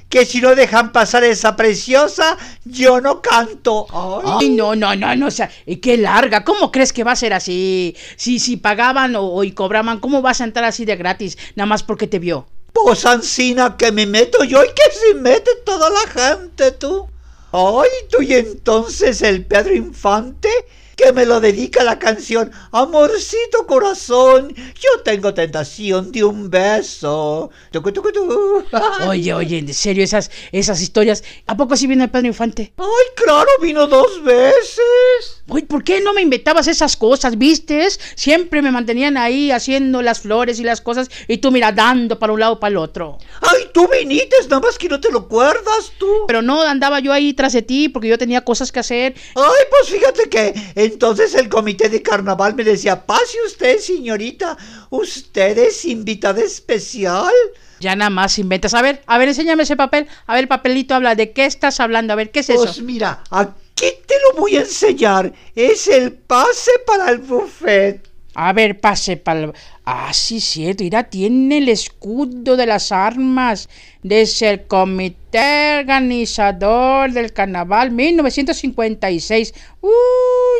que 0.08 0.24
si 0.24 0.40
no 0.40 0.54
dejan 0.54 0.92
pasar 0.92 1.24
esa 1.24 1.56
preciosa, 1.56 2.38
yo 2.64 3.00
no 3.00 3.20
canto. 3.20 3.86
Ay, 3.90 4.32
Ay, 4.40 4.50
no, 4.50 4.76
no, 4.76 4.94
no, 4.94 5.16
no, 5.16 5.26
o 5.26 5.30
sea, 5.30 5.50
y 5.66 5.76
qué 5.76 5.96
larga, 5.96 6.44
¿cómo 6.44 6.70
crees 6.70 6.92
que 6.92 7.02
va 7.02 7.12
a 7.12 7.16
ser 7.16 7.32
así? 7.32 7.96
Si, 8.14 8.38
si 8.38 8.56
pagaban 8.56 9.16
o, 9.16 9.26
o 9.26 9.42
y 9.42 9.50
cobraban, 9.50 9.98
¿cómo 9.98 10.22
vas 10.22 10.40
a 10.40 10.44
entrar 10.44 10.66
así 10.66 10.84
de 10.84 10.94
gratis, 10.94 11.36
nada 11.56 11.66
más 11.66 11.82
porque 11.82 12.06
te 12.06 12.20
vio? 12.20 12.46
Pues 12.72 13.06
Ancina 13.06 13.76
que 13.76 13.90
me 13.90 14.06
meto 14.06 14.44
yo 14.44 14.62
y 14.62 14.68
que 14.68 14.96
se 14.96 15.14
mete 15.14 15.50
toda 15.64 15.90
la 15.90 16.08
gente, 16.08 16.72
tú. 16.72 17.08
Ay, 17.52 17.88
tú 18.10 18.20
y 18.22 18.34
entonces 18.34 19.22
el 19.22 19.44
Pedro 19.46 19.74
Infante 19.74 20.48
que 20.96 21.12
me 21.12 21.26
lo 21.26 21.40
dedica 21.40 21.84
la 21.84 21.98
canción 21.98 22.50
Amorcito 22.72 23.66
corazón, 23.66 24.54
yo 24.54 25.02
tengo 25.04 25.34
tentación 25.34 26.12
de 26.12 26.24
un 26.24 26.50
beso. 26.50 27.50
Tucu, 27.70 27.92
tucu, 27.92 28.12
tu. 28.12 28.64
Oye, 29.08 29.34
oye, 29.34 29.58
en 29.58 29.74
serio, 29.74 30.04
esas, 30.04 30.30
esas 30.52 30.80
historias. 30.80 31.24
¿A 31.46 31.56
poco 31.56 31.76
sí 31.76 31.86
viene 31.86 32.04
el 32.04 32.10
Pedro 32.10 32.28
Infante? 32.28 32.72
Ay, 32.76 32.86
claro, 33.16 33.48
vino 33.60 33.86
dos 33.86 34.22
veces. 34.22 35.33
Oye, 35.46 35.66
¿por 35.66 35.84
qué 35.84 36.00
no 36.00 36.14
me 36.14 36.22
inventabas 36.22 36.68
esas 36.68 36.96
cosas, 36.96 37.36
vistes? 37.36 38.00
Siempre 38.14 38.62
me 38.62 38.70
mantenían 38.70 39.18
ahí 39.18 39.50
haciendo 39.50 40.00
las 40.00 40.20
flores 40.20 40.58
y 40.58 40.64
las 40.64 40.80
cosas 40.80 41.10
y 41.28 41.36
tú, 41.38 41.50
mira, 41.50 41.70
dando 41.70 42.18
para 42.18 42.32
un 42.32 42.40
lado 42.40 42.58
para 42.58 42.70
el 42.70 42.76
otro. 42.78 43.18
Ay, 43.42 43.68
tú 43.74 43.86
viniste, 43.86 44.34
nada 44.48 44.60
más 44.60 44.78
que 44.78 44.88
no 44.88 44.98
te 45.00 45.12
lo 45.12 45.18
acuerdas 45.20 45.92
tú. 45.98 46.08
Pero 46.26 46.40
no, 46.40 46.62
andaba 46.62 46.98
yo 47.00 47.12
ahí 47.12 47.34
tras 47.34 47.52
de 47.52 47.60
ti 47.60 47.90
porque 47.90 48.08
yo 48.08 48.16
tenía 48.16 48.42
cosas 48.42 48.72
que 48.72 48.80
hacer. 48.80 49.14
Ay, 49.34 49.64
pues 49.70 49.90
fíjate 49.90 50.30
que 50.30 50.54
entonces 50.76 51.34
el 51.34 51.50
comité 51.50 51.90
de 51.90 52.00
carnaval 52.00 52.54
me 52.54 52.64
decía, 52.64 53.04
pase 53.04 53.36
usted, 53.46 53.78
señorita, 53.80 54.56
usted 54.88 55.58
es 55.58 55.84
invitada 55.84 56.40
especial. 56.40 57.34
Ya 57.80 57.94
nada 57.96 58.08
más 58.08 58.38
inventas. 58.38 58.72
A 58.72 58.80
ver, 58.80 59.02
a 59.06 59.18
ver, 59.18 59.28
enséñame 59.28 59.64
ese 59.64 59.76
papel. 59.76 60.06
A 60.26 60.32
ver, 60.32 60.44
el 60.44 60.48
papelito 60.48 60.94
habla. 60.94 61.14
¿De 61.14 61.32
qué 61.32 61.44
estás 61.44 61.80
hablando? 61.80 62.14
A 62.14 62.16
ver, 62.16 62.30
¿qué 62.30 62.40
es 62.40 62.46
Pues 62.46 62.70
eso? 62.70 62.82
mira, 62.82 63.22
aquí 63.30 63.52
te 63.74 64.14
lo 64.22 64.40
voy 64.40 64.56
a 64.56 64.60
enseñar. 64.60 65.32
Es 65.54 65.88
el 65.88 66.12
pase 66.12 66.70
para 66.86 67.10
el 67.10 67.18
buffet. 67.18 68.14
A 68.34 68.52
ver, 68.52 68.80
pase 68.80 69.16
para 69.16 69.52
Ah, 69.86 70.12
sí, 70.14 70.40
cierto. 70.40 70.82
Mira, 70.82 71.04
tiene 71.04 71.58
el 71.58 71.68
escudo 71.68 72.56
de 72.56 72.66
las 72.66 72.90
armas 72.90 73.68
desde 74.02 74.48
el 74.48 74.66
Comité 74.66 75.78
Organizador 75.80 77.12
del 77.12 77.32
Carnaval 77.32 77.90
1956. 77.90 79.52
Uh, 79.82 79.90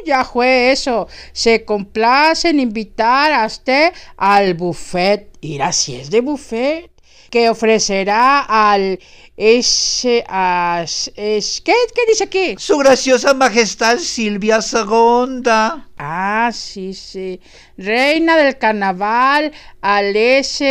ya 0.05 0.25
fue 0.25 0.73
eso. 0.73 1.09
Se 1.33 1.65
complace 1.65 2.51
en 2.51 2.61
invitar 2.61 3.33
a 3.33 3.47
usted 3.47 3.93
al 4.19 4.55
buffet. 4.55 5.31
Mira, 5.41 5.73
si 5.73 5.97
es 5.97 6.11
de 6.11 6.21
buffet. 6.21 6.91
Que 7.31 7.49
ofrecerá 7.49 8.41
al... 8.41 9.01
Ese... 9.37 10.25
a- 10.29 10.85
es, 10.85 11.61
¿qué, 11.65 11.73
¿Qué 11.95 12.03
dice 12.09 12.25
aquí? 12.25 12.55
Su 12.59 12.79
graciosa 12.79 13.35
majestad 13.35 13.99
Silvia 13.99 14.61
II. 14.63 15.85
Ah, 15.97 16.51
sí, 16.53 16.95
sí. 16.95 17.41
Reina 17.77 18.37
del 18.37 18.57
carnaval 18.57 19.53
al 19.81 20.15
S-S-A-A-R. 20.15 20.65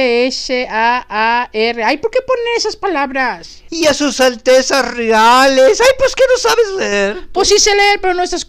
Ay, 1.84 1.98
¿por 1.98 2.10
qué 2.12 2.20
ponen 2.26 2.46
esas 2.56 2.78
palabras? 2.78 3.64
Y 3.70 3.86
a 3.88 3.94
sus 3.94 4.22
altezas 4.22 4.96
reales. 4.96 5.82
Ay, 5.82 5.88
pues 5.98 6.16
que 6.16 6.24
no 6.32 6.38
sabes 6.38 6.72
leer. 6.78 7.30
Pues 7.34 7.50
sí 7.50 7.60
sé 7.60 7.76
leer, 7.76 8.00
pero 8.02 8.14
no 8.14 8.24
estás 8.24 8.46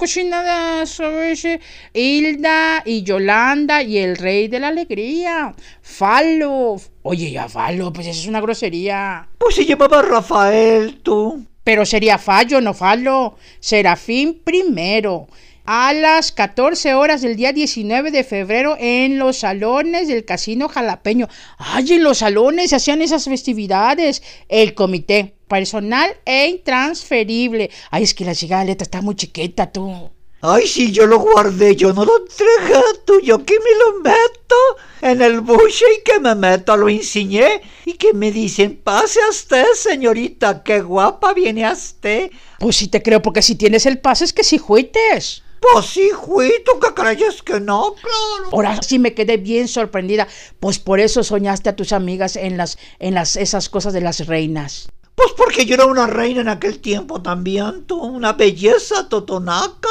ese. 1.22 1.60
Hilda 1.92 2.82
y 2.84 3.02
Yolanda 3.02 3.82
y 3.82 3.98
el 3.98 4.16
rey 4.16 4.46
de 4.46 4.60
la 4.60 4.68
alegría. 4.68 5.54
Falo. 5.82 6.76
Oye, 7.02 7.32
ya 7.32 7.48
Falo, 7.48 7.92
pues 7.92 8.06
eso 8.06 8.20
es 8.20 8.26
una 8.26 8.40
grosería. 8.40 9.28
Pues 9.38 9.56
se 9.56 9.66
llamaba 9.66 10.00
Rafael, 10.02 11.00
tú. 11.02 11.44
Pero 11.64 11.84
sería 11.84 12.18
fallo, 12.18 12.60
no 12.60 12.72
falo. 12.72 13.36
Serafín 13.58 14.42
primero. 14.44 15.26
A 15.66 15.94
las 15.94 16.31
14 16.31 16.92
horas 16.92 17.22
del 17.22 17.37
día 17.37 17.55
19 17.55 18.11
de 18.11 18.22
febrero 18.22 18.77
en 18.79 19.18
los 19.18 19.38
salones 19.38 20.09
del 20.09 20.27
Casino 20.27 20.68
Jalapeño. 20.68 21.27
Ay, 21.57 21.94
en 21.94 22.05
los 22.05 22.18
salones 22.18 22.68
se 22.68 22.77
hacían 22.77 23.00
esas 23.00 23.24
festividades. 23.24 24.22
El 24.50 24.74
comité 24.74 25.37
personal 25.48 26.11
e 26.27 26.48
intransferible. 26.48 27.70
Ay, 27.90 28.03
es 28.03 28.12
que 28.12 28.27
la 28.27 28.35
chica 28.35 28.62
letra 28.62 28.83
está 28.83 29.00
muy 29.00 29.14
chiquita, 29.14 29.72
tú. 29.72 30.11
Ay, 30.42 30.66
sí, 30.66 30.92
yo 30.92 31.07
lo 31.07 31.20
guardé, 31.20 31.74
yo 31.74 31.94
no 31.94 32.05
lo 32.05 32.18
entregué 32.18 32.83
tú, 33.07 33.18
yo 33.22 33.42
que 33.46 33.55
me 33.55 33.70
lo 33.79 34.00
meto 34.00 34.57
en 35.00 35.22
el 35.22 35.40
buche 35.40 35.87
y 35.98 36.03
que 36.03 36.20
me 36.20 36.35
meto, 36.35 36.77
lo 36.77 36.90
enseñé 36.90 37.62
y 37.87 37.94
que 37.94 38.12
me 38.12 38.31
dicen, 38.31 38.77
pase 38.85 39.18
a 39.22 39.31
usted, 39.31 39.64
señorita, 39.74 40.62
qué 40.62 40.83
guapa 40.83 41.33
viene 41.33 41.64
a 41.64 41.72
usted. 41.72 42.31
Pues 42.59 42.77
sí 42.77 42.88
te 42.88 43.03
creo, 43.03 43.22
porque 43.22 43.40
si 43.40 43.55
tienes 43.55 43.87
el 43.87 43.98
pase 43.98 44.27
es 44.27 44.35
que 44.35 44.44
sí 44.44 44.59
juites. 44.59 45.43
Pues 45.72 45.87
sí, 45.87 46.11
juito, 46.11 46.79
¿qué 46.79 46.94
crees 46.94 47.42
que 47.42 47.59
no? 47.59 47.94
Claro. 47.94 48.50
Ahora 48.53 48.83
sí 48.83 48.98
me 48.98 49.14
quedé 49.14 49.38
bien 49.38 49.66
sorprendida. 49.66 50.29
Pues 50.61 50.79
por 50.79 51.00
eso 51.00 51.22
soñaste 51.22 51.70
a 51.70 51.77
tus 51.77 51.92
amigas 51.92 52.37
en 52.37 52.57
las, 52.57 52.79
en 52.98 53.14
las, 53.14 53.37
esas 53.37 53.68
cosas 53.68 53.92
de 53.92 54.03
las 54.03 54.27
reinas. 54.27 54.88
Pues 55.14 55.33
porque 55.37 55.64
yo 55.64 55.74
era 55.74 55.87
una 55.87 56.07
reina 56.07 56.40
en 56.40 56.48
aquel 56.48 56.81
tiempo 56.81 57.22
también, 57.22 57.85
tú, 57.85 58.03
una 58.03 58.33
belleza 58.33 59.09
totonaca. 59.09 59.88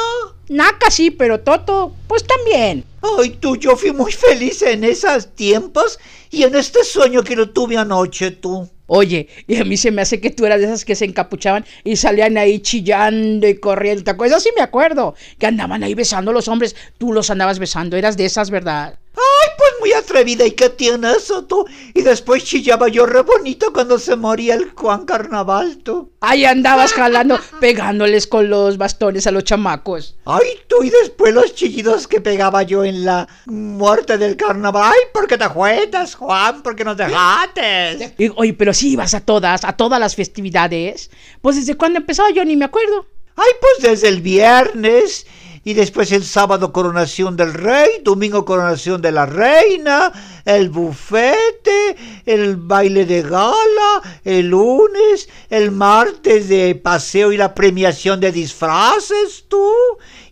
Naca 0.48 0.90
sí, 0.90 1.10
pero 1.10 1.40
Toto, 1.40 1.92
pues 2.06 2.24
también. 2.24 2.84
Ay, 3.00 3.30
tú, 3.40 3.56
yo 3.56 3.76
fui 3.76 3.92
muy 3.92 4.12
feliz 4.12 4.60
en 4.62 4.84
esos 4.84 5.34
tiempos 5.34 5.98
y 6.30 6.42
en 6.42 6.54
este 6.54 6.84
sueño 6.84 7.24
que 7.24 7.36
lo 7.36 7.50
tuve 7.50 7.78
anoche, 7.78 8.30
tú. 8.30 8.68
Oye, 8.86 9.28
y 9.46 9.56
a 9.56 9.64
mí 9.64 9.76
se 9.76 9.90
me 9.90 10.02
hace 10.02 10.20
que 10.20 10.30
tú 10.30 10.44
eras 10.44 10.60
de 10.60 10.66
esas 10.66 10.84
que 10.84 10.94
se 10.94 11.06
encapuchaban 11.06 11.64
y 11.84 11.96
salían 11.96 12.36
ahí 12.36 12.60
chillando 12.60 13.48
y 13.48 13.58
corriendo. 13.58 14.04
¿Te 14.04 14.10
acuerdas? 14.10 14.42
Sí 14.42 14.50
me 14.56 14.62
acuerdo. 14.62 15.14
Que 15.38 15.46
andaban 15.46 15.82
ahí 15.82 15.94
besando 15.94 16.30
a 16.30 16.34
los 16.34 16.48
hombres. 16.48 16.76
Tú 16.98 17.12
los 17.12 17.30
andabas 17.30 17.58
besando. 17.58 17.96
Eras 17.96 18.16
de 18.16 18.26
esas, 18.26 18.50
¿verdad? 18.50 18.98
Ay, 19.16 19.50
muy 19.80 19.92
atrevida. 19.92 20.46
¿Y 20.46 20.52
qué 20.52 20.68
tiene 20.70 21.12
eso, 21.12 21.44
tú? 21.44 21.66
Y 21.94 22.02
después 22.02 22.44
chillaba 22.44 22.88
yo 22.88 23.06
re 23.06 23.22
bonito 23.22 23.72
cuando 23.72 23.98
se 23.98 24.16
moría 24.16 24.54
el 24.54 24.70
Juan 24.70 25.04
Carnaval, 25.04 25.78
tú. 25.78 26.12
Ahí 26.20 26.44
andabas 26.44 26.92
jalando, 26.92 27.38
pegándoles 27.60 28.26
con 28.26 28.48
los 28.48 28.78
bastones 28.78 29.26
a 29.26 29.30
los 29.30 29.44
chamacos. 29.44 30.16
Ay, 30.24 30.46
tú, 30.68 30.82
y 30.82 30.90
después 30.90 31.34
los 31.34 31.54
chillidos 31.54 32.08
que 32.08 32.20
pegaba 32.20 32.62
yo 32.62 32.84
en 32.84 33.04
la 33.04 33.28
muerte 33.46 34.18
del 34.18 34.36
carnaval. 34.36 34.92
Ay, 34.94 35.00
¿por 35.12 35.26
qué 35.26 35.36
te 35.36 35.46
juegas, 35.46 36.14
Juan? 36.14 36.62
¿Por 36.62 36.76
qué 36.76 36.84
no 36.84 36.96
te 36.96 37.04
jates? 37.04 38.12
Y, 38.18 38.30
oye, 38.36 38.54
pero 38.54 38.72
sí 38.72 38.92
ibas 38.92 39.14
a 39.14 39.20
todas, 39.20 39.64
a 39.64 39.74
todas 39.74 40.00
las 40.00 40.16
festividades. 40.16 41.10
Pues 41.40 41.56
desde 41.56 41.76
cuando 41.76 41.98
empezaba 41.98 42.30
yo 42.30 42.44
ni 42.44 42.56
me 42.56 42.64
acuerdo. 42.64 43.06
Ay, 43.36 43.50
pues 43.60 43.90
desde 43.90 44.08
el 44.08 44.22
viernes. 44.22 45.26
Y 45.64 45.74
después 45.74 46.12
el 46.12 46.24
sábado 46.24 46.72
coronación 46.72 47.36
del 47.36 47.54
rey, 47.54 47.90
domingo 48.02 48.44
coronación 48.44 49.00
de 49.00 49.12
la 49.12 49.24
reina, 49.24 50.12
el 50.44 50.68
bufete, 50.68 51.96
el 52.26 52.56
baile 52.56 53.06
de 53.06 53.22
gala, 53.22 54.02
el 54.24 54.48
lunes, 54.48 55.28
el 55.48 55.70
martes 55.70 56.48
de 56.48 56.74
paseo 56.74 57.32
y 57.32 57.38
la 57.38 57.54
premiación 57.54 58.20
de 58.20 58.30
disfraces, 58.30 59.46
tú, 59.48 59.72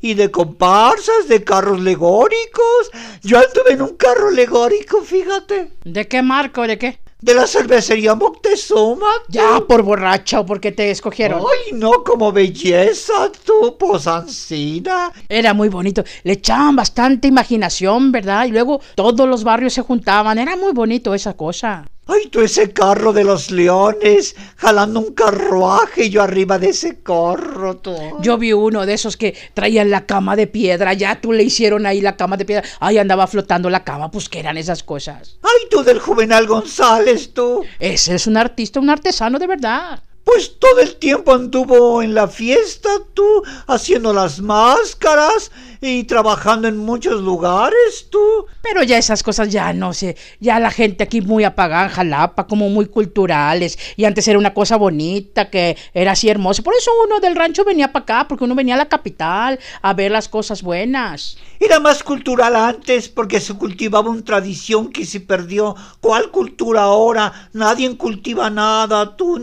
y 0.03 0.15
de 0.15 0.31
comparsas, 0.31 1.29
de 1.29 1.43
carros 1.43 1.81
legóricos. 1.81 2.91
Yo 3.23 3.39
anduve 3.39 3.73
en 3.73 3.83
un 3.83 3.97
carro 3.97 4.31
legórico, 4.31 5.01
fíjate, 5.01 5.73
¿De 5.85 6.07
qué 6.09 6.23
marco? 6.23 6.67
¿De 6.67 6.77
qué? 6.79 7.02
De 7.23 7.35
la 7.35 7.47
cervecería 7.47 8.15
Moctezuma. 8.15 9.07
Ya 9.29 9.61
por 9.67 9.83
borracha 9.83 10.41
o 10.41 10.47
porque 10.47 10.73
te 10.73 10.91
escogieron. 10.91 11.41
Ay, 11.41 11.73
no, 11.73 12.05
como 12.05 12.33
belleza, 12.33 13.31
tú, 13.45 13.77
posancina. 13.79 15.13
Era 15.29 15.55
muy 15.55 15.69
bonito. 15.69 16.05
Le 16.25 16.35
echaban 16.35 16.77
bastante 16.77 17.29
imaginación, 17.29 18.13
¿verdad? 18.13 18.45
Y 18.47 18.51
luego 18.51 18.81
todos 18.97 19.29
los 19.29 19.45
barrios 19.45 19.73
se 19.73 19.83
juntaban. 19.83 20.39
Era 20.39 20.57
muy 20.57 20.73
bonito 20.73 21.15
esa 21.15 21.35
cosa. 21.35 21.87
Ay, 22.07 22.27
tú 22.31 22.41
ese 22.41 22.73
carro 22.73 23.13
de 23.13 23.23
los 23.23 23.53
leones, 23.53 24.35
jalando 24.57 24.99
un 24.99 25.15
carruaje 25.15 26.07
y 26.07 26.11
yo 26.11 26.21
arriba 26.21 26.59
de 26.59 26.71
ese 26.71 27.01
carro, 27.01 27.77
tú. 27.77 27.97
Yo 28.21 28.39
vi 28.39 28.53
uno 28.53 28.85
de 28.87 28.95
esos 28.95 29.17
que 29.17 29.37
traían 29.55 29.89
la 29.89 30.05
cama 30.05 30.35
de 30.35 30.49
piedra. 30.49 30.95
Ya 30.95 31.21
tú 31.21 31.33
le 31.33 31.45
hicieron 31.45 31.87
ahí 31.87 32.01
la 32.01 32.17
cama 32.17 32.37
de 32.37 32.45
piedra. 32.45 32.65
Ahí 32.81 32.99
andaba 32.99 33.29
flotando 33.29 33.71
la 33.71 33.85
cama. 33.85 34.11
Pues 34.11 34.29
que 34.29 34.41
eran 34.41 34.57
esas 34.57 34.83
cosas. 34.83 35.39
Ay, 35.43 35.69
tú 35.71 35.85
del 35.85 36.01
Juvenal 36.01 36.49
González, 36.49 37.33
tú. 37.33 37.65
Ese 37.79 38.17
es 38.17 38.27
un 38.27 38.37
artista, 38.37 38.81
un 38.81 38.91
artesano 38.91 39.39
de 39.39 39.47
verdad. 39.47 40.03
Pues 40.25 40.59
todo 40.59 40.81
el 40.81 40.97
tiempo 40.97 41.35
anduvo 41.35 42.01
en 42.03 42.15
la 42.15 42.29
fiesta, 42.29 42.89
tú, 43.13 43.43
haciendo 43.67 44.13
las 44.13 44.41
máscaras 44.41 45.51
y 45.81 46.05
trabajando 46.05 46.69
en 46.69 46.77
muchos 46.77 47.21
lugares, 47.21 48.07
tú. 48.09 48.47
Pero 48.63 48.85
ya 48.85 48.99
esas 48.99 49.25
cosas 49.25 49.51
ya 49.51 49.73
no 49.73 49.93
sé, 49.93 50.17
ya 50.39 50.61
la 50.61 50.71
gente 50.71 51.03
aquí 51.03 51.21
muy 51.21 51.43
apagada 51.43 51.87
en 51.87 51.91
Jalapa, 51.91 52.47
como 52.47 52.69
muy 52.69 52.87
culturales, 52.87 53.77
y 53.97 54.05
antes 54.05 54.29
era 54.29 54.39
una 54.39 54.55
cosa 54.55 54.77
bonita, 54.77 55.51
que 55.51 55.77
era 55.93 56.13
así 56.13 56.29
hermoso. 56.29 56.63
Por 56.63 56.75
eso 56.75 56.93
uno 57.05 57.19
del 57.19 57.35
rancho 57.35 57.65
venía 57.65 57.93
para 57.93 58.05
acá, 58.05 58.29
porque 58.29 58.45
uno 58.45 58.55
venía 58.55 58.75
a 58.75 58.79
la 58.79 58.89
capital 58.89 59.59
a 59.83 59.93
ver 59.93 60.13
las 60.13 60.29
cosas 60.29 60.63
buenas. 60.63 61.37
Era 61.59 61.81
más 61.81 62.03
cultural 62.03 62.55
antes 62.57 63.09
porque 63.09 63.41
se 63.41 63.55
cultivaba 63.55 64.11
una 64.11 64.25
tradición 64.25 64.91
que 64.91 65.05
se 65.05 65.21
perdió. 65.21 65.75
¿Cuál 66.01 66.31
cultura 66.31 66.83
ahora? 66.83 67.51
Nadie 67.53 67.97
cultiva 67.97 68.51
nada, 68.51 69.17
tú, 69.17 69.39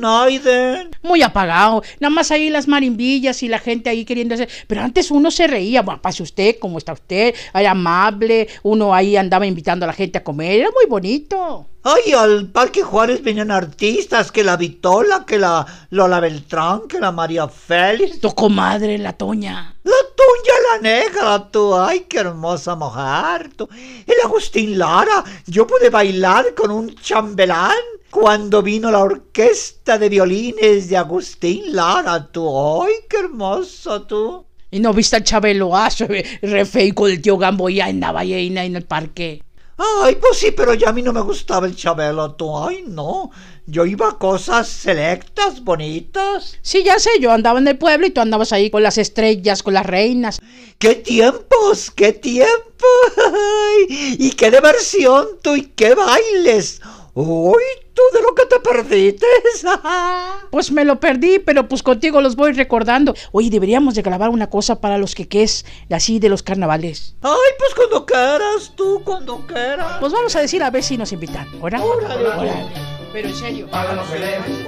Muy 1.02 1.22
apagado, 1.22 1.84
nada 2.00 2.14
más 2.14 2.32
ahí 2.32 2.50
las 2.50 2.68
marimbillas 2.68 3.44
y 3.44 3.48
la 3.48 3.60
gente 3.60 3.90
ahí 3.90 4.06
queriendo 4.06 4.36
hacer. 4.36 4.50
Pero 4.68 4.82
antes 4.82 5.12
uno 5.12 5.32
se 5.32 5.48
reía, 5.48 5.82
bueno, 5.82 6.02
pase 6.02 6.24
usted, 6.24 6.58
¿cómo 6.60 6.78
está 6.78 6.94
usted? 6.94 7.34
Era 7.54 7.72
amable, 7.72 8.48
uno 8.64 8.94
ahí 8.94 9.16
andaba 9.16 9.46
invitando 9.46 9.86
a 9.86 9.88
la 9.88 9.94
gente 9.94 10.18
a 10.18 10.24
comer, 10.24 10.60
era 10.62 10.70
muy 10.72 10.86
bonito. 10.90 11.68
Ay, 11.82 12.12
al 12.12 12.48
Parque 12.48 12.84
Juárez 12.84 13.24
venían 13.24 13.52
artistas, 13.52 14.34
que 14.34 14.44
la 14.44 14.58
Vitola, 14.58 15.24
que 15.26 15.40
la 15.40 15.66
Lola 15.92 16.20
Beltrán, 16.20 16.82
que 16.90 17.00
la 17.00 17.14
María 17.14 17.48
Félix. 17.48 18.20
Tu 18.20 18.36
comadre, 18.36 18.98
la 18.98 19.14
Toña. 19.14 19.76
La 19.84 19.92
Toña 20.16 20.54
la 20.72 20.82
negra, 20.82 21.50
tú. 21.50 21.74
Ay, 21.74 22.06
qué 22.10 22.20
hermosa 22.20 22.76
mujer, 22.76 23.52
tú. 23.56 23.70
El 24.06 24.16
Agustín 24.26 24.78
Lara. 24.78 25.24
Yo 25.48 25.66
pude 25.66 25.90
bailar 25.90 26.54
con 26.54 26.70
un 26.70 26.94
chambelán 26.96 27.72
cuando 28.10 28.62
vino 28.62 28.92
la 28.92 29.00
orquesta 29.00 29.98
de 29.98 30.10
violines 30.10 30.90
de 30.90 30.98
Agustín 30.98 31.74
Lara, 31.74 32.30
tú. 32.30 32.84
Ay, 32.84 32.92
qué 33.10 33.20
hermoso, 33.20 34.02
tú. 34.02 34.46
Y 34.72 34.80
no 34.80 34.94
viste 34.94 35.16
al 35.16 35.24
Chabelo 35.24 35.76
Aso, 35.76 36.06
re 36.08 36.66
feo 36.66 36.94
con 36.94 37.10
el 37.10 37.22
tío 37.22 37.38
Gamboya 37.38 37.90
en 37.90 38.02
la 38.02 38.12
ballena 38.12 38.66
en 38.66 38.76
el 38.76 38.84
parque. 38.84 39.42
Ay, 39.80 40.16
pues 40.16 40.38
sí, 40.38 40.52
pero 40.52 40.74
ya 40.74 40.90
a 40.90 40.94
mí 40.94 41.02
no 41.02 41.14
me 41.14 41.22
gustaba 41.22 41.66
el 41.66 41.76
Chabelo, 41.76 42.34
tú. 42.34 42.58
Ay, 42.58 42.84
no. 42.86 43.32
Yo 43.66 43.86
iba 43.86 44.10
a 44.10 44.18
cosas 44.18 44.68
selectas, 44.68 45.64
bonitas. 45.64 46.58
Sí, 46.62 46.84
ya 46.84 47.00
sé, 47.00 47.12
yo 47.22 47.32
andaba 47.32 47.60
en 47.60 47.68
el 47.68 47.78
pueblo 47.78 48.06
y 48.06 48.10
tú 48.10 48.20
andabas 48.20 48.52
ahí 48.52 48.70
con 48.70 48.84
las 48.84 48.98
estrellas, 48.98 49.64
con 49.64 49.74
las 49.74 49.86
reinas. 49.86 50.42
¡Qué 50.80 50.96
tiempos! 50.96 51.92
¡Qué 51.92 52.12
tiempos! 52.12 52.90
Ay, 53.18 54.18
y 54.20 54.32
qué 54.32 54.52
diversión 54.52 55.28
tú 55.42 55.56
y 55.56 55.68
qué 55.68 55.96
bailes. 55.96 56.82
¡Uy, 57.22 57.64
tú 57.94 58.02
de 58.14 58.22
lo 58.22 58.34
que 58.34 58.46
te 58.46 58.60
perdiste! 58.62 59.26
Pues 60.52 60.72
me 60.72 60.86
lo 60.86 61.00
perdí, 61.00 61.40
pero 61.40 61.68
pues 61.68 61.84
contigo 61.84 62.22
los 62.22 62.36
voy 62.36 62.54
recordando. 62.54 63.14
Oye, 63.34 63.50
deberíamos 63.50 63.94
de 63.94 64.02
grabar 64.02 64.30
una 64.30 64.50
cosa 64.50 64.80
para 64.80 64.98
los 64.98 65.14
que 65.14 65.28
es 65.44 65.66
así 65.92 66.18
de 66.20 66.30
los 66.30 66.42
carnavales. 66.42 67.16
Ay, 67.22 67.52
pues 67.60 67.76
cuando 67.76 68.06
quieras, 68.06 68.74
tú, 68.76 69.02
cuando 69.04 69.46
quieras. 69.46 69.98
Pues 70.00 70.14
vamos 70.14 70.36
a 70.36 70.40
decir 70.40 70.64
a 70.64 70.70
ver 70.70 70.82
si 70.82 70.98
nos 70.98 71.12
invitan. 71.12 71.48
¿Ahora? 71.62 71.84
Órale. 71.84 72.26
Órale. 72.26 72.66
Pero 73.12 73.28
en 73.28 73.36
serio. 73.36 73.68
paga 73.70 73.94
lo 73.94 74.04
que 74.10 74.18
debes, 74.18 74.68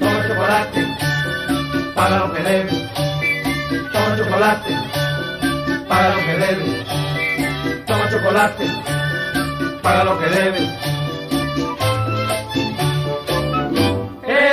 toma 0.00 0.26
chocolate, 0.26 0.86
paga 1.94 2.18
lo 2.18 2.32
que 2.32 2.42
debes, 2.42 2.74
toma 3.92 4.16
chocolate, 4.16 4.76
paga 5.86 6.08
lo 6.16 6.22
que 6.22 6.38
debes, 6.38 6.86
toma 7.86 8.10
chocolate, 8.10 8.66
paga 9.82 10.04
lo 10.04 10.18
que 10.18 10.26
debes. 10.26 11.01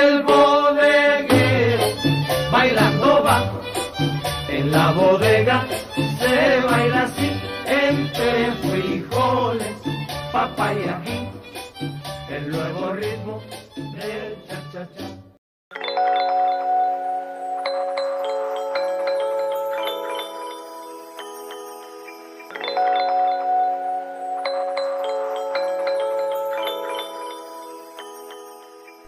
El 0.02 0.22
bodeguero 0.22 1.84
bailando 2.50 3.22
va, 3.22 3.38
en 4.48 4.70
la 4.70 4.92
bodega 4.92 5.66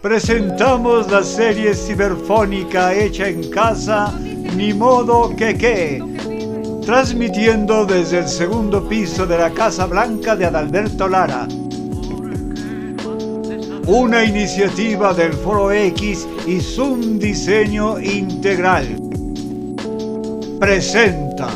Presentamos 0.03 1.09
la 1.09 1.23
serie 1.23 1.73
ciberfónica 1.73 2.93
hecha 2.93 3.29
en 3.29 3.49
casa, 3.49 4.13
Ni 4.53 4.73
modo 4.73 5.33
que 5.33 5.57
qué, 5.57 6.03
transmitiendo 6.85 7.85
desde 7.85 8.19
el 8.19 8.27
segundo 8.27 8.85
piso 8.85 9.25
de 9.25 9.37
la 9.37 9.49
Casa 9.51 9.85
Blanca 9.85 10.35
de 10.35 10.43
Adalberto 10.47 11.07
Lara. 11.07 11.47
Una 13.87 14.25
iniciativa 14.25 15.13
del 15.13 15.31
Foro 15.31 15.71
X 15.71 16.27
y 16.47 16.59
Zoom 16.59 17.17
Diseño 17.17 17.97
Integral. 17.97 18.85
Presenta 20.59 21.47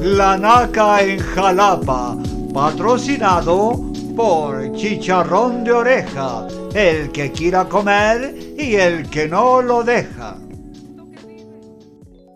La 0.00 0.38
Naca 0.38 1.02
en 1.02 1.18
Jalapa, 1.18 2.16
patrocinado 2.54 3.80
por 4.14 4.72
Chicharrón 4.76 5.64
de 5.64 5.72
Oreja, 5.72 6.46
el 6.74 7.12
que 7.12 7.32
quiera 7.32 7.68
comer 7.68 8.54
y 8.58 8.74
el 8.76 9.08
que 9.08 9.28
no 9.28 9.62
lo 9.62 9.82
deja. 9.82 10.36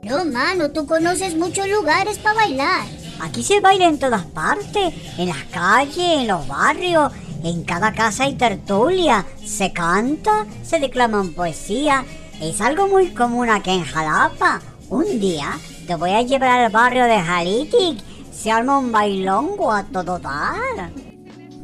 No, 0.03 0.25
mano, 0.25 0.71
tú 0.71 0.87
conoces 0.87 1.37
muchos 1.37 1.69
lugares 1.69 2.19
para 2.19 2.37
bailar. 2.37 2.87
Aquí 3.21 3.43
se 3.43 3.61
baila 3.61 3.89
en 3.89 3.99
todas 3.99 4.25
partes, 4.27 4.95
en 5.19 5.29
las 5.29 5.45
calles, 5.45 6.21
en 6.21 6.29
los 6.29 6.47
barrios, 6.47 7.13
en 7.43 7.65
cada 7.65 7.93
casa 7.93 8.25
hay 8.25 8.35
tertulia, 8.35 9.25
se 9.45 9.73
canta, 9.73 10.47
se 10.63 10.81
declaman 10.81 11.33
poesía. 11.33 12.05
Es 12.41 12.61
algo 12.61 12.87
muy 12.87 13.11
común 13.11 13.49
aquí 13.49 13.71
en 13.71 13.85
Jalapa. 13.85 14.61
Un 14.91 15.19
día 15.19 15.59
te 15.87 15.95
voy 15.95 16.11
a 16.11 16.23
llevar 16.23 16.61
al 16.61 16.71
barrio 16.71 17.05
de 17.05 17.21
Jalitic, 17.21 17.99
se 18.33 18.51
arma 18.51 18.79
un 18.79 18.93
bailongo 18.93 19.73
a 19.73 19.85
todo 19.85 20.19
dar. 20.19 20.91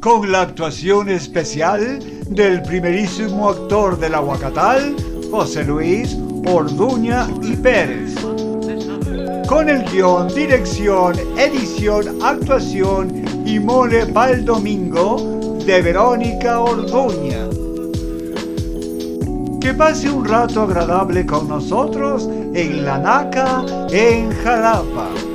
Con 0.03 0.29
la 0.33 0.41
actuación 0.41 1.07
especial 1.07 1.99
del 2.27 2.61
primerísimo 2.61 3.49
actor 3.49 3.97
del 3.97 4.15
Aguacatal, 4.15 4.97
José 5.31 5.63
Luis 5.63 6.17
Orduña 6.45 7.25
y 7.41 7.55
Pérez. 7.55 8.13
Con 9.47 9.69
el 9.69 9.85
guion, 9.89 10.27
dirección, 10.27 11.15
edición, 11.37 12.21
actuación 12.21 13.23
y 13.45 13.59
mole 13.59 14.05
pa'l 14.07 14.43
domingo 14.43 15.39
de 15.65 15.81
Verónica 15.81 16.59
Orduña. 16.59 17.47
Que 19.61 19.73
pase 19.73 20.09
un 20.09 20.25
rato 20.25 20.63
agradable 20.63 21.25
con 21.25 21.47
nosotros 21.47 22.27
en 22.53 22.83
La 22.83 22.97
Naca, 22.97 23.63
en 23.89 24.31
Jalapa. 24.43 25.32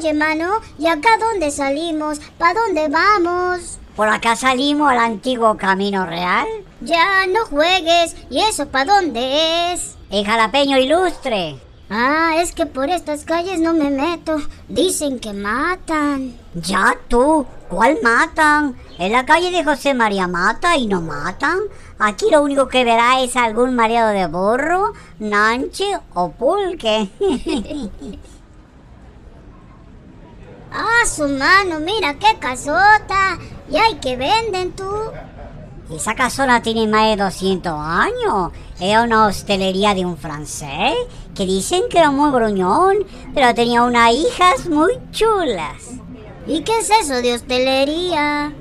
Oye, 0.00 0.14
mano, 0.14 0.60
¿y 0.78 0.86
acá 0.86 1.10
dónde 1.20 1.50
salimos? 1.50 2.20
¿Para 2.38 2.58
dónde 2.58 2.88
vamos? 2.88 3.78
Por 3.94 4.08
acá 4.08 4.34
salimos 4.34 4.90
al 4.90 4.96
antiguo 4.96 5.58
Camino 5.58 6.06
Real. 6.06 6.46
Ya, 6.80 7.26
no 7.26 7.44
juegues. 7.44 8.16
¿Y 8.30 8.40
eso 8.40 8.66
para 8.66 8.94
dónde 8.94 9.74
es? 9.74 9.98
El 10.08 10.24
jalapeño 10.24 10.78
ilustre. 10.78 11.60
Ah, 11.90 12.36
es 12.38 12.52
que 12.52 12.64
por 12.64 12.88
estas 12.88 13.26
calles 13.26 13.60
no 13.60 13.74
me 13.74 13.90
meto. 13.90 14.38
Dicen 14.68 15.18
que 15.18 15.34
matan. 15.34 16.34
Ya 16.54 16.96
tú, 17.08 17.44
¿cuál 17.68 17.98
matan? 18.02 18.76
En 18.98 19.12
la 19.12 19.26
calle 19.26 19.50
de 19.50 19.64
José 19.64 19.92
María 19.92 20.26
mata 20.26 20.78
y 20.78 20.86
no 20.86 21.02
matan. 21.02 21.58
Aquí 21.98 22.30
lo 22.30 22.40
único 22.40 22.68
que 22.68 22.84
verá 22.84 23.20
es 23.20 23.36
algún 23.36 23.74
mareado 23.74 24.12
de 24.12 24.26
burro, 24.28 24.94
nanche 25.18 25.84
o 26.14 26.30
pulque. 26.30 27.10
Ah, 30.72 31.06
su 31.06 31.26
mano, 31.28 31.80
mira 31.80 32.14
qué 32.14 32.38
casota. 32.38 33.38
¿Y 33.68 33.76
hay 33.76 33.96
que 33.96 34.16
venden 34.16 34.72
tú? 34.72 34.88
Esa 35.90 36.14
casona 36.14 36.62
tiene 36.62 36.86
más 36.86 37.06
de 37.06 37.24
200 37.24 37.72
años. 37.76 38.52
Era 38.78 39.02
una 39.02 39.26
hostelería 39.26 39.94
de 39.94 40.06
un 40.06 40.16
francés 40.16 40.94
que 41.34 41.46
dicen 41.46 41.82
que 41.90 41.98
era 41.98 42.12
muy 42.12 42.30
gruñón, 42.30 42.98
pero 43.34 43.54
tenía 43.54 43.82
unas 43.82 44.12
hijas 44.12 44.68
muy 44.68 44.98
chulas. 45.10 45.90
¿Y 46.46 46.62
qué 46.62 46.78
es 46.78 46.90
eso 46.90 47.14
de 47.20 47.34
hostelería? 47.34 48.52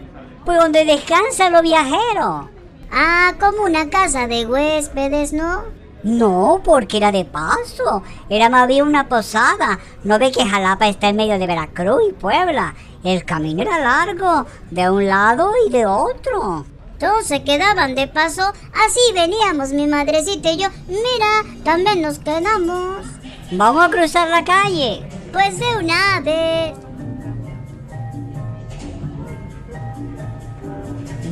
Pues 0.45 0.59
donde 0.59 0.85
descansan 0.85 1.53
los 1.53 1.61
viajeros. 1.61 2.49
Ah, 2.91 3.33
como 3.39 3.63
una 3.63 3.89
casa 3.89 4.27
de 4.27 4.47
huéspedes, 4.47 5.31
¿no? 5.31 5.63
No, 6.09 6.59
porque 6.63 6.97
era 6.97 7.11
de 7.11 7.23
paso. 7.23 8.01
Era 8.29 8.49
más 8.49 8.67
bien 8.67 8.87
una 8.87 9.07
posada. 9.07 9.79
¿No 10.03 10.17
ve 10.17 10.31
que 10.31 10.43
Jalapa 10.43 10.87
está 10.87 11.09
en 11.09 11.17
medio 11.17 11.37
de 11.37 11.45
Veracruz 11.45 12.01
y 12.09 12.13
Puebla? 12.13 12.73
El 13.03 13.23
camino 13.25 13.61
era 13.61 13.79
largo, 13.79 14.47
de 14.71 14.89
un 14.89 15.05
lado 15.05 15.51
y 15.67 15.69
de 15.69 15.85
otro. 15.85 16.65
Todos 16.97 17.27
se 17.27 17.43
quedaban 17.43 17.93
de 17.93 18.07
paso. 18.07 18.41
Así 18.73 18.99
veníamos 19.13 19.71
mi 19.71 19.85
madrecita 19.85 20.51
y 20.51 20.57
yo. 20.57 20.69
Mira, 20.87 21.43
también 21.63 22.01
nos 22.01 22.17
quedamos. 22.17 23.05
Vamos 23.51 23.85
a 23.85 23.89
cruzar 23.91 24.29
la 24.29 24.43
calle. 24.43 25.07
Pues 25.31 25.59
de 25.59 25.77
una 25.77 26.21
vez. 26.21 26.73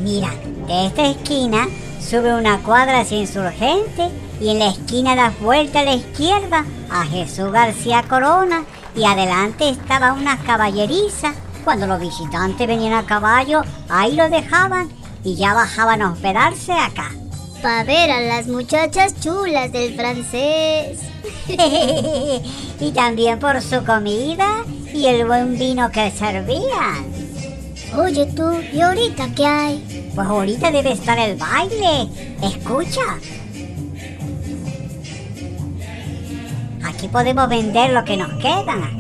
Mira, 0.04 0.30
de 0.68 0.86
esta 0.86 1.08
esquina 1.08 1.68
sube 2.10 2.34
una 2.34 2.60
cuadra 2.60 3.02
hacia 3.02 3.18
Insurgente 3.18 4.10
y 4.40 4.50
en 4.50 4.60
la 4.60 4.70
esquina 4.70 5.16
das 5.16 5.38
vuelta 5.42 5.82
a 5.82 5.84
la 5.84 5.94
izquierda 5.94 6.64
a 6.90 7.04
Jesús 7.04 7.52
García 7.52 8.04
Corona 8.08 8.64
y 8.96 9.04
adelante 9.04 9.68
estaba 9.68 10.14
una 10.14 10.38
caballeriza. 10.38 11.34
Cuando 11.66 11.86
los 11.86 12.00
visitantes 12.00 12.66
venían 12.66 12.94
a 12.94 13.06
caballo, 13.06 13.62
ahí 13.90 14.16
lo 14.16 14.30
dejaban 14.30 14.90
y 15.26 15.36
ya 15.36 15.54
bajaban 15.54 16.02
a 16.02 16.12
hospedarse 16.12 16.72
acá. 16.72 17.12
Pa' 17.62 17.84
ver 17.84 18.10
a 18.12 18.22
las 18.22 18.48
muchachas 18.48 19.20
chulas 19.20 19.74
del 19.74 19.94
francés. 19.96 21.00
y 22.80 22.92
también 22.92 23.40
por 23.40 23.62
su 23.62 23.84
comida 23.84 24.64
y 24.94 25.08
el 25.08 25.26
buen 25.26 25.60
vino 25.60 25.92
que 25.92 26.10
servían. 26.12 27.27
Oye 27.96 28.26
tú, 28.26 28.60
¿y 28.74 28.82
ahorita 28.82 29.30
qué 29.36 29.46
hay? 29.46 30.12
Pues 30.14 30.28
ahorita 30.28 30.72
debe 30.72 30.92
estar 30.92 31.18
el 31.18 31.38
baile. 31.38 32.08
Escucha. 32.42 33.02
Aquí 36.84 37.08
podemos 37.08 37.48
vender 37.48 37.92
lo 37.92 38.04
que 38.04 38.18
nos 38.18 38.34
queda. 38.42 38.92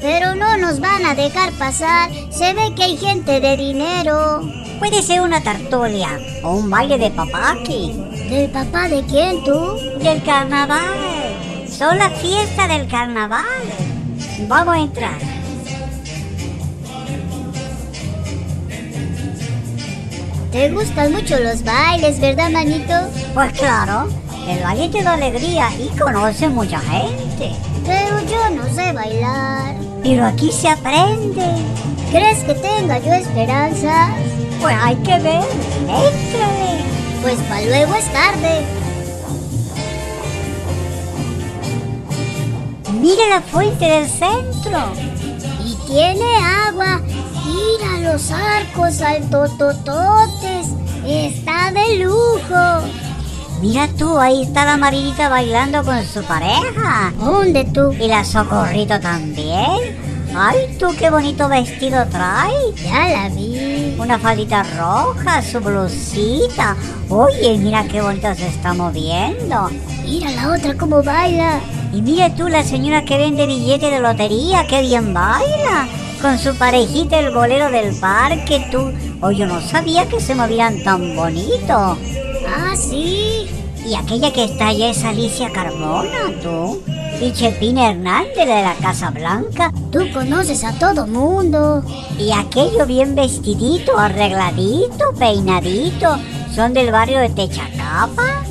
Pero 0.00 0.34
no 0.34 0.56
nos 0.56 0.80
van 0.80 1.06
a 1.06 1.14
dejar 1.14 1.52
pasar. 1.52 2.10
Se 2.30 2.52
ve 2.54 2.74
que 2.74 2.82
hay 2.84 2.96
gente 2.96 3.40
de 3.40 3.56
dinero. 3.56 4.40
Puede 4.78 5.02
ser 5.02 5.20
una 5.20 5.40
tertulia 5.40 6.18
o 6.42 6.56
un 6.56 6.68
baile 6.68 6.98
de 6.98 7.10
papaki. 7.10 7.92
¿Del 8.28 8.50
papá 8.50 8.88
de 8.88 9.04
quién 9.04 9.44
tú? 9.44 9.76
Del 10.02 10.22
carnaval. 10.24 11.68
Son 11.68 11.96
la 11.96 12.10
fiesta 12.10 12.66
del 12.66 12.88
carnaval. 12.88 13.44
Vamos 14.48 14.74
a 14.74 14.80
entrar. 14.80 15.31
¿Te 20.52 20.68
gustan 20.70 21.12
mucho 21.12 21.38
los 21.38 21.64
bailes, 21.64 22.20
verdad, 22.20 22.50
manito? 22.50 22.92
Pues 23.32 23.52
claro, 23.54 24.06
el 24.46 24.62
baile 24.62 24.90
te 24.90 25.02
da 25.02 25.14
alegría 25.14 25.70
y 25.78 25.88
conoce 25.98 26.46
mucha 26.46 26.78
gente. 26.78 27.52
Pero 27.86 28.20
yo 28.30 28.50
no 28.54 28.74
sé 28.74 28.92
bailar. 28.92 29.74
Pero 30.02 30.26
aquí 30.26 30.52
se 30.52 30.68
aprende. 30.68 31.46
¿Crees 32.10 32.44
que 32.44 32.52
tenga 32.52 32.98
yo 32.98 33.14
esperanzas? 33.14 34.10
Pues 34.60 34.76
hay 34.78 34.96
que 34.96 35.18
ver. 35.20 35.42
Éntrale. 35.88 36.84
Pues 37.22 37.38
para 37.48 37.62
luego 37.62 37.94
es 37.94 38.12
tarde. 38.12 38.66
Mira 43.00 43.28
la 43.30 43.40
fuente 43.40 43.86
del 43.86 44.06
centro. 44.06 44.92
Y 45.64 45.74
tiene 45.86 46.36
agua. 46.68 47.00
Mira 47.44 48.12
los 48.12 48.30
arcos 48.30 49.00
altotototes. 49.00 50.68
Está 51.06 51.72
de 51.72 52.04
lujo. 52.04 52.86
Mira 53.60 53.88
tú, 53.96 54.18
ahí 54.18 54.42
está 54.42 54.64
la 54.64 54.76
Marinita 54.76 55.28
bailando 55.28 55.84
con 55.84 56.04
su 56.04 56.22
pareja. 56.24 57.12
¿Dónde 57.18 57.64
tú? 57.64 57.92
Y 57.92 58.08
la 58.08 58.24
Socorrito 58.24 58.98
también. 59.00 59.96
Ay, 60.34 60.76
tú 60.78 60.88
qué 60.98 61.10
bonito 61.10 61.48
vestido 61.48 62.06
trae. 62.06 62.72
Ya 62.82 63.08
la 63.08 63.28
vi. 63.28 63.94
Una 63.98 64.18
faldita 64.18 64.62
roja, 64.62 65.42
su 65.42 65.60
blusita. 65.60 66.76
Oye, 67.08 67.58
mira 67.58 67.84
qué 67.84 68.00
bonito 68.00 68.34
se 68.34 68.48
está 68.48 68.72
moviendo. 68.72 69.70
Mira 70.04 70.30
la 70.30 70.52
otra 70.52 70.74
cómo 70.74 71.02
baila. 71.02 71.60
Y 71.92 72.00
mira 72.00 72.34
tú, 72.34 72.48
la 72.48 72.64
señora 72.64 73.04
que 73.04 73.18
vende 73.18 73.46
billetes 73.46 73.90
de 73.90 74.00
lotería, 74.00 74.66
qué 74.66 74.80
bien 74.80 75.12
baila. 75.12 75.86
Con 76.22 76.38
su 76.38 76.54
parejita, 76.54 77.18
el 77.18 77.34
bolero 77.34 77.68
del 77.68 77.96
parque, 77.96 78.64
tú. 78.70 78.92
Oye, 79.20 79.38
yo 79.38 79.46
no 79.46 79.60
sabía 79.60 80.08
que 80.08 80.20
se 80.20 80.36
movían 80.36 80.80
tan 80.84 81.16
bonito. 81.16 81.98
Ah, 82.46 82.76
sí. 82.76 83.48
Y 83.84 83.96
aquella 83.96 84.32
que 84.32 84.44
está 84.44 84.68
allá 84.68 84.90
es 84.90 85.02
Alicia 85.02 85.50
Carmona, 85.50 86.30
tú. 86.40 86.80
Y 87.20 87.32
Chepina 87.32 87.90
Hernández 87.90 88.36
de 88.36 88.62
la 88.62 88.74
Casa 88.80 89.10
Blanca. 89.10 89.72
Tú 89.90 90.00
conoces 90.14 90.62
a 90.62 90.78
todo 90.78 91.08
mundo. 91.08 91.82
Y 92.16 92.30
aquello 92.30 92.86
bien 92.86 93.16
vestidito, 93.16 93.98
arregladito, 93.98 95.12
peinadito. 95.18 96.16
Son 96.54 96.72
del 96.72 96.92
barrio 96.92 97.18
de 97.18 97.30
Techacapa, 97.30 98.41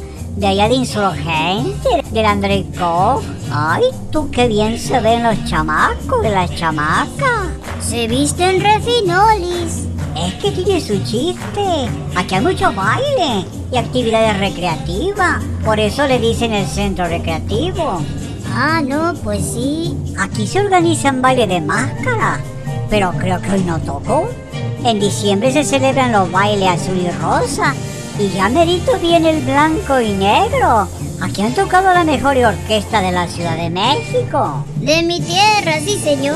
de 0.42 0.48
allá 0.48 0.68
de 0.68 0.74
Insurgente, 0.74 2.04
del 2.12 2.26
André 2.26 2.66
Koch. 2.76 3.24
Ay, 3.52 3.84
tú 4.12 4.32
qué 4.32 4.48
bien 4.48 4.80
se 4.80 5.00
ven 5.00 5.22
los 5.22 5.46
chamacos 5.46 6.24
de 6.24 6.32
las 6.32 6.54
chamacas. 6.56 7.52
Se 7.80 8.08
visten 8.08 8.60
refinolis. 8.60 9.86
Es 10.18 10.34
que 10.42 10.52
tiene 10.52 10.82
su 10.82 10.98
chiste. 11.04 11.88
Aquí 12.16 12.34
hay 12.34 12.42
mucho 12.42 12.74
baile 12.74 13.46
y 13.72 13.78
actividades 13.78 14.40
recreativas. 14.40 15.44
Por 15.64 15.80
eso 15.80 16.08
le 16.08 16.18
dicen 16.18 16.54
el 16.54 16.66
centro 16.66 17.06
recreativo. 17.06 18.02
Ah, 18.52 18.82
no, 18.84 19.14
pues 19.24 19.46
sí. 19.46 19.96
Aquí 20.18 20.48
se 20.48 20.60
organizan 20.60 21.22
baile 21.22 21.46
de 21.46 21.62
máscara, 21.62 22.40
pero 22.90 23.12
creo 23.12 23.40
que 23.40 23.52
hoy 23.52 23.62
no 23.62 23.80
tocó. 23.80 24.28
En 24.84 25.00
diciembre 25.00 25.52
se 25.52 25.64
celebran 25.64 26.12
los 26.12 26.32
bailes 26.32 26.68
azul 26.68 26.98
y 26.98 27.12
rosa 27.12 27.76
y 28.20 28.30
ya 28.30 28.50
merito 28.50 28.98
viene 29.00 29.32
el 29.32 29.42
blanco 29.42 30.00
y 30.00 30.14
negro. 30.14 30.88
Aquí 31.22 31.42
han 31.42 31.54
tocado 31.54 31.94
la 31.94 32.04
mejor 32.04 32.38
orquesta 32.38 33.02
de 33.02 33.12
la 33.12 33.28
Ciudad 33.28 33.56
de 33.56 33.70
México. 33.70 34.66
De 34.78 35.04
mi 35.04 35.22
tierra, 35.22 35.80
sí, 35.80 36.00
señor. 36.00 36.36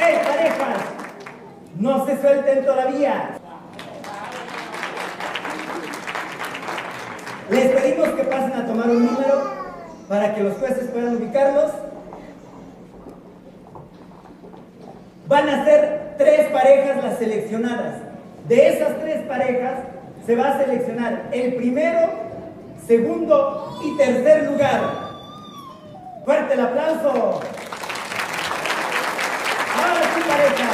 ¡Ey, 0.00 0.18
parejas! 0.24 0.80
¡No 1.78 2.06
se 2.06 2.20
suelten 2.20 2.64
todavía! 2.64 3.36
Les 7.50 7.68
pedimos 7.72 8.08
que 8.10 8.22
pasen 8.22 8.52
a 8.52 8.66
tomar 8.66 8.88
un 8.88 9.06
número 9.06 9.60
para 10.08 10.29
que 10.40 10.44
los 10.44 10.56
jueces 10.56 10.88
puedan 10.90 11.16
ubicarlos. 11.16 11.70
Van 15.28 15.48
a 15.50 15.64
ser 15.66 16.14
tres 16.16 16.50
parejas 16.50 17.04
las 17.04 17.18
seleccionadas. 17.18 17.96
De 18.48 18.68
esas 18.68 18.98
tres 19.00 19.26
parejas 19.26 19.80
se 20.24 20.36
va 20.36 20.48
a 20.48 20.58
seleccionar 20.58 21.28
el 21.30 21.56
primero, 21.56 22.08
segundo 22.86 23.78
y 23.84 23.98
tercer 23.98 24.50
lugar. 24.50 24.80
Fuerte 26.24 26.54
el 26.54 26.60
aplauso. 26.60 27.40
Ahora 29.76 30.02
sí, 30.14 30.22
pareja, 30.26 30.68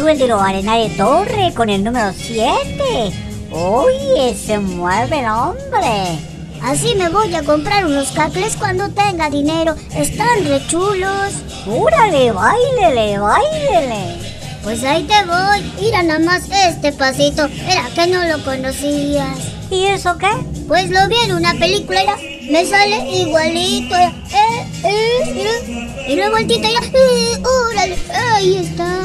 Tú 0.00 0.08
el 0.08 0.18
de 0.18 0.28
los 0.28 0.40
Arenales 0.40 0.96
Torre 0.96 1.52
con 1.54 1.68
el 1.68 1.84
número 1.84 2.14
7. 2.16 3.12
Oye, 3.50 4.34
se 4.34 4.58
mueve 4.58 5.20
el 5.20 5.26
hombre. 5.26 6.18
Así 6.62 6.94
me 6.94 7.10
voy 7.10 7.34
a 7.34 7.42
comprar 7.42 7.84
unos 7.84 8.10
cacles 8.12 8.56
cuando 8.56 8.88
tenga 8.88 9.28
dinero. 9.28 9.74
Están 9.94 10.46
re 10.46 10.66
chulos. 10.68 11.34
¡Úrale, 11.66 12.32
bailele, 12.32 13.18
bailele! 13.18 14.16
Pues 14.62 14.82
ahí 14.84 15.02
te 15.02 15.22
voy. 15.26 15.70
Mira 15.78 16.02
nada 16.02 16.20
más 16.20 16.48
este 16.50 16.92
pasito. 16.92 17.44
Era 17.68 17.90
que 17.94 18.06
no 18.06 18.24
lo 18.24 18.42
conocías. 18.42 19.38
¿Y 19.70 19.84
eso 19.84 20.16
qué? 20.16 20.30
Pues 20.66 20.88
lo 20.88 21.06
vi 21.08 21.16
en 21.26 21.34
una 21.34 21.52
película. 21.52 22.16
Me 22.50 22.64
sale 22.64 23.08
igualito. 23.10 23.94
eh, 23.94 24.12
eh, 24.84 25.32
mira. 25.34 25.50
y 26.08 26.16
luego 26.16 26.36
el 26.36 26.46
tito 26.46 26.68
ya. 26.68 26.86
Eh, 26.86 27.42
órale. 27.70 27.96
Ahí 28.34 28.56
está. 28.56 28.98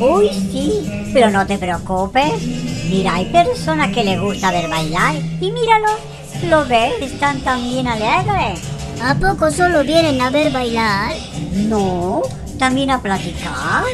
Uy, 0.00 0.30
sí, 0.30 1.10
pero 1.12 1.30
no 1.30 1.46
te 1.46 1.58
preocupes. 1.58 2.40
Mira, 2.88 3.16
hay 3.16 3.26
personas 3.26 3.92
que 3.92 4.04
les 4.04 4.18
gusta 4.20 4.50
ver 4.50 4.68
bailar. 4.68 5.16
Y 5.40 5.50
míralo, 5.50 5.90
lo 6.44 6.64
ves, 6.66 6.94
están 7.02 7.40
también 7.40 7.86
alegres. 7.86 8.60
¿A 9.02 9.14
poco 9.14 9.50
solo 9.50 9.84
vienen 9.84 10.20
a 10.20 10.30
ver 10.30 10.50
bailar? 10.50 11.12
No, 11.52 12.22
también 12.58 12.90
a 12.90 13.02
platicar. 13.02 13.84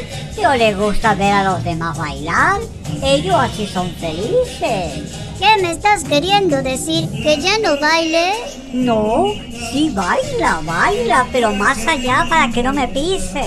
Yo 0.41 0.55
les 0.55 0.77
gusta 0.77 1.15
ver 1.15 1.33
a 1.33 1.43
los 1.43 1.63
demás 1.63 1.97
bailar. 1.97 2.59
Ellos 3.03 3.35
así 3.35 3.67
son 3.67 3.89
felices. 3.91 5.24
¿Qué 5.37 5.61
me 5.61 5.71
estás 5.71 6.03
queriendo 6.03 6.61
decir? 6.63 7.09
¿Que 7.09 7.39
ya 7.41 7.57
no 7.59 7.79
baile? 7.79 8.33
No, 8.73 9.25
sí 9.71 9.91
baila, 9.93 10.61
baila, 10.63 11.27
pero 11.31 11.53
más 11.53 11.85
allá 11.87 12.25
para 12.29 12.51
que 12.51 12.63
no 12.63 12.73
me 12.73 12.87
pise. 12.87 13.43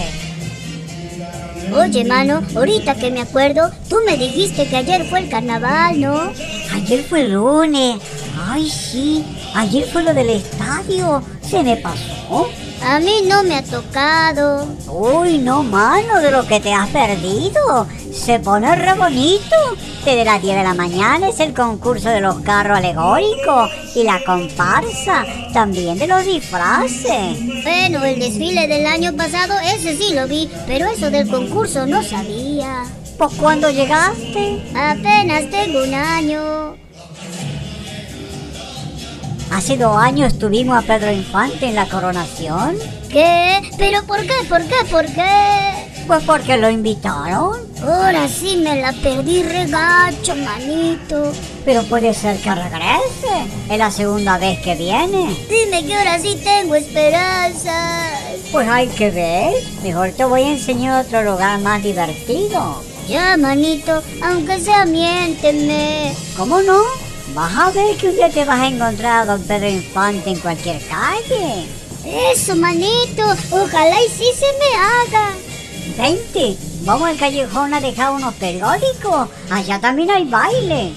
Oye, 1.74 2.04
mano, 2.04 2.42
ahorita 2.56 2.94
que 2.94 3.10
me 3.10 3.20
acuerdo, 3.20 3.70
tú 3.88 3.96
me 4.06 4.16
dijiste 4.16 4.66
que 4.68 4.76
ayer 4.76 5.04
fue 5.04 5.20
el 5.20 5.28
carnaval, 5.28 6.00
¿no? 6.00 6.32
Ayer 6.74 7.04
fue 7.04 7.22
el 7.22 7.32
lunes. 7.32 8.00
Ay, 8.48 8.68
sí. 8.70 9.24
Ayer 9.54 9.86
fue 9.86 10.02
lo 10.02 10.14
del 10.14 10.30
estadio. 10.30 11.22
Se 11.42 11.62
me 11.62 11.76
pasó. 11.76 12.48
A 12.84 13.00
mí 13.00 13.22
no 13.26 13.42
me 13.42 13.56
ha 13.56 13.62
tocado. 13.62 14.66
Uy, 14.88 15.38
no, 15.38 15.62
mano, 15.62 16.20
de 16.20 16.30
lo 16.30 16.46
que 16.46 16.60
te 16.60 16.72
has 16.72 16.88
perdido. 16.88 17.86
Se 18.12 18.38
pone 18.40 18.74
re 18.74 18.94
bonito. 18.94 19.56
Desde 20.04 20.24
las 20.24 20.40
10 20.40 20.56
de 20.56 20.62
la 20.62 20.74
mañana 20.74 21.28
es 21.28 21.40
el 21.40 21.52
concurso 21.52 22.08
de 22.08 22.20
los 22.20 22.40
carros 22.40 22.78
alegóricos 22.78 23.70
y 23.94 24.04
la 24.04 24.24
comparsa, 24.24 25.26
también 25.52 25.98
de 25.98 26.06
los 26.06 26.24
disfraces. 26.24 27.38
Bueno, 27.62 28.04
el 28.04 28.18
desfile 28.18 28.66
del 28.68 28.86
año 28.86 29.14
pasado, 29.14 29.54
ese 29.60 29.96
sí 29.96 30.14
lo 30.14 30.26
vi, 30.26 30.48
pero 30.66 30.86
eso 30.86 31.10
del 31.10 31.28
concurso 31.28 31.86
no 31.86 32.02
sabía. 32.02 32.84
¿Pues 33.18 33.34
cuándo 33.34 33.68
llegaste? 33.70 34.62
Apenas 34.74 35.50
tengo 35.50 35.82
un 35.82 35.92
año. 35.92 36.76
Hace 39.50 39.76
dos 39.76 39.96
años 39.96 40.38
tuvimos 40.38 40.78
a 40.78 40.86
Pedro 40.86 41.10
Infante 41.10 41.66
en 41.66 41.74
la 41.74 41.88
coronación. 41.88 42.76
¿Qué? 43.08 43.60
¿Pero 43.78 44.04
por 44.04 44.20
qué? 44.20 44.34
¿Por 44.48 44.62
qué? 44.62 44.74
¿Por 44.90 45.06
qué? 45.06 46.04
Pues 46.06 46.22
porque 46.24 46.56
lo 46.56 46.70
invitaron. 46.70 47.58
Ahora 47.82 48.28
sí 48.28 48.56
me 48.56 48.80
la 48.80 48.92
perdí 48.92 49.42
regacho, 49.42 50.34
manito. 50.36 51.32
Pero 51.64 51.82
puede 51.84 52.12
ser 52.14 52.38
que 52.38 52.54
regrese. 52.54 53.46
Es 53.70 53.78
la 53.78 53.90
segunda 53.90 54.38
vez 54.38 54.60
que 54.60 54.74
viene. 54.74 55.36
Dime 55.48 55.84
que 55.86 55.94
ahora 55.94 56.18
sí 56.18 56.38
tengo 56.42 56.74
esperanza. 56.74 58.10
Pues 58.52 58.68
hay 58.68 58.88
que 58.88 59.10
ver. 59.10 59.52
Mejor 59.82 60.12
te 60.12 60.24
voy 60.24 60.42
a 60.42 60.52
enseñar 60.52 61.04
otro 61.04 61.22
lugar 61.22 61.60
más 61.60 61.82
divertido. 61.82 62.82
Ya, 63.08 63.36
manito, 63.36 64.02
aunque 64.22 64.60
sea 64.60 64.84
miénteme. 64.84 66.14
¿Cómo 66.36 66.60
no? 66.60 67.07
Vas 67.38 67.56
a 67.56 67.70
ver 67.70 67.96
que 67.96 68.08
un 68.08 68.16
día 68.16 68.28
te 68.28 68.44
vas 68.44 68.58
a 68.58 68.66
encontrar 68.66 69.20
a 69.20 69.24
don 69.24 69.40
Pedro 69.44 69.68
Infante 69.68 70.30
en 70.30 70.40
cualquier 70.40 70.82
calle. 70.88 71.68
Eso, 72.04 72.56
manito, 72.56 73.22
ojalá 73.52 74.02
y 74.02 74.08
sí 74.08 74.24
se 74.34 74.46
me 74.58 74.76
haga. 74.76 75.30
Vente, 75.96 76.58
vamos 76.80 77.08
al 77.08 77.16
callejón 77.16 77.72
a 77.74 77.80
dejar 77.80 78.10
unos 78.10 78.34
periódicos. 78.34 79.28
Allá 79.52 79.80
también 79.80 80.10
hay 80.10 80.24
baile. 80.24 80.92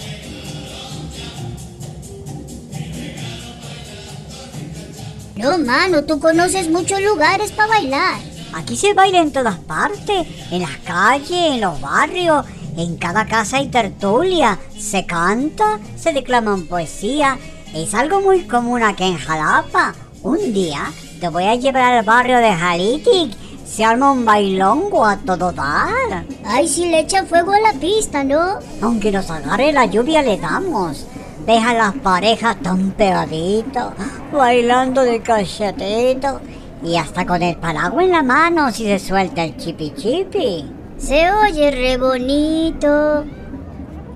No, 5.35 5.59
mano, 5.59 6.05
tú 6.05 6.19
conoces 6.19 6.71
muchos 6.71 7.03
lugares 7.03 7.51
para 7.51 7.69
bailar. 7.69 8.19
Aquí 8.53 8.75
se 8.75 8.95
baila 8.95 9.19
en 9.19 9.31
todas 9.31 9.59
partes, 9.59 10.25
en 10.49 10.61
las 10.63 10.77
calles, 10.77 11.53
en 11.53 11.61
los 11.61 11.79
barrios, 11.79 12.43
en 12.77 12.97
cada 12.97 13.25
casa 13.25 13.57
hay 13.57 13.67
tertulia, 13.67 14.59
se 14.77 15.05
canta, 15.05 15.79
se 15.95 16.13
declaman 16.13 16.67
poesía. 16.67 17.37
Es 17.73 17.93
algo 17.93 18.21
muy 18.21 18.43
común 18.43 18.83
aquí 18.83 19.03
en 19.03 19.17
Jalapa. 19.17 19.93
Un 20.23 20.53
día 20.53 20.91
te 21.19 21.29
voy 21.29 21.45
a 21.45 21.55
llevar 21.55 21.93
al 21.93 22.05
barrio 22.05 22.37
de 22.37 22.53
Jalitic. 22.53 23.35
Se 23.65 23.85
arma 23.85 24.11
un 24.11 24.25
bailongo 24.25 25.05
a 25.05 25.17
todo 25.17 25.51
dar. 25.51 26.25
Ay, 26.45 26.67
si 26.67 26.89
le 26.89 26.99
echan 26.99 27.27
fuego 27.27 27.53
a 27.53 27.59
la 27.59 27.73
pista, 27.79 28.23
¿no? 28.23 28.59
Aunque 28.81 29.11
nos 29.11 29.29
agarre 29.29 29.71
la 29.71 29.85
lluvia 29.85 30.21
le 30.21 30.37
damos. 30.37 31.05
Deja 31.45 31.73
las 31.73 31.93
parejas 31.95 32.57
tan 32.61 32.91
pegaditos, 32.91 33.93
bailando 34.31 35.01
de 35.01 35.21
cachetito. 35.21 36.41
Y 36.83 36.97
hasta 36.97 37.25
con 37.25 37.41
el 37.41 37.55
paraguas 37.57 38.05
en 38.05 38.11
la 38.11 38.23
mano 38.23 38.71
si 38.71 38.85
se 38.85 38.99
suelta 38.99 39.43
el 39.43 39.55
chipi 39.57 39.93
chipi. 39.95 40.80
Se 41.01 41.31
oye 41.31 41.71
re 41.71 41.97
bonito. 41.97 43.25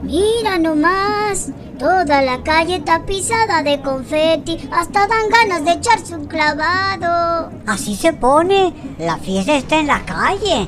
Mira 0.03 0.59
nomás, 0.59 1.51
toda 1.79 2.21
la 2.21 2.43
calle 2.43 2.79
tapizada 2.79 3.63
de 3.63 3.81
confeti, 3.81 4.69
hasta 4.71 5.07
dan 5.07 5.29
ganas 5.29 5.65
de 5.65 5.71
echarse 5.71 6.13
un 6.13 6.27
clavado. 6.27 7.51
Así 7.65 7.95
se 7.95 8.13
pone, 8.13 8.71
la 8.99 9.17
fiesta 9.17 9.55
está 9.55 9.79
en 9.79 9.87
la 9.87 10.05
calle. 10.05 10.67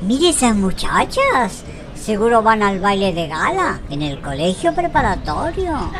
Mire 0.00 0.30
esas 0.30 0.56
muchachas, 0.56 1.64
seguro 1.94 2.42
van 2.42 2.62
al 2.62 2.80
baile 2.80 3.12
de 3.12 3.28
gala 3.28 3.80
en 3.90 4.00
el 4.00 4.22
colegio 4.22 4.74
preparatorio. 4.74 5.90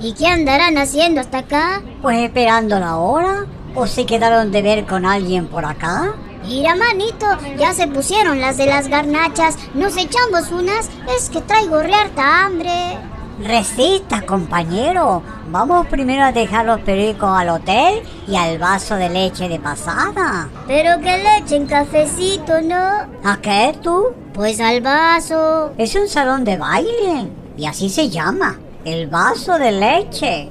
¿Y 0.00 0.14
qué 0.14 0.28
andarán 0.28 0.78
haciendo 0.78 1.20
hasta 1.20 1.38
acá? 1.38 1.82
Pues 2.00 2.18
esperando 2.18 2.80
la 2.80 2.96
hora, 2.96 3.44
o 3.74 3.86
se 3.86 4.06
quedaron 4.06 4.50
de 4.50 4.62
ver 4.62 4.86
con 4.86 5.04
alguien 5.04 5.46
por 5.46 5.66
acá. 5.66 6.14
Mira, 6.44 6.74
manito, 6.74 7.26
ya 7.58 7.72
se 7.72 7.88
pusieron 7.88 8.40
las 8.40 8.56
de 8.56 8.66
las 8.66 8.88
garnachas. 8.88 9.56
¿Nos 9.74 9.96
echamos 9.96 10.50
unas? 10.50 10.90
Es 11.16 11.30
que 11.30 11.40
traigo 11.40 11.80
re 11.80 11.94
harta 11.94 12.44
hambre. 12.44 12.98
Resista, 13.40 14.22
compañero. 14.22 15.22
Vamos 15.48 15.86
primero 15.86 16.24
a 16.24 16.32
dejar 16.32 16.66
los 16.66 16.80
pericos 16.80 17.30
al 17.30 17.48
hotel 17.48 18.02
y 18.28 18.36
al 18.36 18.58
vaso 18.58 18.96
de 18.96 19.08
leche 19.08 19.48
de 19.48 19.58
pasada. 19.58 20.48
Pero 20.66 21.00
que 21.00 21.18
le 21.18 21.38
echen 21.38 21.66
cafecito, 21.66 22.60
¿no? 22.60 22.76
¿A 23.24 23.38
qué 23.40 23.76
tú? 23.82 24.12
Pues 24.32 24.60
al 24.60 24.80
vaso. 24.80 25.72
Es 25.78 25.94
un 25.94 26.08
salón 26.08 26.44
de 26.44 26.56
baile 26.56 27.28
y 27.56 27.66
así 27.66 27.88
se 27.88 28.10
llama. 28.10 28.58
El 28.84 29.08
vaso 29.08 29.58
de 29.58 29.72
leche. 29.72 30.50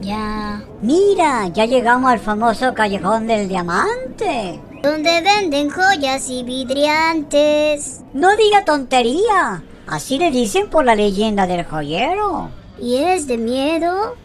Ya. 0.00 0.62
Mira, 0.80 1.48
ya 1.48 1.64
llegamos 1.64 2.10
al 2.10 2.18
famoso 2.18 2.74
callejón 2.74 3.26
del 3.26 3.48
diamante. 3.48 4.60
Donde 4.82 5.20
venden 5.20 5.70
joyas 5.70 6.28
y 6.28 6.42
vidriantes. 6.42 8.00
No 8.12 8.36
diga 8.36 8.64
tontería. 8.64 9.62
Así 9.86 10.18
le 10.18 10.32
dicen 10.32 10.68
por 10.70 10.84
la 10.84 10.96
leyenda 10.96 11.46
del 11.46 11.64
joyero. 11.64 12.50
¿Y 12.80 12.96
es 12.96 13.28
de 13.28 13.38
miedo? 13.38 14.16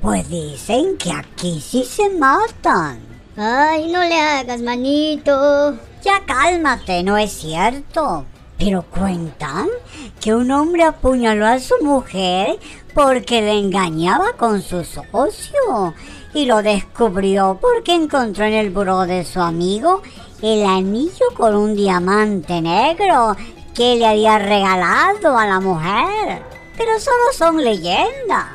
Pues 0.00 0.26
dicen 0.30 0.96
que 0.96 1.12
aquí 1.12 1.60
sí 1.60 1.84
se 1.84 2.08
matan. 2.08 2.98
Ay, 3.36 3.92
no 3.92 4.00
le 4.00 4.18
hagas, 4.18 4.62
manito. 4.62 5.76
Ya 6.02 6.24
cálmate, 6.24 7.02
no 7.02 7.18
es 7.18 7.32
cierto. 7.32 8.24
Pero 8.58 8.86
cuentan 8.90 9.68
que 10.18 10.34
un 10.34 10.50
hombre 10.50 10.84
apuñaló 10.84 11.46
a 11.46 11.60
su 11.60 11.74
mujer 11.82 12.58
porque 12.94 13.42
le 13.42 13.58
engañaba 13.58 14.32
con 14.38 14.62
su 14.62 14.82
socio 14.82 15.92
y 16.36 16.44
lo 16.44 16.62
descubrió 16.62 17.58
porque 17.58 17.94
encontró 17.94 18.44
en 18.44 18.52
el 18.52 18.68
buró 18.68 19.06
de 19.06 19.24
su 19.24 19.40
amigo 19.40 20.02
el 20.42 20.66
anillo 20.66 21.24
con 21.34 21.54
un 21.56 21.74
diamante 21.74 22.60
negro 22.60 23.34
que 23.74 23.96
le 23.96 24.06
había 24.06 24.38
regalado 24.38 25.38
a 25.38 25.46
la 25.46 25.60
mujer. 25.60 26.42
Pero 26.76 27.00
solo 27.00 27.32
son 27.32 27.64
leyendas. 27.64 28.48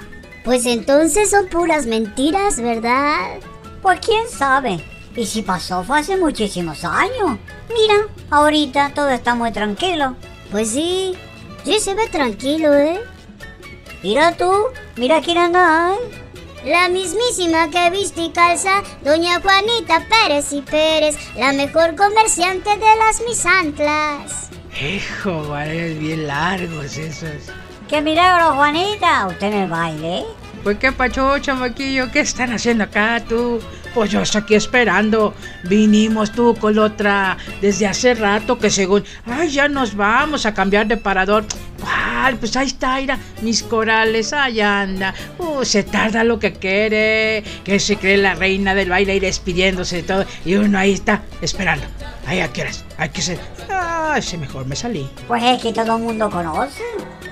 Pues 0.44 0.68
entonces 0.68 1.32
son 1.32 1.48
puras 1.48 1.88
mentiras, 1.88 2.62
¿verdad? 2.62 3.40
Pues 3.82 4.00
quién 4.00 4.30
sabe. 4.30 4.80
Y 5.16 5.26
si 5.26 5.42
pasó 5.42 5.84
fue 5.84 6.02
hace 6.02 6.18
muchísimos 6.18 6.86
años. 6.86 7.40
Mira, 7.74 8.08
ahorita 8.30 8.92
todo 8.94 9.10
está 9.10 9.34
muy 9.34 9.52
tranquilo. 9.52 10.16
Pues 10.52 10.70
sí, 10.70 11.18
sí 11.64 11.80
se 11.80 11.96
ve 11.96 12.08
tranquilo, 12.10 12.76
¿eh? 12.76 13.02
Mira 14.04 14.38
tú, 14.38 14.52
mira 14.98 15.20
quién 15.22 15.40
anda. 15.40 15.94
La 16.66 16.90
mismísima 16.90 17.72
que 17.72 17.90
viste 17.90 18.22
y 18.22 18.30
calza, 18.30 18.84
doña 19.04 19.42
Juanita 19.42 20.06
Pérez 20.08 20.54
y 20.54 20.62
Pérez, 20.62 21.18
la 21.36 21.54
mejor 21.54 21.96
comerciante 21.96 22.70
de 22.70 22.96
las 22.98 23.20
misantlas. 23.28 24.50
Hijo, 24.80 25.48
vale, 25.50 25.96
bien 25.96 26.28
largos 26.28 26.98
esos. 26.98 27.52
¡Qué 27.90 28.00
milagro, 28.00 28.54
Juanita! 28.54 29.26
¿Usted 29.28 29.48
en 29.48 29.54
el 29.54 29.70
baile? 29.70 30.24
Pues 30.62 30.78
qué 30.78 30.92
pacho, 30.92 31.40
chamaquillo, 31.40 32.12
¿qué 32.12 32.20
están 32.20 32.54
haciendo 32.54 32.84
acá 32.84 33.24
tú? 33.28 33.60
Pues 33.94 34.10
yo 34.10 34.22
estoy 34.22 34.42
aquí 34.42 34.56
esperando. 34.56 35.34
Vinimos 35.64 36.32
tú 36.32 36.56
con 36.56 36.76
la 36.76 36.84
otra 36.84 37.38
desde 37.60 37.88
hace 37.88 38.14
rato 38.14 38.58
que 38.58 38.70
según, 38.70 39.04
ay, 39.26 39.50
ya 39.50 39.68
nos 39.68 39.96
vamos 39.96 40.46
a 40.46 40.54
cambiar 40.54 40.88
de 40.88 40.98
parador. 40.98 41.44
¿Cuál? 41.80 42.38
Pues 42.38 42.56
ahí 42.56 42.68
está, 42.68 42.98
mira, 42.98 43.18
mis 43.42 43.64
corales, 43.64 44.32
ahí 44.34 44.62
anda. 44.62 45.14
Uh, 45.40 45.66
se 45.66 45.84
tarda 45.84 46.24
lo 46.24 46.40
que 46.40 46.54
quiere, 46.54 47.44
que 47.64 47.80
se 47.80 47.98
cree 47.98 48.18
la 48.18 48.36
reina 48.36 48.74
del 48.76 48.90
baile 48.90 49.16
y 49.16 49.20
despidiéndose 49.20 49.98
de 49.98 50.04
todo. 50.04 50.26
Y 50.46 50.56
uno 50.56 50.78
ahí 50.78 50.94
está, 50.94 51.24
esperando. 51.42 51.86
Ay, 52.26 52.40
¿a 52.40 52.54
qué 52.54 52.62
horas? 52.62 52.86
Hay 52.98 53.10
que 53.10 53.22
ser. 53.22 53.40
Ah, 53.70 54.16
ese 54.18 54.38
mejor 54.38 54.66
me 54.68 54.76
salí. 54.76 55.10
Pues 55.28 55.44
es 55.44 55.62
que 55.62 55.74
todo 55.74 55.98
el 55.98 56.04
mundo 56.04 56.30
conoce. 56.30 56.84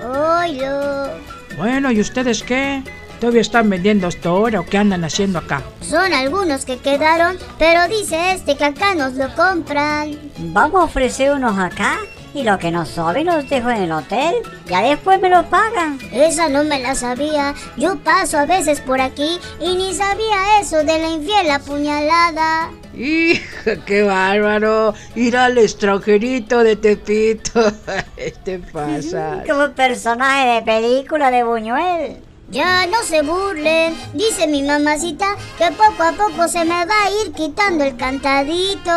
Oilo. 0.02 1.10
Bueno, 1.56 1.90
¿y 1.90 2.00
ustedes 2.00 2.42
qué? 2.42 2.82
¿Todavía 3.20 3.42
están 3.42 3.68
vendiendo 3.68 4.06
hasta 4.06 4.30
ahora 4.30 4.60
o 4.60 4.64
qué 4.64 4.78
andan 4.78 5.04
haciendo 5.04 5.40
acá? 5.40 5.62
Son 5.82 6.14
algunos 6.14 6.64
que 6.64 6.78
quedaron, 6.78 7.36
pero 7.58 7.86
dice 7.86 8.32
este 8.32 8.56
que 8.56 8.64
acá 8.64 8.94
nos 8.94 9.12
lo 9.12 9.28
compran. 9.34 10.18
Vamos 10.38 10.80
a 10.80 10.84
ofrecer 10.84 11.32
unos 11.32 11.58
acá 11.58 11.98
y 12.32 12.44
lo 12.44 12.58
que 12.58 12.70
nos 12.70 12.88
sobre 12.88 13.24
los 13.24 13.46
dejo 13.50 13.68
en 13.68 13.82
el 13.82 13.92
hotel. 13.92 14.36
Ya 14.66 14.80
después 14.80 15.20
me 15.20 15.28
lo 15.28 15.44
pagan. 15.50 15.98
Esa 16.12 16.48
no 16.48 16.64
me 16.64 16.80
la 16.80 16.94
sabía. 16.94 17.54
Yo 17.76 17.98
paso 17.98 18.38
a 18.38 18.46
veces 18.46 18.80
por 18.80 19.02
aquí 19.02 19.38
y 19.60 19.76
ni 19.76 19.92
sabía 19.92 20.58
eso 20.58 20.78
de 20.78 20.98
la 20.98 21.10
infiel 21.10 21.50
apuñalada. 21.50 22.70
Hija, 22.96 23.76
qué 23.84 24.02
bárbaro. 24.02 24.94
Ir 25.14 25.36
al 25.36 25.58
extranjerito 25.58 26.64
de 26.64 26.76
Tepito. 26.76 27.70
Este 28.16 28.58
pasa. 28.58 29.42
Como 29.46 29.72
personaje 29.72 30.54
de 30.54 30.62
película 30.62 31.30
de 31.30 31.42
Buñuel. 31.42 32.29
Ya 32.50 32.84
no 32.88 33.02
se 33.04 33.22
burlen, 33.22 33.96
dice 34.12 34.48
mi 34.48 34.62
mamacita 34.64 35.36
que 35.56 35.70
poco 35.70 36.02
a 36.02 36.12
poco 36.12 36.48
se 36.48 36.64
me 36.64 36.84
va 36.84 37.04
a 37.04 37.10
ir 37.24 37.32
quitando 37.32 37.84
el 37.84 37.96
cantadito. 37.96 38.90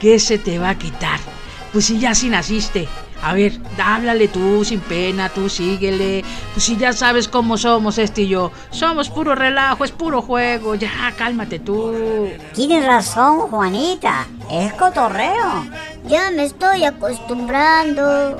¿Qué 0.00 0.18
se 0.18 0.38
te 0.38 0.58
va 0.58 0.70
a 0.70 0.78
quitar? 0.78 1.20
Pues 1.72 1.86
si 1.86 2.00
ya 2.00 2.10
así 2.10 2.28
naciste. 2.28 2.88
A 3.22 3.32
ver, 3.32 3.58
háblale 3.82 4.28
tú 4.28 4.64
sin 4.64 4.80
pena, 4.80 5.28
tú 5.28 5.48
síguele. 5.48 6.24
Pues 6.52 6.64
si 6.64 6.76
ya 6.76 6.92
sabes 6.92 7.28
cómo 7.28 7.56
somos 7.56 7.96
este 7.96 8.22
y 8.22 8.28
yo. 8.28 8.50
Somos 8.70 9.08
puro 9.08 9.34
relajo, 9.34 9.84
es 9.84 9.92
puro 9.92 10.20
juego. 10.20 10.74
Ya, 10.74 10.90
cálmate 11.16 11.60
tú. 11.60 12.28
Tienes 12.54 12.84
razón, 12.84 13.48
Juanita. 13.48 14.26
Es 14.50 14.74
cotorreo. 14.74 15.64
Ya 16.06 16.30
me 16.32 16.44
estoy 16.44 16.84
acostumbrando. 16.84 18.36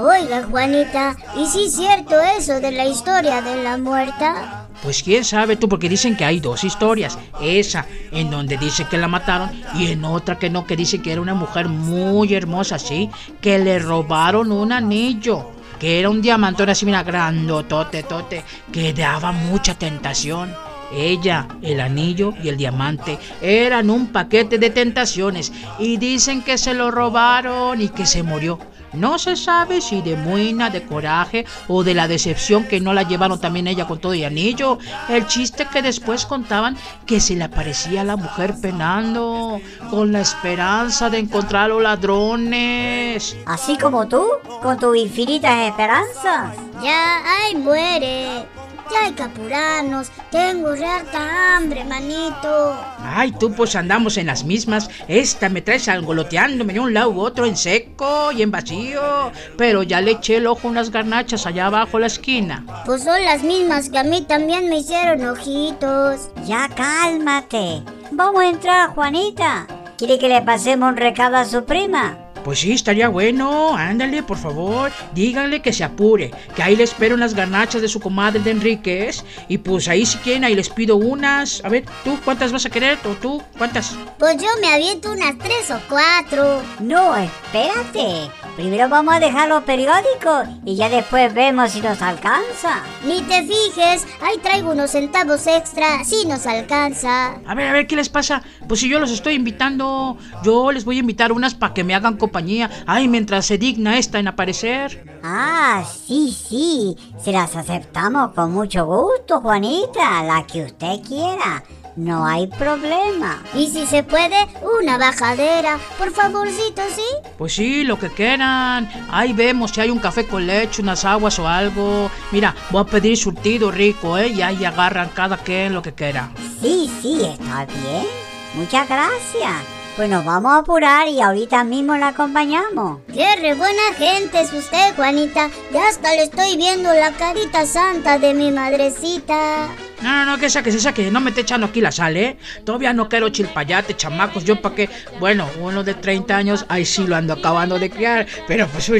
Oiga, 0.00 0.44
Juanita, 0.48 1.16
¿y 1.36 1.44
si 1.46 1.64
es 1.64 1.74
cierto 1.74 2.20
eso 2.20 2.60
de 2.60 2.70
la 2.70 2.86
historia 2.86 3.42
de 3.42 3.60
la 3.64 3.78
muerta? 3.78 4.68
Pues 4.80 5.02
quién 5.02 5.24
sabe 5.24 5.56
tú, 5.56 5.68
porque 5.68 5.88
dicen 5.88 6.16
que 6.16 6.24
hay 6.24 6.38
dos 6.38 6.62
historias. 6.62 7.18
Esa, 7.42 7.84
en 8.12 8.30
donde 8.30 8.56
dice 8.58 8.84
que 8.84 8.96
la 8.96 9.08
mataron, 9.08 9.50
y 9.74 9.90
en 9.90 10.04
otra 10.04 10.38
que 10.38 10.50
no, 10.50 10.64
que 10.68 10.76
dice 10.76 11.02
que 11.02 11.10
era 11.10 11.20
una 11.20 11.34
mujer 11.34 11.68
muy 11.68 12.32
hermosa, 12.32 12.78
sí, 12.78 13.10
que 13.40 13.58
le 13.58 13.80
robaron 13.80 14.52
un 14.52 14.70
anillo. 14.70 15.50
Que 15.80 15.98
era 15.98 16.10
un 16.10 16.22
diamantón 16.22 16.68
así, 16.68 16.86
mira, 16.86 17.02
grandotote, 17.02 18.04
tote, 18.04 18.44
que 18.70 18.92
daba 18.92 19.32
mucha 19.32 19.74
tentación. 19.74 20.54
Ella, 20.92 21.48
el 21.60 21.80
anillo 21.80 22.34
y 22.40 22.48
el 22.48 22.56
diamante 22.56 23.18
eran 23.42 23.90
un 23.90 24.06
paquete 24.06 24.58
de 24.58 24.70
tentaciones 24.70 25.52
y 25.80 25.96
dicen 25.96 26.42
que 26.42 26.56
se 26.56 26.72
lo 26.72 26.92
robaron 26.92 27.82
y 27.82 27.88
que 27.88 28.06
se 28.06 28.22
murió. 28.22 28.60
No 28.98 29.18
se 29.18 29.36
sabe 29.36 29.80
si 29.80 30.02
de 30.02 30.16
muina, 30.16 30.70
de 30.70 30.84
coraje 30.84 31.46
o 31.68 31.84
de 31.84 31.94
la 31.94 32.08
decepción 32.08 32.64
que 32.64 32.80
no 32.80 32.92
la 32.92 33.04
llevaron 33.04 33.40
también 33.40 33.66
ella 33.66 33.86
con 33.86 34.00
todo 34.00 34.14
y 34.14 34.24
anillo. 34.24 34.78
El 35.08 35.26
chiste 35.26 35.66
que 35.66 35.82
después 35.82 36.26
contaban 36.26 36.76
que 37.06 37.20
se 37.20 37.36
le 37.36 37.44
aparecía 37.44 38.00
a 38.00 38.04
la 38.04 38.16
mujer 38.16 38.54
penando 38.60 39.60
con 39.90 40.12
la 40.12 40.20
esperanza 40.20 41.10
de 41.10 41.18
encontrar 41.18 41.64
a 41.64 41.68
los 41.68 41.82
ladrones. 41.82 43.36
Así 43.46 43.78
como 43.78 44.08
tú, 44.08 44.26
con 44.62 44.78
tus 44.78 44.96
infinitas 44.96 45.68
esperanzas. 45.68 46.56
Ya, 46.82 47.22
ay, 47.24 47.56
muere. 47.56 48.57
Ya 48.90 49.04
hay 49.04 49.12
que 49.12 49.22
apurarnos. 49.22 50.10
Tengo 50.30 50.70
harta 50.70 51.56
hambre, 51.56 51.84
manito. 51.84 52.78
Ay, 53.02 53.32
tú 53.32 53.52
pues 53.52 53.76
andamos 53.76 54.16
en 54.16 54.26
las 54.26 54.44
mismas. 54.44 54.88
Esta 55.08 55.48
me 55.48 55.62
traes 55.62 55.88
angoloteándome 55.88 56.72
de 56.72 56.80
un 56.80 56.94
lado 56.94 57.10
u 57.10 57.20
otro 57.20 57.46
en 57.46 57.56
seco 57.56 58.32
y 58.32 58.42
en 58.42 58.50
vacío. 58.50 59.32
Pero 59.56 59.82
ya 59.82 60.00
le 60.00 60.12
eché 60.12 60.36
el 60.36 60.46
ojo 60.46 60.68
a 60.68 60.70
unas 60.70 60.90
garnachas 60.90 61.46
allá 61.46 61.66
abajo 61.66 61.98
la 61.98 62.06
esquina. 62.06 62.64
Pues 62.86 63.04
son 63.04 63.22
las 63.24 63.42
mismas 63.42 63.90
que 63.90 63.98
a 63.98 64.04
mí 64.04 64.22
también 64.22 64.68
me 64.68 64.78
hicieron 64.78 65.26
ojitos. 65.26 66.30
Ya 66.46 66.68
cálmate. 66.68 67.82
Vamos 68.10 68.42
a 68.42 68.48
entrar, 68.48 68.90
Juanita. 68.90 69.66
¿Quiere 69.98 70.18
que 70.18 70.28
le 70.28 70.42
pasemos 70.42 70.90
un 70.90 70.96
recado 70.96 71.36
a 71.36 71.44
su 71.44 71.64
prima? 71.64 72.27
Pues 72.48 72.60
sí, 72.60 72.72
estaría 72.72 73.10
bueno. 73.10 73.76
Ándale, 73.76 74.22
por 74.22 74.38
favor. 74.38 74.90
Díganle 75.12 75.60
que 75.60 75.70
se 75.70 75.84
apure. 75.84 76.30
Que 76.56 76.62
ahí 76.62 76.76
le 76.76 76.84
espero 76.84 77.14
unas 77.14 77.34
garnachas 77.34 77.82
de 77.82 77.88
su 77.88 78.00
comadre 78.00 78.40
de 78.40 78.52
Enríquez. 78.52 79.22
Y 79.48 79.58
pues 79.58 79.86
ahí 79.86 80.06
si 80.06 80.16
quieren, 80.16 80.44
ahí 80.44 80.54
les 80.54 80.70
pido 80.70 80.96
unas. 80.96 81.62
A 81.62 81.68
ver, 81.68 81.84
¿tú 82.04 82.18
cuántas 82.24 82.50
vas 82.50 82.64
a 82.64 82.70
querer? 82.70 82.96
¿O 83.04 83.10
tú 83.16 83.42
cuántas? 83.58 83.94
Pues 84.18 84.38
yo 84.38 84.48
me 84.62 84.68
aviento 84.68 85.12
unas 85.12 85.36
tres 85.36 85.70
o 85.70 85.78
cuatro. 85.90 86.62
No, 86.80 87.14
espérate. 87.18 88.30
Primero 88.58 88.88
vamos 88.88 89.14
a 89.14 89.20
dejar 89.20 89.48
los 89.48 89.62
periódicos 89.62 90.48
y 90.64 90.74
ya 90.74 90.88
después 90.88 91.32
vemos 91.32 91.70
si 91.70 91.80
nos 91.80 92.02
alcanza. 92.02 92.82
Ni 93.06 93.22
te 93.22 93.42
fijes, 93.42 94.04
ahí 94.20 94.36
traigo 94.42 94.72
unos 94.72 94.90
centavos 94.90 95.46
extra, 95.46 96.02
si 96.02 96.26
nos 96.26 96.44
alcanza. 96.44 97.34
A 97.46 97.54
ver, 97.54 97.68
a 97.68 97.72
ver, 97.72 97.86
¿qué 97.86 97.94
les 97.94 98.08
pasa? 98.08 98.42
Pues 98.66 98.80
si 98.80 98.88
yo 98.88 98.98
los 98.98 99.12
estoy 99.12 99.34
invitando, 99.34 100.18
yo 100.42 100.72
les 100.72 100.84
voy 100.84 100.96
a 100.96 101.00
invitar 101.00 101.30
unas 101.30 101.54
para 101.54 101.72
que 101.72 101.84
me 101.84 101.94
hagan 101.94 102.16
compañía. 102.16 102.68
Ay, 102.84 103.06
mientras 103.06 103.46
se 103.46 103.58
digna 103.58 103.96
esta 103.96 104.18
en 104.18 104.26
aparecer. 104.26 105.20
Ah, 105.22 105.84
sí, 106.08 106.32
sí. 106.32 106.96
Se 107.22 107.30
las 107.30 107.54
aceptamos 107.54 108.32
con 108.34 108.52
mucho 108.52 108.86
gusto, 108.86 109.40
Juanita. 109.40 110.24
La 110.24 110.44
que 110.44 110.64
usted 110.64 111.00
quiera. 111.06 111.62
No 111.98 112.24
hay 112.24 112.46
problema. 112.46 113.42
Y 113.54 113.66
si 113.66 113.84
se 113.84 114.04
puede, 114.04 114.36
una 114.80 114.98
bajadera, 114.98 115.80
por 115.98 116.12
favorcito, 116.12 116.80
¿sí? 116.94 117.02
Pues 117.36 117.54
sí, 117.54 117.82
lo 117.82 117.98
que 117.98 118.08
quieran. 118.08 118.88
Ahí 119.10 119.32
vemos 119.32 119.72
si 119.72 119.80
hay 119.80 119.90
un 119.90 119.98
café 119.98 120.24
con 120.24 120.46
leche, 120.46 120.80
unas 120.80 121.04
aguas 121.04 121.40
o 121.40 121.48
algo. 121.48 122.08
Mira, 122.30 122.54
voy 122.70 122.82
a 122.82 122.84
pedir 122.84 123.16
surtido 123.16 123.72
rico, 123.72 124.16
¿eh? 124.16 124.28
Y 124.28 124.42
ahí 124.42 124.64
agarran 124.64 125.08
cada 125.08 125.38
quien 125.38 125.74
lo 125.74 125.82
que 125.82 125.92
quiera. 125.92 126.30
Sí, 126.62 126.88
sí, 127.02 127.20
está 127.24 127.66
bien. 127.66 128.06
Muchas 128.54 128.88
gracias. 128.88 129.56
Pues 129.96 130.08
nos 130.08 130.24
vamos 130.24 130.52
a 130.52 130.58
apurar 130.58 131.08
y 131.08 131.20
ahorita 131.20 131.64
mismo 131.64 131.96
la 131.96 132.08
acompañamos. 132.08 133.00
Qué 133.12 133.26
re 133.40 133.54
buena 133.54 133.92
gente 133.96 134.40
es 134.40 134.52
usted, 134.52 134.94
Juanita. 134.94 135.50
Ya 135.72 135.88
hasta 135.88 136.14
le 136.14 136.22
estoy 136.22 136.56
viendo 136.56 136.94
la 136.94 137.10
carita 137.10 137.66
santa 137.66 138.20
de 138.20 138.34
mi 138.34 138.52
madrecita. 138.52 139.68
No, 140.00 140.12
no, 140.12 140.24
no, 140.24 140.38
que 140.38 140.46
esa, 140.46 140.62
que 140.62 140.70
esa, 140.70 140.92
que 140.94 141.10
no 141.10 141.20
me 141.20 141.30
esté 141.30 141.42
echando 141.42 141.66
aquí 141.66 141.80
la 141.80 141.90
sal, 141.90 142.16
¿eh? 142.16 142.36
Todavía 142.64 142.92
no 142.92 143.08
quiero 143.08 143.28
chilpayate, 143.30 143.96
chamacos. 143.96 144.44
Yo 144.44 144.60
para 144.60 144.74
qué. 144.74 144.88
Bueno, 145.18 145.48
uno 145.60 145.82
de 145.82 145.94
30 145.94 146.36
años, 146.36 146.66
ahí 146.68 146.84
sí 146.84 147.06
lo 147.06 147.16
ando 147.16 147.32
acabando 147.32 147.78
de 147.78 147.90
criar. 147.90 148.26
Pero 148.46 148.68
pues, 148.68 148.90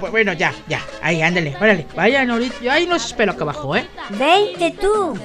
pues, 0.00 0.10
bueno, 0.10 0.32
ya, 0.32 0.52
ya. 0.68 0.80
Ahí, 1.02 1.22
ándale, 1.22 1.56
órale. 1.60 1.86
Vayan 1.94 2.30
ahorita. 2.30 2.56
Yo 2.62 2.72
ahí 2.72 2.86
los 2.86 3.04
espero 3.04 3.32
acá 3.32 3.42
abajo, 3.42 3.76
¿eh? 3.76 3.86
Vente 4.10 4.74
tú. 4.80 5.16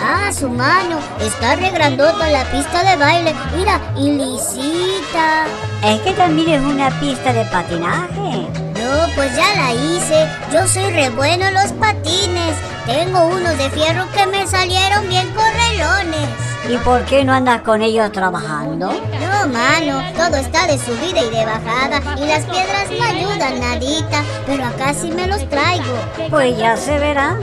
Ah, 0.00 0.32
su 0.32 0.48
mano. 0.48 0.98
Está 1.20 1.56
re 1.56 1.70
grandota 1.70 2.28
la 2.28 2.44
pista 2.50 2.82
de 2.82 2.96
baile. 2.96 3.34
Mira, 3.56 3.80
y 3.96 4.10
lisita. 4.12 5.46
Es 5.82 6.00
que 6.00 6.12
también 6.12 6.48
es 6.48 6.62
una 6.62 6.90
pista 7.00 7.32
de 7.32 7.44
patinaje. 7.46 8.48
No, 8.82 9.14
pues 9.14 9.34
ya 9.36 9.54
la 9.54 9.72
hice. 9.72 10.28
Yo 10.52 10.66
soy 10.66 10.90
re 10.90 11.10
bueno 11.10 11.46
en 11.46 11.54
los 11.54 11.72
patines. 11.72 12.56
Tengo 12.86 13.26
unos 13.26 13.56
de 13.58 13.70
fierro 13.70 14.06
que 14.12 14.26
me 14.26 14.46
salieron 14.46 15.08
bien 15.08 15.28
correlones. 15.30 16.28
¿Y 16.68 16.76
por 16.78 17.04
qué 17.04 17.24
no 17.24 17.32
andas 17.32 17.62
con 17.62 17.82
ellos 17.82 18.10
trabajando? 18.12 18.92
No, 18.92 19.48
mano, 19.48 20.02
todo 20.16 20.36
está 20.36 20.66
de 20.66 20.78
subida 20.78 21.20
y 21.20 21.30
de 21.30 21.44
bajada 21.44 22.00
y 22.16 22.26
las 22.26 22.44
piedras 22.44 22.88
no 22.90 23.04
ayudan 23.04 23.60
nadita, 23.60 24.22
pero 24.46 24.64
acá 24.64 24.94
sí 24.94 25.10
me 25.10 25.26
los 25.26 25.48
traigo. 25.48 25.94
Pues 26.30 26.56
ya 26.56 26.76
se 26.76 26.98
verá. 26.98 27.36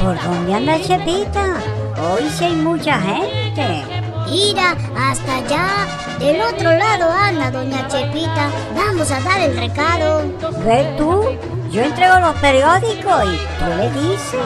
¿Por 0.00 0.22
dónde 0.22 0.54
anda 0.54 0.80
Chepita? 0.80 1.54
Hoy 2.00 2.28
sí 2.30 2.44
hay 2.44 2.54
mucha 2.54 3.00
gente. 3.00 3.84
Mira, 4.30 4.76
hasta 4.96 5.36
allá, 5.36 5.86
del 6.18 6.40
otro 6.42 6.70
lado 6.70 7.10
anda 7.10 7.50
doña 7.50 7.88
Chepita. 7.88 8.50
Vamos 8.76 9.10
a 9.10 9.20
dar 9.20 9.40
el 9.40 9.56
recado. 9.56 10.22
Ve 10.64 10.94
tú, 10.98 11.24
yo 11.70 11.82
entrego 11.82 12.20
los 12.20 12.36
periódicos 12.36 13.24
y 13.24 13.36
tú 13.58 13.66
le 13.76 13.90
dices. 13.90 14.40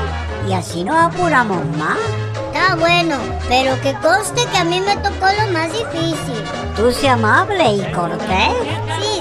Y 0.48 0.52
así 0.52 0.84
nos 0.84 0.96
apuramos 0.96 1.64
más. 1.76 1.98
Está 2.52 2.74
bueno, 2.76 3.16
pero 3.48 3.80
que 3.80 3.94
conste 3.94 4.44
que 4.50 4.58
a 4.58 4.64
mí 4.64 4.80
me 4.80 4.96
tocó 4.96 5.26
lo 5.40 5.52
más 5.52 5.72
difícil. 5.72 6.42
Tú 6.76 6.92
sé 6.92 7.08
amable 7.08 7.76
y 7.76 7.92
cortés. 7.92 8.54
Sí, 9.00 9.11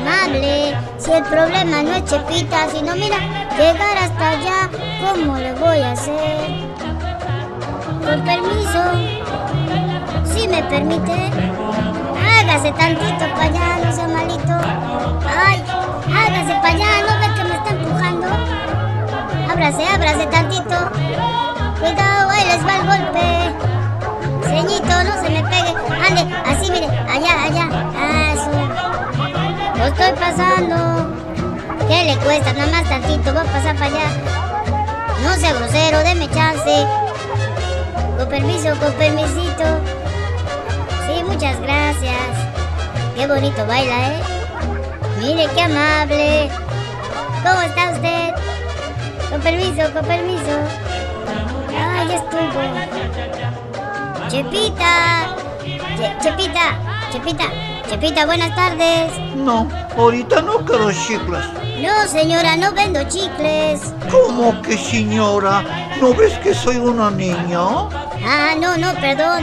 amable. 0.00 0.76
Si 0.98 1.12
el 1.12 1.22
problema 1.24 1.82
no 1.82 1.94
es 1.94 2.04
Chepita, 2.04 2.68
sino 2.70 2.94
mira, 2.94 3.18
llegar 3.56 3.96
hasta 3.98 4.30
allá, 4.30 4.70
¿cómo 5.00 5.36
le 5.36 5.52
voy 5.54 5.80
a 5.80 5.92
hacer? 5.92 6.66
Con 8.04 8.24
permiso. 8.24 8.82
¿Sí 10.24 10.48
me 10.48 10.62
permite? 10.64 11.30
Hágase 12.40 12.72
tantito 12.72 13.24
para 13.34 13.44
allá, 13.44 13.84
no 13.84 13.92
sea 13.92 14.08
malito. 14.08 14.56
Ay, 15.46 15.62
hágase 16.08 16.54
para 16.62 16.68
allá, 16.68 16.90
¿no 17.06 17.12
ve 17.20 17.34
que 17.34 17.44
me 17.44 17.54
está 17.54 17.70
empujando? 17.70 18.26
Ábrase, 19.50 19.86
ábrase 19.86 20.26
tantito. 20.26 20.78
Cuidado, 21.80 22.30
ahí 22.30 22.44
les 22.46 22.66
va 22.66 22.76
el 22.76 22.86
golpe. 22.86 23.24
Ceñito, 24.48 25.04
no 25.04 25.22
se 25.22 25.30
me 25.30 25.42
pegue. 25.42 25.74
Ande, 26.06 26.34
así 26.46 26.70
mire, 26.70 26.86
allá, 26.86 27.44
allá. 27.44 27.66
Lo 27.66 28.09
estoy 29.90 30.12
pasando. 30.18 31.10
¿Qué 31.88 32.04
le 32.04 32.16
cuesta? 32.18 32.52
Nada 32.52 32.70
más 32.70 32.88
tantito, 32.88 33.34
va 33.34 33.40
a 33.42 33.44
pasar 33.44 33.74
para 33.76 33.86
allá. 33.86 34.08
No 35.24 35.34
sea 35.34 35.52
grosero, 35.54 35.98
deme 35.98 36.28
chance. 36.30 36.86
Con 38.16 38.28
permiso, 38.28 38.70
con 38.78 38.92
permisito. 38.94 39.64
Sí, 41.06 41.22
muchas 41.26 41.60
gracias. 41.60 42.14
Qué 43.16 43.26
bonito 43.26 43.66
baila, 43.66 44.08
¿eh? 44.08 44.20
Mire, 45.20 45.46
qué 45.54 45.62
amable. 45.62 46.50
¿Cómo 47.42 47.60
está 47.62 47.90
usted? 47.90 48.34
Con 49.30 49.40
permiso, 49.40 49.92
con 49.92 50.04
permiso. 50.04 50.58
Ay, 51.98 52.12
estuvo. 52.14 52.60
Chepita. 54.28 55.34
Che- 55.64 56.16
Chepita. 56.22 56.78
Chepita. 57.12 57.44
Chepita, 57.90 58.24
buenas 58.24 58.54
tardes. 58.54 59.10
No, 59.34 59.68
ahorita 59.98 60.42
no 60.42 60.58
quiero 60.58 60.92
chicles. 60.92 61.44
No, 61.82 62.06
señora, 62.06 62.54
no 62.56 62.72
vendo 62.72 63.02
chicles. 63.08 63.80
¿Cómo 64.08 64.62
que 64.62 64.78
señora? 64.78 65.64
¿No 66.00 66.14
ves 66.14 66.38
que 66.38 66.54
soy 66.54 66.76
una 66.76 67.10
niña? 67.10 67.58
Ah, 68.24 68.54
no, 68.60 68.76
no, 68.76 68.94
perdón. 69.00 69.42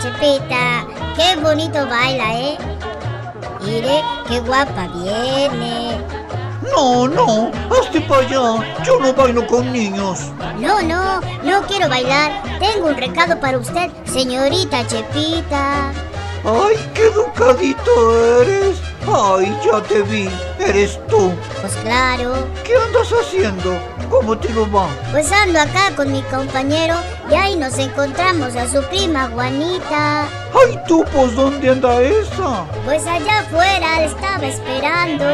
Chepita, 0.00 0.86
qué 1.16 1.34
bonito 1.42 1.84
baila, 1.88 2.32
¿eh? 2.38 2.58
Mire, 3.64 4.04
qué 4.28 4.38
guapa 4.38 4.86
viene. 4.94 5.98
No, 6.72 7.08
no, 7.08 7.50
hazte 7.76 8.00
para 8.02 8.20
allá. 8.20 8.84
Yo 8.84 9.00
no 9.00 9.12
bailo 9.12 9.44
con 9.48 9.72
niños. 9.72 10.30
No, 10.60 10.80
no, 10.80 11.20
no 11.42 11.62
quiero 11.62 11.88
bailar. 11.88 12.40
Tengo 12.60 12.86
un 12.86 12.96
recado 12.96 13.40
para 13.40 13.58
usted, 13.58 13.90
señorita 14.04 14.86
Chepita. 14.86 15.90
Ay, 16.44 16.76
qué 16.94 17.06
educadito 17.06 18.40
eres. 18.40 18.80
Ay, 19.06 19.56
ya 19.64 19.80
te 19.82 20.02
vi. 20.02 20.28
Eres 20.58 20.98
tú. 21.08 21.32
Pues 21.60 21.74
claro, 21.82 22.34
¿Qué 22.64 22.74
andas 22.76 23.10
haciendo? 23.12 23.78
¿Cómo 24.08 24.36
te 24.36 24.52
lo 24.52 24.70
va? 24.72 24.88
pues 25.12 25.30
ando 25.30 25.60
acá 25.60 25.94
con 25.94 26.10
mi 26.10 26.20
compañero 26.22 26.96
y 27.30 27.34
ahí 27.34 27.54
nos 27.56 27.78
encontramos 27.78 28.56
a 28.56 28.66
su 28.68 28.82
prima 28.88 29.28
Juanita. 29.32 30.22
Ay, 30.52 30.76
tú, 30.88 31.04
pues, 31.12 31.36
¿dónde 31.36 31.70
anda 31.70 32.02
esa? 32.02 32.64
Pues 32.84 33.06
allá 33.06 33.40
afuera 33.40 34.00
la 34.00 34.04
estaba 34.04 34.46
esperando. 34.46 35.24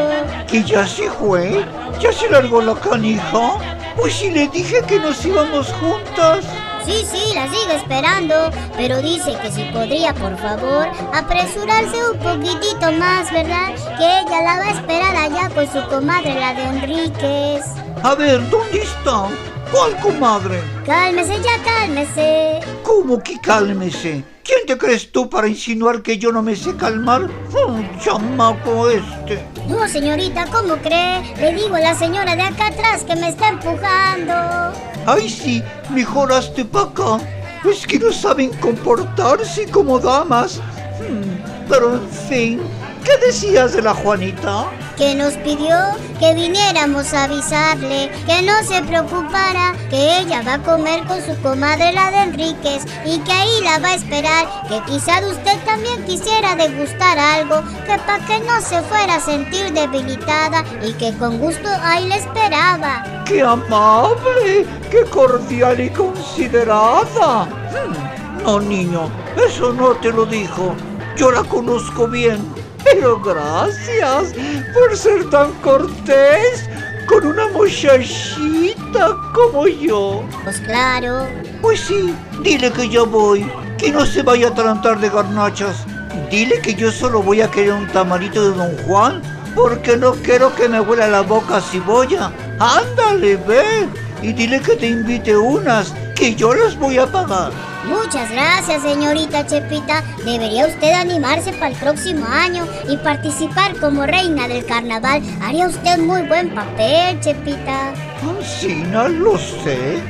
¿Que 0.47 0.63
ya 0.63 0.85
se 0.85 1.09
fue? 1.09 1.65
¿Ya 1.99 2.11
se 2.13 2.29
largó 2.29 2.61
la 2.61 2.75
canija? 2.75 3.57
Pues 3.95 4.13
si 4.13 4.29
le 4.29 4.47
dije 4.49 4.81
que 4.87 4.99
nos 4.99 5.25
íbamos 5.25 5.73
juntas. 5.73 6.45
Sí, 6.87 7.05
sí, 7.11 7.33
la 7.35 7.49
sigue 7.49 7.75
esperando, 7.75 8.49
pero 8.77 9.01
dice 9.01 9.37
que 9.41 9.51
si 9.51 9.63
podría, 9.73 10.13
por 10.13 10.37
favor, 10.37 10.87
apresurarse 11.13 11.97
un 12.11 12.17
poquitito 12.17 12.93
más, 12.93 13.29
¿verdad? 13.33 13.75
Que 13.97 14.21
ella 14.21 14.41
la 14.41 14.57
va 14.57 14.67
a 14.67 14.71
esperar 14.71 15.15
allá 15.17 15.49
con 15.49 15.67
su 15.69 15.85
comadre, 15.89 16.35
la 16.35 16.53
de 16.53 16.63
Enríquez. 16.63 17.65
A 18.03 18.15
ver, 18.15 18.49
¿dónde 18.49 18.83
está? 18.83 19.27
¿Cuál 19.69 19.97
comadre? 19.99 20.61
Cálmese 20.85 21.41
ya, 21.41 21.61
cálmese. 21.61 22.61
¿Cómo 22.83 23.21
que 23.21 23.37
cálmese? 23.41 24.23
¿Quién 24.41 24.65
te 24.65 24.77
crees 24.77 25.11
tú 25.11 25.29
para 25.29 25.49
insinuar 25.49 26.01
que 26.01 26.17
yo 26.17 26.31
no 26.31 26.41
me 26.41 26.55
sé 26.55 26.73
calmar? 26.77 27.23
Un 27.23 27.99
chamaco 27.99 28.89
este. 28.89 29.43
No, 29.67 29.85
señorita, 29.89 30.45
¿cómo 30.45 30.77
cree? 30.77 31.35
Le 31.35 31.53
digo 31.53 31.75
a 31.75 31.81
la 31.81 31.95
señora 31.95 32.33
de 32.33 32.43
acá 32.43 32.67
atrás 32.67 33.03
que 33.03 33.17
me 33.17 33.27
está 33.27 33.49
empujando. 33.49 34.71
Ay, 35.07 35.29
sí, 35.29 35.63
mejor 35.89 36.33
hazte 36.33 36.65
pa' 36.65 36.81
acá. 36.83 37.17
Es 37.63 37.87
que 37.87 37.97
no 37.97 38.11
saben 38.11 38.51
comportarse 38.59 39.65
como 39.71 39.99
damas. 39.99 40.59
Hmm, 40.99 41.67
Pero 41.69 41.95
en 41.95 42.09
fin, 42.09 42.59
¿qué 43.05 43.25
decías 43.25 43.71
de 43.73 43.81
la 43.81 43.93
Juanita? 43.93 44.65
Que 44.97 45.13
nos 45.13 45.33
pidió 45.35 45.77
que 46.19 46.33
viniéramos 46.33 47.13
a 47.13 47.25
avisarle, 47.25 48.09
que 48.25 48.41
no 48.41 48.53
se 48.63 48.81
preocupara, 48.81 49.75
que 49.91 50.19
ella 50.19 50.41
va 50.41 50.55
a 50.55 50.63
comer 50.63 51.03
con 51.05 51.21
su 51.23 51.39
comadre 51.43 51.93
la 51.93 52.09
de 52.09 52.17
Enríquez 52.23 52.83
y 53.05 53.19
que 53.19 53.31
ahí 53.31 53.61
la 53.63 53.77
va 53.77 53.89
a 53.89 53.93
esperar, 53.93 54.47
que 54.67 54.81
quizá 54.91 55.19
usted 55.27 55.57
también 55.65 56.03
quisiera 56.05 56.55
degustar 56.55 57.19
algo, 57.19 57.61
que 57.85 57.97
para 57.99 58.25
que 58.25 58.39
no 58.39 58.59
se 58.61 58.81
fuera 58.81 59.15
a 59.15 59.19
sentir 59.19 59.71
debilitada 59.71 60.63
y 60.83 60.93
que 60.93 61.15
con 61.17 61.37
gusto 61.37 61.69
ahí 61.83 62.07
la 62.07 62.15
esperaba. 62.15 63.23
¡Qué 63.25 63.43
amable! 63.43 64.65
¡Qué 64.89 65.03
cordial 65.11 65.79
y 65.79 65.89
considerada! 65.91 67.45
Hmm, 67.45 68.43
No, 68.43 68.59
niño, 68.59 69.09
eso 69.47 69.71
no 69.73 69.89
te 69.97 70.11
lo 70.11 70.25
dijo. 70.25 70.75
Yo 71.15 71.31
la 71.31 71.43
conozco 71.43 72.07
bien. 72.07 72.56
Pero 72.83 73.19
gracias 73.19 74.33
por 74.73 74.95
ser 74.95 75.29
tan 75.29 75.51
cortés 75.61 76.69
con 77.07 77.25
una 77.25 77.47
muchachita 77.49 79.15
como 79.33 79.67
yo. 79.67 80.23
Pues 80.43 80.59
claro, 80.59 81.27
Pues 81.61 81.79
sí, 81.81 82.13
dile 82.43 82.71
que 82.71 82.89
ya 82.89 83.03
voy, 83.03 83.49
que 83.77 83.91
no 83.91 84.05
se 84.05 84.21
vaya 84.21 84.47
a 84.47 84.51
atragantar 84.51 84.99
de 84.99 85.09
garnachas. 85.09 85.85
Dile 86.29 86.59
que 86.61 86.75
yo 86.75 86.91
solo 86.91 87.21
voy 87.21 87.41
a 87.41 87.49
querer 87.49 87.73
un 87.73 87.87
tamarito 87.87 88.51
de 88.51 88.57
Don 88.57 88.77
Juan, 88.83 89.21
porque 89.55 89.95
no 89.97 90.11
quiero 90.13 90.53
que 90.55 90.67
me 90.67 90.81
huela 90.81 91.07
la 91.07 91.21
boca 91.21 91.61
cebolla. 91.61 92.31
Ándale, 92.59 93.37
ve, 93.37 93.87
y 94.21 94.33
dile 94.33 94.59
que 94.61 94.75
te 94.75 94.87
invite 94.87 95.35
unas, 95.37 95.93
que 96.15 96.35
yo 96.35 96.53
las 96.53 96.77
voy 96.77 96.97
a 96.97 97.07
pagar. 97.07 97.51
Muchas 97.87 98.29
gracias, 98.31 98.81
señorita 98.81 99.45
Chepita. 99.45 100.03
Debería 100.25 100.67
usted 100.67 100.91
animarse 100.91 101.53
para 101.53 101.69
el 101.69 101.75
próximo 101.75 102.25
año 102.25 102.65
y 102.89 102.97
participar 102.97 103.79
como 103.79 104.05
reina 104.05 104.47
del 104.47 104.65
carnaval. 104.65 105.21
Haría 105.41 105.67
usted 105.67 105.97
muy 105.97 106.23
buen 106.23 106.53
papel, 106.53 107.19
Chepita. 107.21 107.93
Ancina, 108.21 109.07
lo 109.07 109.37
sé. 109.37 110.01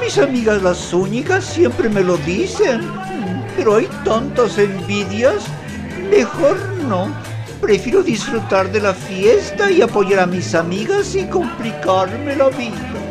Mis 0.00 0.16
amigas 0.16 0.62
las 0.62 0.94
únicas 0.94 1.44
siempre 1.44 1.90
me 1.90 2.02
lo 2.02 2.16
dicen. 2.18 2.80
Pero 3.54 3.76
hay 3.76 3.88
tantas 4.02 4.56
envidias. 4.56 5.44
Mejor 6.10 6.56
no. 6.88 7.08
Prefiero 7.60 8.02
disfrutar 8.02 8.72
de 8.72 8.80
la 8.80 8.94
fiesta 8.94 9.70
y 9.70 9.82
apoyar 9.82 10.20
a 10.20 10.26
mis 10.26 10.54
amigas 10.54 11.06
sin 11.06 11.28
complicarme 11.28 12.34
la 12.34 12.48
vida. 12.48 13.05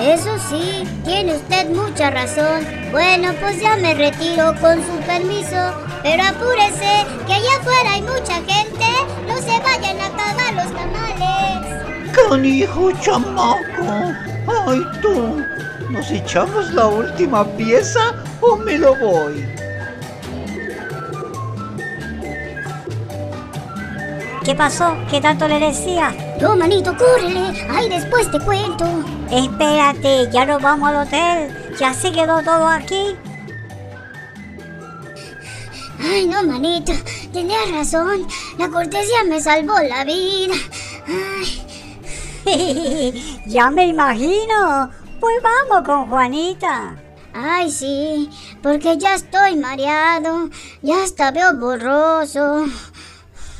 Eso 0.00 0.30
sí, 0.48 0.84
tiene 1.04 1.34
usted 1.34 1.68
mucha 1.70 2.10
razón. 2.10 2.64
Bueno, 2.92 3.32
pues 3.40 3.60
ya 3.60 3.76
me 3.76 3.94
retiro 3.94 4.54
con 4.60 4.76
su 4.76 4.96
permiso. 5.06 5.56
Pero 6.04 6.22
apúrese, 6.22 7.04
que 7.26 7.34
allá 7.34 7.56
afuera 7.58 7.92
hay 7.94 8.02
mucha 8.02 8.34
gente. 8.34 8.86
No 9.26 9.36
se 9.38 9.58
vayan 9.60 10.00
a 10.00 10.06
acabar 10.06 10.54
los 10.54 10.72
tamales. 10.72 12.12
Canijo 12.12 12.92
chamaco. 13.00 14.14
Ay 14.66 14.80
tú. 15.02 15.44
¿Nos 15.90 16.10
echamos 16.10 16.72
la 16.74 16.86
última 16.86 17.44
pieza 17.56 18.14
o 18.40 18.56
me 18.56 18.78
lo 18.78 18.94
voy? 18.96 19.44
¿Qué 24.48 24.54
pasó? 24.54 24.96
¿Qué 25.10 25.20
tanto 25.20 25.46
le 25.46 25.60
decía? 25.60 26.10
No, 26.40 26.56
manito, 26.56 26.96
córrele. 26.96 27.66
Ay, 27.68 27.90
después 27.90 28.30
te 28.30 28.40
cuento. 28.40 28.86
Espérate, 29.30 30.30
ya 30.32 30.46
nos 30.46 30.62
vamos 30.62 30.88
al 30.88 31.06
hotel. 31.06 31.74
Ya 31.78 31.92
se 31.92 32.10
quedó 32.10 32.42
todo 32.42 32.66
aquí. 32.66 33.14
Ay, 36.00 36.26
no, 36.26 36.42
manito. 36.44 36.94
Tenías 37.30 37.70
razón. 37.70 38.26
La 38.56 38.70
cortesía 38.70 39.22
me 39.28 39.38
salvó 39.38 39.74
la 39.86 40.04
vida. 40.04 40.54
Ay. 42.46 43.42
ya 43.46 43.70
me 43.70 43.88
imagino. 43.88 44.88
Pues 45.20 45.42
vamos 45.42 45.84
con 45.84 46.08
Juanita. 46.08 46.96
Ay, 47.34 47.70
sí, 47.70 48.30
porque 48.62 48.96
ya 48.96 49.14
estoy 49.14 49.56
mareado, 49.56 50.48
ya 50.82 51.04
hasta 51.04 51.30
veo 51.30 51.54
borroso. 51.54 52.64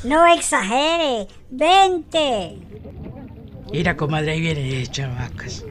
No 0.03 0.25
exagere. 0.25 1.27
Vente. 1.49 2.57
Mira, 3.71 3.97
comadre, 3.97 4.31
ahí 4.31 4.41
vienen 4.41 4.87
chamacos. 4.87 5.65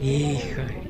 Híjole. 0.00 0.82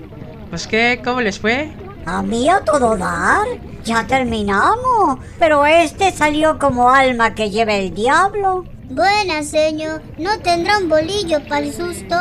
Pues 0.50 0.66
qué, 0.66 1.00
¿cómo 1.04 1.20
les 1.20 1.38
fue? 1.38 1.72
A 2.06 2.22
mí 2.22 2.48
a 2.48 2.60
todo 2.60 2.96
dar. 2.96 3.46
Ya 3.84 4.06
terminamos. 4.06 5.18
Pero 5.38 5.66
este 5.66 6.12
salió 6.12 6.58
como 6.58 6.90
alma 6.90 7.34
que 7.34 7.50
lleva 7.50 7.74
el 7.74 7.94
diablo. 7.94 8.64
Buena, 8.88 9.42
señor, 9.42 10.02
no 10.18 10.38
tendrá 10.40 10.78
un 10.78 10.88
bolillo 10.88 11.42
para 11.48 11.64
el 11.64 11.72
susto, 11.72 12.16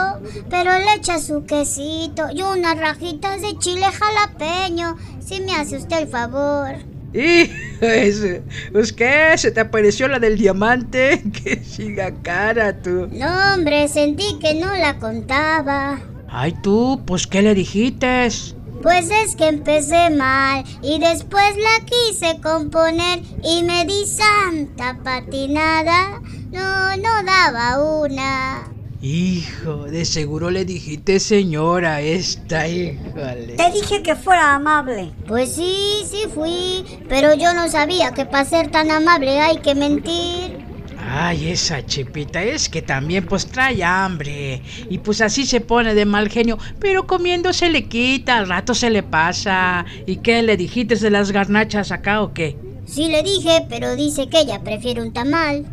pero 0.49 0.71
le 0.71 0.93
echa 0.95 1.19
su 1.19 1.45
quesito 1.45 2.29
y 2.33 2.41
unas 2.41 2.79
rajitas 2.79 3.41
de 3.41 3.57
chile 3.59 3.85
jalapeño, 3.91 4.97
si 5.19 5.41
me 5.41 5.53
hace 5.53 5.75
usted 5.75 6.03
el 6.03 6.07
favor. 6.07 6.77
Pues 8.71 8.93
qué, 8.93 9.33
se 9.37 9.51
te 9.51 9.59
apareció 9.59 10.07
la 10.07 10.19
del 10.19 10.37
diamante, 10.37 11.23
que 11.43 11.63
siga 11.63 12.13
cara 12.21 12.81
tú. 12.81 13.07
No, 13.11 13.53
hombre, 13.53 13.87
sentí 13.87 14.39
que 14.39 14.53
no 14.55 14.75
la 14.75 14.97
contaba. 14.99 15.99
Ay 16.29 16.53
tú, 16.63 17.01
pues 17.05 17.27
qué 17.27 17.41
le 17.41 17.53
dijiste. 17.53 18.29
Pues 18.81 19.09
es 19.11 19.35
que 19.35 19.47
empecé 19.47 20.09
mal 20.09 20.63
y 20.81 20.99
después 20.99 21.55
la 21.55 21.85
quise 21.85 22.41
componer 22.41 23.21
y 23.43 23.63
me 23.63 23.85
di 23.85 24.05
santa 24.05 24.97
patinada. 25.03 26.21
No, 26.51 26.97
no 26.97 27.23
daba 27.23 28.01
una. 28.01 28.72
Hijo, 29.05 29.83
de 29.83 30.05
seguro 30.05 30.49
le 30.49 30.63
dijiste 30.63 31.19
señora 31.19 31.99
esta, 31.99 32.69
híjole. 32.69 33.57
Te 33.57 33.69
dije 33.73 34.01
que 34.01 34.15
fuera 34.15 34.55
amable. 34.55 35.11
Pues 35.27 35.55
sí, 35.55 36.05
sí 36.09 36.19
fui, 36.33 36.85
pero 37.09 37.33
yo 37.33 37.53
no 37.53 37.67
sabía 37.67 38.13
que 38.13 38.25
para 38.25 38.45
ser 38.45 38.71
tan 38.71 38.91
amable 38.91 39.41
hay 39.41 39.57
que 39.57 39.75
mentir. 39.75 40.57
Ay, 40.97 41.49
esa 41.49 41.85
chipita 41.85 42.41
es 42.43 42.69
que 42.69 42.81
también 42.81 43.25
pues 43.25 43.45
trae 43.45 43.83
hambre 43.83 44.61
y 44.89 44.99
pues 44.99 45.19
así 45.19 45.45
se 45.45 45.59
pone 45.59 45.95
de 45.95 46.05
mal 46.05 46.29
genio, 46.29 46.57
pero 46.79 47.05
comiendo 47.05 47.51
se 47.51 47.69
le 47.69 47.89
quita, 47.89 48.37
al 48.37 48.47
rato 48.47 48.73
se 48.73 48.89
le 48.89 49.03
pasa. 49.03 49.83
¿Y 50.05 50.19
qué 50.19 50.41
le 50.43 50.55
dijiste 50.55 50.95
de 50.95 51.09
las 51.09 51.33
garnachas 51.33 51.91
acá 51.91 52.21
o 52.21 52.33
qué? 52.33 52.55
Sí 52.85 53.09
le 53.09 53.21
dije, 53.21 53.65
pero 53.67 53.97
dice 53.97 54.29
que 54.29 54.39
ella 54.39 54.63
prefiere 54.63 55.01
un 55.01 55.11
tamal. 55.11 55.65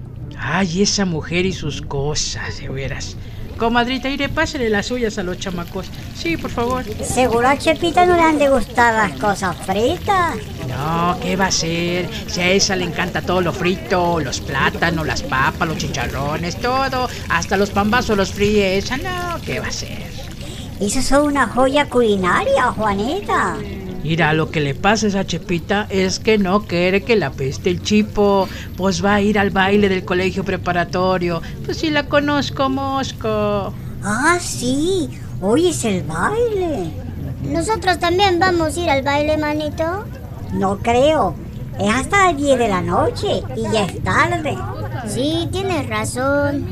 Ay, 0.42 0.82
esa 0.82 1.04
mujer 1.04 1.44
y 1.44 1.52
sus 1.52 1.82
cosas, 1.82 2.58
de 2.58 2.68
veras. 2.70 3.14
Comadrita, 3.58 4.08
iré, 4.08 4.30
pásale 4.30 4.70
las 4.70 4.86
suyas 4.86 5.18
a 5.18 5.22
los 5.22 5.38
chamacos. 5.38 5.86
Sí, 6.16 6.38
por 6.38 6.50
favor. 6.50 6.82
Seguro 7.04 7.46
a 7.46 7.58
Chepita 7.58 8.06
no 8.06 8.16
le 8.16 8.22
han 8.22 8.38
de 8.38 8.48
gustar 8.48 8.94
las 8.94 9.20
cosas 9.20 9.54
fritas. 9.66 10.36
No, 10.66 11.18
¿qué 11.20 11.36
va 11.36 11.46
a 11.46 11.52
ser? 11.52 12.08
Si 12.26 12.40
a 12.40 12.50
esa 12.52 12.74
le 12.74 12.86
encanta 12.86 13.20
todo 13.20 13.42
lo 13.42 13.52
frito, 13.52 14.18
los 14.18 14.40
plátanos, 14.40 15.06
las 15.06 15.22
papas, 15.22 15.68
los 15.68 15.76
chicharrones, 15.76 16.58
todo. 16.58 17.06
Hasta 17.28 17.58
los 17.58 17.68
pambazos 17.68 18.16
los 18.16 18.32
fríe 18.32 18.78
esa. 18.78 18.96
No, 18.96 19.38
¿qué 19.44 19.60
va 19.60 19.66
a 19.66 19.72
ser? 19.72 20.10
Eso 20.80 21.02
son 21.02 21.26
una 21.26 21.46
joya 21.46 21.86
culinaria, 21.86 22.72
Juanita. 22.72 23.58
Mira, 24.02 24.32
lo 24.32 24.50
que 24.50 24.60
le 24.60 24.74
pasa 24.74 25.06
a 25.06 25.08
esa 25.10 25.26
Chepita 25.26 25.86
es 25.90 26.18
que 26.18 26.38
no 26.38 26.62
quiere 26.62 27.02
que 27.02 27.16
la 27.16 27.30
peste 27.30 27.70
el 27.70 27.82
chipo. 27.82 28.48
Pues 28.76 29.04
va 29.04 29.14
a 29.14 29.20
ir 29.20 29.38
al 29.38 29.50
baile 29.50 29.88
del 29.88 30.04
colegio 30.04 30.44
preparatorio. 30.44 31.42
Pues 31.64 31.78
si 31.78 31.90
la 31.90 32.04
conozco, 32.04 32.68
Mosco. 32.68 33.74
Ah, 34.02 34.38
sí. 34.40 35.10
Hoy 35.42 35.68
es 35.68 35.84
el 35.84 36.02
baile. 36.04 36.90
Nosotros 37.42 37.98
también 37.98 38.38
vamos 38.38 38.76
a 38.76 38.80
ir 38.80 38.90
al 38.90 39.02
baile, 39.02 39.36
manito. 39.36 40.04
No 40.52 40.78
creo. 40.78 41.34
Es 41.78 41.94
hasta 41.94 42.26
las 42.26 42.36
10 42.36 42.58
de 42.58 42.68
la 42.68 42.82
noche 42.82 43.42
y 43.56 43.62
ya 43.72 43.84
es 43.84 44.02
tarde. 44.02 44.56
Sí, 45.08 45.48
tienes 45.50 45.88
razón. 45.88 46.66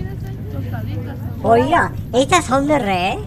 Oiga, 1.43 1.93
estas 2.13 2.45
son 2.45 2.67
de. 2.67 3.19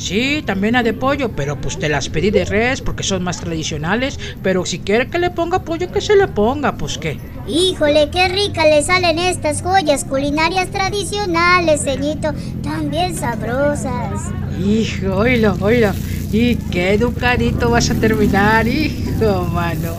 Sí, 0.00 0.42
también 0.46 0.76
hay 0.76 0.82
de 0.82 0.94
pollo, 0.94 1.30
pero 1.36 1.60
pues 1.60 1.78
te 1.78 1.90
las 1.90 2.08
pedí 2.08 2.30
de 2.30 2.46
res 2.46 2.80
porque 2.80 3.02
son 3.02 3.22
más 3.22 3.38
tradicionales. 3.38 4.18
Pero 4.42 4.64
si 4.64 4.78
quiere 4.78 5.08
que 5.08 5.18
le 5.18 5.28
ponga 5.28 5.62
pollo, 5.62 5.92
que 5.92 6.00
se 6.00 6.16
le 6.16 6.26
ponga, 6.26 6.78
pues 6.78 6.96
qué. 6.96 7.18
Híjole, 7.46 8.08
qué 8.10 8.28
rica 8.28 8.64
le 8.64 8.82
salen 8.82 9.18
estas 9.18 9.60
joyas 9.60 10.04
culinarias 10.06 10.70
tradicionales, 10.70 11.82
ceñito. 11.82 12.32
También 12.62 13.14
sabrosas. 13.14 14.32
Hijo, 14.58 15.16
oílo, 15.16 15.54
oílo. 15.60 15.90
Y 16.32 16.56
qué 16.56 16.94
educadito 16.94 17.68
vas 17.68 17.90
a 17.90 17.94
terminar, 17.94 18.66
hijo, 18.66 19.44
mano. 19.52 19.92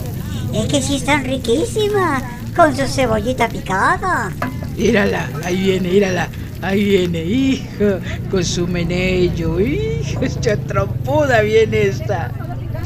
Es 0.52 0.66
que 0.66 0.82
sí 0.82 0.96
están 0.96 1.24
riquísimas. 1.24 2.24
Con 2.56 2.76
su 2.76 2.86
cebollita 2.86 3.48
picada. 3.48 4.32
Mírala, 4.76 5.30
ahí 5.44 5.62
viene, 5.62 5.88
mírala. 5.88 6.28
Ahí 6.62 6.84
viene, 6.84 7.24
hijo, 7.24 7.98
con 8.30 8.44
su 8.44 8.68
menello. 8.68 9.58
Hijo, 9.58 10.20
esta 10.22 10.56
trompuda 10.56 11.40
viene 11.40 11.82
esta. 11.88 12.30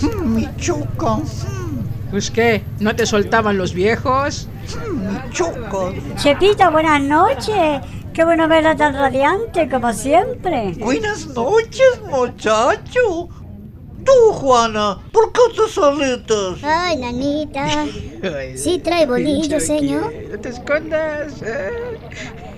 Mm, 0.00 0.34
mi 0.34 0.48
choca, 0.56 1.18
Pues 2.10 2.30
qué, 2.30 2.62
¿no 2.80 2.96
te 2.96 3.04
soltaban 3.04 3.58
los 3.58 3.74
viejos? 3.74 4.48
mm, 4.90 5.06
mi 5.12 5.30
choca. 5.30 5.92
Chepita, 6.16 6.70
buenas 6.70 7.02
noches. 7.02 7.82
Qué 8.14 8.24
bueno 8.24 8.48
verla 8.48 8.74
tan 8.74 8.94
radiante 8.94 9.68
como 9.68 9.92
siempre. 9.92 10.72
Buenas 10.78 11.26
noches, 11.26 12.00
muchacho. 12.10 13.28
Tú, 14.04 14.32
Juana, 14.32 14.98
¿por 15.12 15.32
qué 15.32 15.40
te 15.54 15.70
salitas? 15.70 16.64
Ay, 16.64 16.96
nanita. 16.96 17.84
Sí 18.56 18.78
trae 18.82 19.06
bolillo, 19.06 19.60
señor. 19.60 20.12
No 20.32 20.38
te 20.40 20.48
escondas. 20.48 21.42
¿eh? 21.42 21.70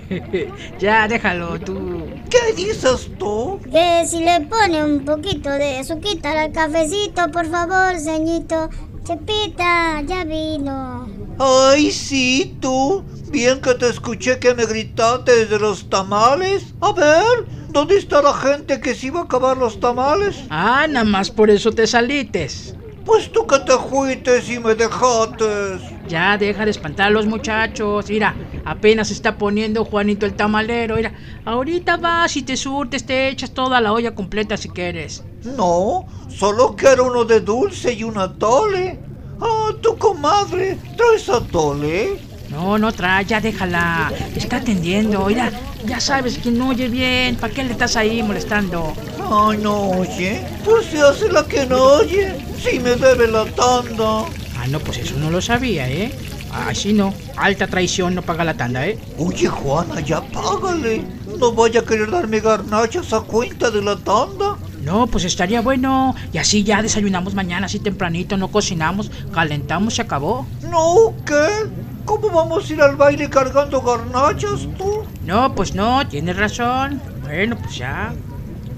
ya, 0.79 1.07
déjalo 1.07 1.59
tú. 1.59 2.07
¿Qué 2.29 2.53
dices 2.55 3.11
tú? 3.17 3.59
Que 3.71 4.05
si 4.05 4.23
le 4.23 4.41
pone 4.41 4.83
un 4.83 5.05
poquito 5.05 5.49
de 5.49 5.77
azuquita 5.77 6.39
al 6.39 6.51
cafecito, 6.51 7.29
por 7.31 7.45
favor, 7.47 7.99
ceñito. 7.99 8.69
Chepita, 9.05 10.01
ya 10.01 10.23
vino. 10.23 11.07
Ay, 11.39 11.91
sí, 11.91 12.57
tú. 12.59 13.03
Bien 13.31 13.61
que 13.61 13.73
te 13.75 13.89
escuché 13.89 14.39
que 14.39 14.53
me 14.53 14.65
gritaste 14.65 15.35
desde 15.35 15.59
los 15.59 15.89
tamales. 15.89 16.73
A 16.81 16.91
ver, 16.91 17.47
¿dónde 17.69 17.97
está 17.97 18.21
la 18.21 18.33
gente 18.33 18.81
que 18.81 18.95
se 18.95 19.07
iba 19.07 19.21
a 19.21 19.23
acabar 19.23 19.57
los 19.57 19.79
tamales? 19.79 20.45
Ah, 20.49 20.85
nada 20.89 21.05
más 21.05 21.31
por 21.31 21.49
eso 21.49 21.71
te 21.71 21.87
salites. 21.87 22.75
Pues 23.05 23.31
tú 23.31 23.45
que 23.47 23.59
te 23.59 23.77
fuiste 23.77 24.41
y 24.47 24.59
me 24.59 24.75
dejaste. 24.75 25.79
Ya 26.07 26.37
deja 26.37 26.65
de 26.65 26.71
espantar 26.71 27.07
a 27.07 27.09
los 27.09 27.25
muchachos. 27.25 28.09
Mira, 28.09 28.35
apenas 28.65 29.11
está 29.11 29.37
poniendo 29.37 29.85
Juanito 29.85 30.25
el 30.25 30.35
tamalero. 30.35 30.95
Mira, 30.95 31.13
ahorita 31.45 31.97
vas 31.97 32.35
y 32.37 32.43
te 32.43 32.57
surtes, 32.57 33.05
te 33.05 33.29
echas 33.29 33.51
toda 33.51 33.81
la 33.81 33.93
olla 33.93 34.13
completa 34.13 34.57
si 34.57 34.69
quieres. 34.69 35.23
No, 35.43 36.05
solo 36.27 36.75
quiero 36.75 37.05
uno 37.05 37.25
de 37.25 37.41
dulce 37.41 37.93
y 37.93 38.03
un 38.03 38.17
atole. 38.17 38.99
Ah, 39.39 39.69
tu 39.81 39.97
comadre, 39.97 40.77
¿traes 40.97 41.29
atole? 41.29 42.19
No, 42.49 42.77
no 42.77 42.91
trae, 42.91 43.25
ya 43.25 43.39
déjala. 43.39 44.11
Está 44.35 44.57
atendiendo. 44.57 45.25
Mira, 45.27 45.51
ya 45.85 45.99
sabes 45.99 46.37
que 46.39 46.51
no 46.51 46.69
oye 46.69 46.89
bien. 46.89 47.37
¿Para 47.37 47.53
qué 47.53 47.63
le 47.63 47.71
estás 47.71 47.95
ahí 47.95 48.23
molestando? 48.23 48.93
Ay, 49.31 49.57
no 49.57 49.91
oye. 49.91 50.45
Pues 50.65 50.87
se 50.87 51.01
hace 51.01 51.31
la 51.31 51.45
que 51.45 51.65
no 51.65 51.81
oye. 51.83 52.35
Si 52.57 52.79
me 52.79 52.95
debe 52.95 53.27
la 53.27 53.45
tanda. 53.45 54.25
Ah, 54.57 54.67
no, 54.69 54.79
pues 54.79 54.97
eso 54.97 55.15
no 55.17 55.29
lo 55.29 55.41
sabía, 55.41 55.89
¿eh? 55.89 56.11
Así 56.51 56.93
no. 56.93 57.13
Alta 57.37 57.67
traición 57.67 58.15
no 58.15 58.23
paga 58.23 58.43
la 58.43 58.55
tanda, 58.55 58.85
¿eh? 58.87 58.97
Oye, 59.17 59.47
Juana, 59.47 59.99
ya 60.01 60.21
págale. 60.21 61.03
No 61.37 61.51
vaya 61.53 61.81
a 61.81 61.85
querer 61.85 62.09
darme 62.09 62.39
garnachas 62.39 63.13
a 63.13 63.21
cuenta 63.21 63.69
de 63.69 63.81
la 63.81 63.95
tanda. 63.95 64.57
No, 64.81 65.05
pues 65.07 65.25
estaría 65.25 65.61
bueno. 65.61 66.15
Y 66.33 66.39
así 66.39 66.63
ya 66.63 66.81
desayunamos 66.81 67.35
mañana, 67.35 67.67
así 67.67 67.79
tempranito, 67.79 68.35
no 68.37 68.49
cocinamos, 68.49 69.11
calentamos, 69.31 69.93
se 69.95 70.01
acabó. 70.01 70.47
No, 70.63 71.13
¿qué? 71.25 71.69
¿Cómo 72.05 72.29
vamos 72.29 72.67
a 72.67 72.73
ir 72.73 72.81
al 72.81 72.95
baile 72.95 73.29
cargando 73.29 73.81
garnachas 73.81 74.67
tú? 74.77 75.03
No, 75.23 75.53
pues 75.53 75.75
no, 75.75 76.07
tienes 76.07 76.35
razón. 76.35 76.99
Bueno, 77.21 77.55
pues 77.57 77.75
ya. 77.75 78.13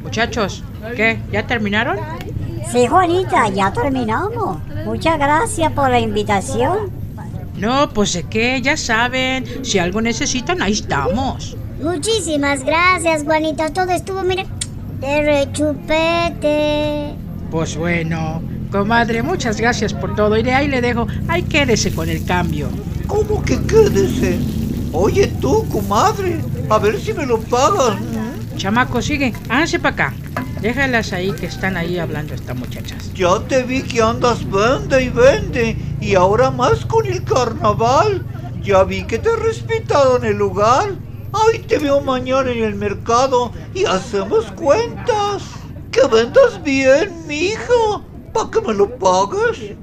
Muchachos, 0.04 0.64
¿qué? 0.96 1.20
¿Ya 1.32 1.46
terminaron? 1.48 1.98
Sí, 2.72 2.88
Juanita, 2.88 3.50
ya 3.50 3.72
terminamos. 3.72 4.58
Muchas 4.86 5.18
gracias 5.18 5.72
por 5.74 5.90
la 5.90 6.00
invitación. 6.00 6.92
No, 7.58 7.90
pues 7.94 8.14
de 8.14 8.24
qué, 8.24 8.62
ya 8.62 8.78
saben. 8.78 9.46
Si 9.64 9.78
algo 9.78 10.02
necesitan, 10.02 10.62
ahí 10.62 10.74
estamos. 10.74 11.56
Muchísimas 11.82 12.64
gracias, 12.64 13.24
Juanita. 13.24 13.72
Todo 13.72 13.92
estuvo, 13.92 14.24
mire, 14.24 14.46
de 15.00 15.22
rechupete. 15.24 17.16
Pues 17.52 17.76
bueno, 17.76 18.42
comadre, 18.72 19.22
muchas 19.22 19.58
gracias 19.60 19.94
por 19.94 20.16
todo. 20.16 20.38
Y 20.38 20.44
de 20.44 20.54
ahí 20.54 20.68
le 20.68 20.82
dejo, 20.82 21.08
ahí 21.28 21.44
quédese 21.44 21.94
con 21.94 22.10
el 22.10 22.26
cambio. 22.26 22.70
¿Cómo 23.08 23.44
que 23.44 23.62
quédese? 23.64 24.40
Oye 24.94 25.28
tú, 25.40 25.68
comadre, 25.70 26.40
a 26.70 26.78
ver 26.78 27.00
si 27.00 27.14
me 27.14 27.26
lo 27.26 27.40
pagas. 27.40 28.00
Chamaco, 28.62 29.02
sigue, 29.02 29.34
háganse 29.50 29.80
para 29.80 29.96
acá. 29.96 30.14
Déjalas 30.62 31.14
ahí 31.14 31.32
que 31.32 31.48
están 31.48 31.78
ahí 31.78 31.98
hablando 31.98 32.36
estas 32.36 32.56
muchachas. 32.56 33.12
Ya 33.16 33.40
te 33.48 33.64
vi 33.64 33.82
que 33.82 34.04
andas 34.04 34.48
vende 34.52 35.04
y 35.04 35.10
vende, 35.10 35.76
y 36.00 36.14
ahora 36.14 36.52
más 36.52 36.86
con 36.86 37.08
el 37.08 37.24
carnaval. 37.24 38.24
Ya 38.62 38.84
vi 38.84 39.04
que 39.06 39.18
te 39.18 39.36
respetaron 39.36 40.24
el 40.24 40.38
lugar. 40.38 40.92
Ahí 41.34 41.58
te 41.68 41.80
veo 41.80 42.02
mañana 42.02 42.52
en 42.52 42.64
el 42.64 42.76
mercado 42.76 43.52
y 43.74 43.86
hacemos 43.86 44.46
cuentas. 44.52 45.42
Que 45.92 46.06
vendas 46.06 46.62
bien, 46.62 47.12
mija, 47.26 48.04
para 48.32 48.52
que 48.52 48.62
me 48.62 48.76
lo 48.76 48.96
pagues. 49.00 49.74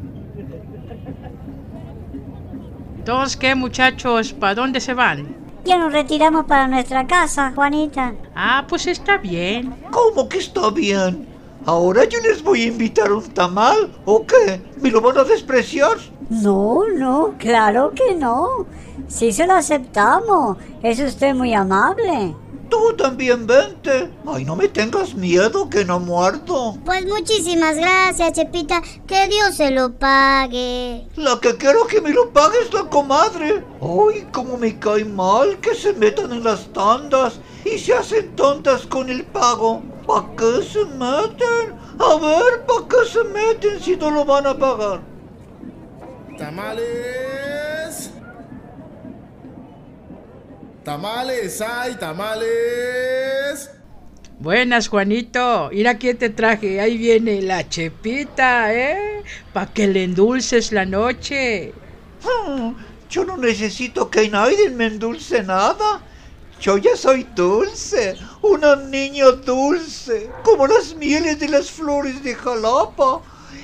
¿Todos 3.05 3.37
qué, 3.37 3.57
muchachos? 3.57 4.33
¿Para 4.35 4.55
dónde 4.55 4.81
se 4.81 4.95
van? 4.95 5.38
Ya 5.65 5.79
nos 5.79 5.93
retiramos 5.93 6.47
para 6.47 6.67
nuestra 6.67 7.07
casa, 7.07 7.53
Juanita. 7.55 8.15
Ah, 8.35 8.65
pues 8.69 8.87
está 8.87 9.19
bien. 9.19 9.75
¿Cómo 9.91 10.29
que 10.29 10.39
está 10.39 10.71
bien? 10.71 11.27
¿Ahora 11.67 12.05
yo 12.05 12.19
les 12.21 12.43
voy 12.43 12.63
a 12.63 12.67
invitar 12.69 13.13
un 13.13 13.25
tamal 13.35 13.93
o 14.07 14.25
qué? 14.25 14.61
¿Me 14.81 14.91
lo 14.91 15.01
van 15.01 15.19
a 15.19 15.25
despreciar? 15.25 15.99
No, 16.31 16.89
no, 16.89 17.35
claro 17.39 17.93
que 17.95 18.15
no. 18.15 18.67
Sí 19.09 19.33
se 19.33 19.47
lo 19.47 19.55
aceptamos. 19.55 20.57
Es 20.83 21.01
usted 21.01 21.35
muy 21.35 21.53
amable. 21.53 22.35
Tú 22.69 22.95
también 22.97 23.47
vente. 23.47 24.11
Ay, 24.27 24.45
no 24.45 24.55
me 24.55 24.69
tengas 24.69 25.15
miedo 25.15 25.71
que 25.71 25.85
no 25.85 25.99
muerto. 26.01 26.77
Pues 26.85 27.07
muchísimas 27.07 27.77
gracias, 27.77 28.33
Chepita. 28.33 28.83
Que 29.07 29.27
Dios 29.29 29.57
se 29.57 29.71
lo 29.71 29.93
pague. 29.93 31.07
La 31.17 31.39
que 31.41 31.57
quiero 31.57 31.87
que 31.87 32.01
me 32.01 32.11
lo 32.11 32.31
pague 32.31 32.59
es 32.63 32.73
la 32.73 32.89
comadre. 32.91 33.65
Ay, 33.81 34.27
cómo 34.33 34.57
me 34.59 34.79
cae 34.79 35.05
mal 35.05 35.59
que 35.61 35.75
se 35.75 35.93
metan 35.95 36.33
en 36.33 36.45
las 36.45 36.67
tandas 36.73 37.41
y 37.65 37.79
se 37.79 37.95
hacen 37.95 38.35
tontas 38.37 38.87
con 38.87 39.09
el 39.09 39.25
pago. 39.25 39.83
¿Para 40.07 40.27
qué 40.37 40.63
se 40.63 40.85
meten? 40.85 41.79
A 41.99 42.17
ver, 42.17 42.67
¿para 42.67 42.89
qué 42.89 43.09
se 43.11 43.25
meten 43.25 43.81
si 43.81 43.97
no 43.97 44.11
lo 44.11 44.25
van 44.25 44.47
a 44.47 44.57
pagar? 44.57 45.01
Tamales. 46.37 47.38
Tamales 50.89 51.61
hay, 51.61 51.97
tamales. 51.97 53.71
Buenas, 54.39 54.89
Juanito. 54.89 55.69
Mira 55.71 55.99
quién 55.99 56.17
te 56.17 56.31
traje. 56.31 56.81
Ahí 56.81 56.97
viene 56.97 57.43
la 57.43 57.69
chepita, 57.69 58.73
¿eh? 58.73 59.23
Pa' 59.53 59.67
que 59.67 59.87
le 59.87 60.05
endulces 60.05 60.73
la 60.73 60.87
noche. 60.87 61.75
Hmm, 62.25 62.73
yo 63.11 63.27
no 63.27 63.37
necesito 63.37 64.09
que 64.09 64.31
nadie 64.31 64.71
me 64.71 64.87
endulce 64.87 65.43
nada. 65.43 66.01
Yo 66.59 66.79
ya 66.79 66.97
soy 66.97 67.25
dulce, 67.37 68.17
una 68.41 68.75
niña 68.75 69.27
dulce, 69.33 70.31
como 70.43 70.67
las 70.67 70.95
mieles 70.95 71.39
de 71.39 71.51
las 71.51 71.71
flores 71.71 72.23
de 72.23 72.35
Jalapa. 72.35 73.21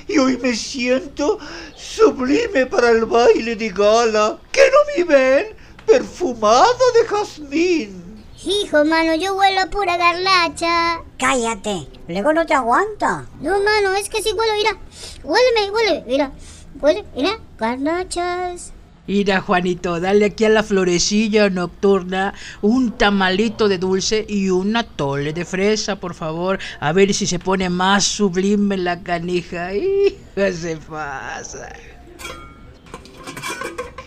Y 0.07 0.19
hoy 0.19 0.37
me 0.37 0.53
siento 0.53 1.39
sublime 1.75 2.67
para 2.67 2.91
el 2.91 3.05
baile 3.05 3.55
de 3.55 3.69
gala. 3.69 4.37
¿Qué 4.51 4.61
no 4.71 4.77
me 4.95 5.15
ven? 5.15 5.64
Perfumada 5.85 6.65
de 6.93 7.07
jazmín. 7.07 8.05
Hijo, 8.43 8.85
mano, 8.85 9.15
yo 9.15 9.35
huelo 9.35 9.61
a 9.61 9.65
pura 9.67 9.97
garlacha. 9.97 11.01
Cállate, 11.17 11.87
luego 12.07 12.33
no 12.33 12.45
te 12.45 12.53
aguanta. 12.53 13.25
No, 13.41 13.51
mano, 13.63 13.95
es 13.95 14.09
que 14.09 14.21
si 14.21 14.33
huelo, 14.33 14.53
mira. 14.55 14.77
Huéleme, 15.23 15.71
huele, 15.71 16.03
mira. 16.05 16.31
Huele, 16.79 17.05
mira, 17.15 17.39
garnachas. 17.57 18.73
Mira, 19.07 19.39
Juanito, 19.39 19.99
dale 19.99 20.25
aquí 20.25 20.45
a 20.45 20.49
la 20.49 20.63
florecilla 20.63 21.49
nocturna 21.51 22.33
un 22.63 22.91
tamalito 22.91 23.67
de 23.67 23.77
dulce 23.77 24.25
y 24.27 24.49
una 24.49 24.83
tole 24.83 25.31
de 25.31 25.45
fresa, 25.45 25.97
por 25.97 26.15
favor. 26.15 26.57
A 26.79 26.91
ver 26.91 27.13
si 27.13 27.27
se 27.27 27.37
pone 27.37 27.69
más 27.69 28.03
sublime 28.03 28.77
la 28.77 29.01
canija. 29.01 29.73
Hija, 29.75 30.51
se 30.51 30.77
pasa. 30.77 31.69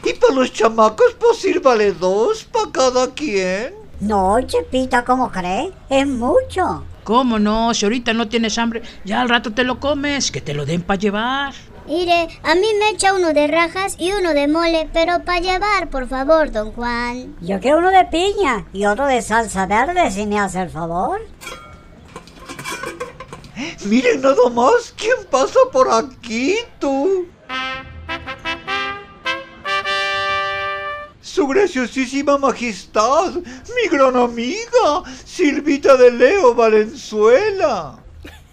Y 0.08 0.14
para 0.14 0.34
los 0.34 0.52
chamacos, 0.52 1.16
pues 1.20 1.38
sírvale 1.38 1.92
dos 1.92 2.44
para 2.44 2.70
cada 2.72 3.12
quien. 3.12 3.74
No, 4.00 4.40
Chepita, 4.40 5.04
¿cómo 5.04 5.30
crees? 5.30 5.70
Es 5.90 6.06
mucho. 6.06 6.84
¿Cómo 7.04 7.38
no? 7.38 7.74
Si 7.74 7.84
ahorita 7.84 8.14
no 8.14 8.28
tienes 8.28 8.56
hambre, 8.56 8.82
ya 9.04 9.20
al 9.20 9.28
rato 9.28 9.52
te 9.52 9.64
lo 9.64 9.80
comes, 9.80 10.30
que 10.30 10.40
te 10.40 10.54
lo 10.54 10.64
den 10.64 10.82
para 10.82 10.98
llevar. 10.98 11.54
Mire, 11.86 12.28
a 12.42 12.54
mí 12.54 12.68
me 12.78 12.90
echa 12.90 13.12
uno 13.12 13.32
de 13.34 13.48
rajas 13.48 13.96
y 13.98 14.12
uno 14.12 14.32
de 14.32 14.48
mole, 14.48 14.88
pero 14.92 15.24
para 15.24 15.40
llevar, 15.40 15.90
por 15.90 16.08
favor, 16.08 16.52
don 16.52 16.72
Juan. 16.72 17.36
Yo 17.40 17.60
quiero 17.60 17.78
uno 17.78 17.90
de 17.90 18.04
piña 18.06 18.66
y 18.72 18.86
otro 18.86 19.06
de 19.06 19.20
salsa 19.20 19.66
verde, 19.66 20.10
si 20.10 20.26
me 20.26 20.38
hace 20.38 20.62
el 20.62 20.70
favor. 20.70 21.20
Miren 23.84 24.22
nada 24.22 24.48
más, 24.54 24.94
¿quién 24.96 25.16
pasa 25.30 25.58
por 25.72 25.90
aquí, 25.90 26.56
tú? 26.78 27.26
Su 31.38 31.46
graciosísima 31.46 32.36
majestad, 32.36 33.32
mi 33.32 33.88
gran 33.88 34.16
amiga, 34.16 35.04
Silvita 35.24 35.96
de 35.96 36.10
Leo 36.10 36.52
Valenzuela. 36.52 37.96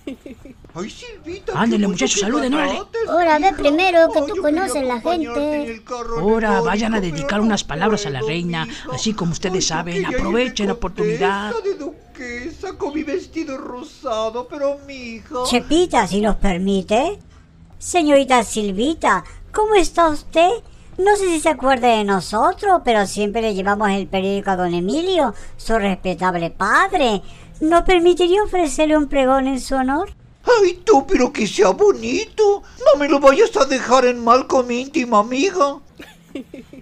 Ay, 0.76 0.90
Silvita. 0.92 1.54
bueno 1.66 1.90
muchachos, 1.90 2.22
saluden, 2.22 2.54
órale. 2.54 2.84
Ahora 3.10 3.40
ve 3.40 3.54
primero 3.54 4.08
que 4.14 4.20
Ay, 4.20 4.26
tú 4.28 4.40
conoces 4.40 4.84
la 4.84 5.02
gente. 5.02 5.82
Ahora 6.20 6.62
vayan 6.62 6.94
a 6.94 7.02
dedicar 7.02 7.40
no 7.40 7.48
unas 7.48 7.64
palabras 7.64 8.06
a 8.06 8.12
la 8.12 8.22
reina, 8.22 8.68
así 8.94 9.16
como 9.16 9.32
ustedes 9.32 9.66
saben, 9.66 10.06
aprovechen 10.06 10.68
la 10.68 10.74
oportunidad. 10.74 11.56
de 11.64 11.74
duquesa 11.74 12.78
con 12.78 12.94
mi 12.94 13.02
vestido 13.02 13.58
rosado, 13.58 14.48
pero 14.48 14.78
mi 14.86 15.16
hija. 15.16 15.38
Chepita, 15.46 16.06
si 16.06 16.22
nos 16.22 16.36
permite. 16.36 17.18
Señorita 17.80 18.44
Silvita, 18.44 19.24
¿cómo 19.52 19.74
está 19.74 20.10
usted? 20.10 20.52
No 20.98 21.16
sé 21.18 21.26
si 21.26 21.40
se 21.42 21.50
acuerda 21.50 21.90
de 21.90 22.06
nosotros, 22.06 22.82
pero 22.86 23.06
siempre 23.06 23.42
le 23.42 23.54
llevamos 23.54 23.90
el 23.90 24.08
periódico 24.08 24.52
a 24.52 24.56
don 24.56 24.74
Emilio, 24.74 25.34
su 25.58 25.78
respetable 25.78 26.52
padre. 26.52 27.22
¿No 27.60 27.84
permitiría 27.84 28.44
ofrecerle 28.44 28.98
un 28.98 29.08
pregón 29.08 29.48
en 29.48 29.60
su 29.60 29.76
honor? 29.76 30.10
Ay, 30.44 30.82
tú, 30.86 31.06
pero 31.06 31.34
que 31.34 31.48
sea 31.48 31.72
bonito. 31.72 32.64
No 32.80 33.00
me 33.00 33.10
lo 33.10 33.20
vayas 33.20 33.56
a 33.58 33.66
dejar 33.66 34.06
en 34.06 34.24
mal 34.24 34.48
con 34.48 34.68
mi 34.68 34.82
íntima 34.82 35.20
amiga. 35.20 35.80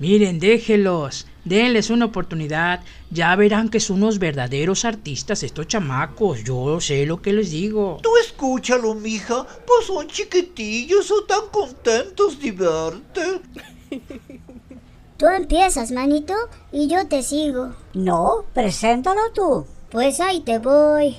Miren, 0.00 0.40
déjelos, 0.40 1.26
denles 1.44 1.90
una 1.90 2.06
oportunidad. 2.06 2.80
Ya 3.10 3.36
verán 3.36 3.68
que 3.68 3.80
son 3.80 3.98
unos 3.98 4.18
verdaderos 4.18 4.86
artistas 4.86 5.42
estos 5.42 5.68
chamacos. 5.68 6.42
Yo 6.42 6.80
sé 6.80 7.04
lo 7.04 7.20
que 7.20 7.34
les 7.34 7.50
digo. 7.50 7.98
Tú 8.02 8.08
escúchalo, 8.16 8.94
mija. 8.94 9.46
Pues 9.66 9.86
son 9.86 10.08
chiquitillos, 10.08 11.04
son 11.06 11.26
tan 11.26 11.48
contentos 11.52 12.40
de 12.40 12.50
verte. 12.50 13.40
Tú 15.18 15.26
empiezas, 15.26 15.92
manito, 15.92 16.32
y 16.72 16.88
yo 16.88 17.06
te 17.06 17.22
sigo. 17.22 17.74
No, 17.92 18.46
preséntalo 18.54 19.20
tú. 19.34 19.66
Pues 19.90 20.18
ahí 20.18 20.40
te 20.40 20.58
voy. 20.58 21.14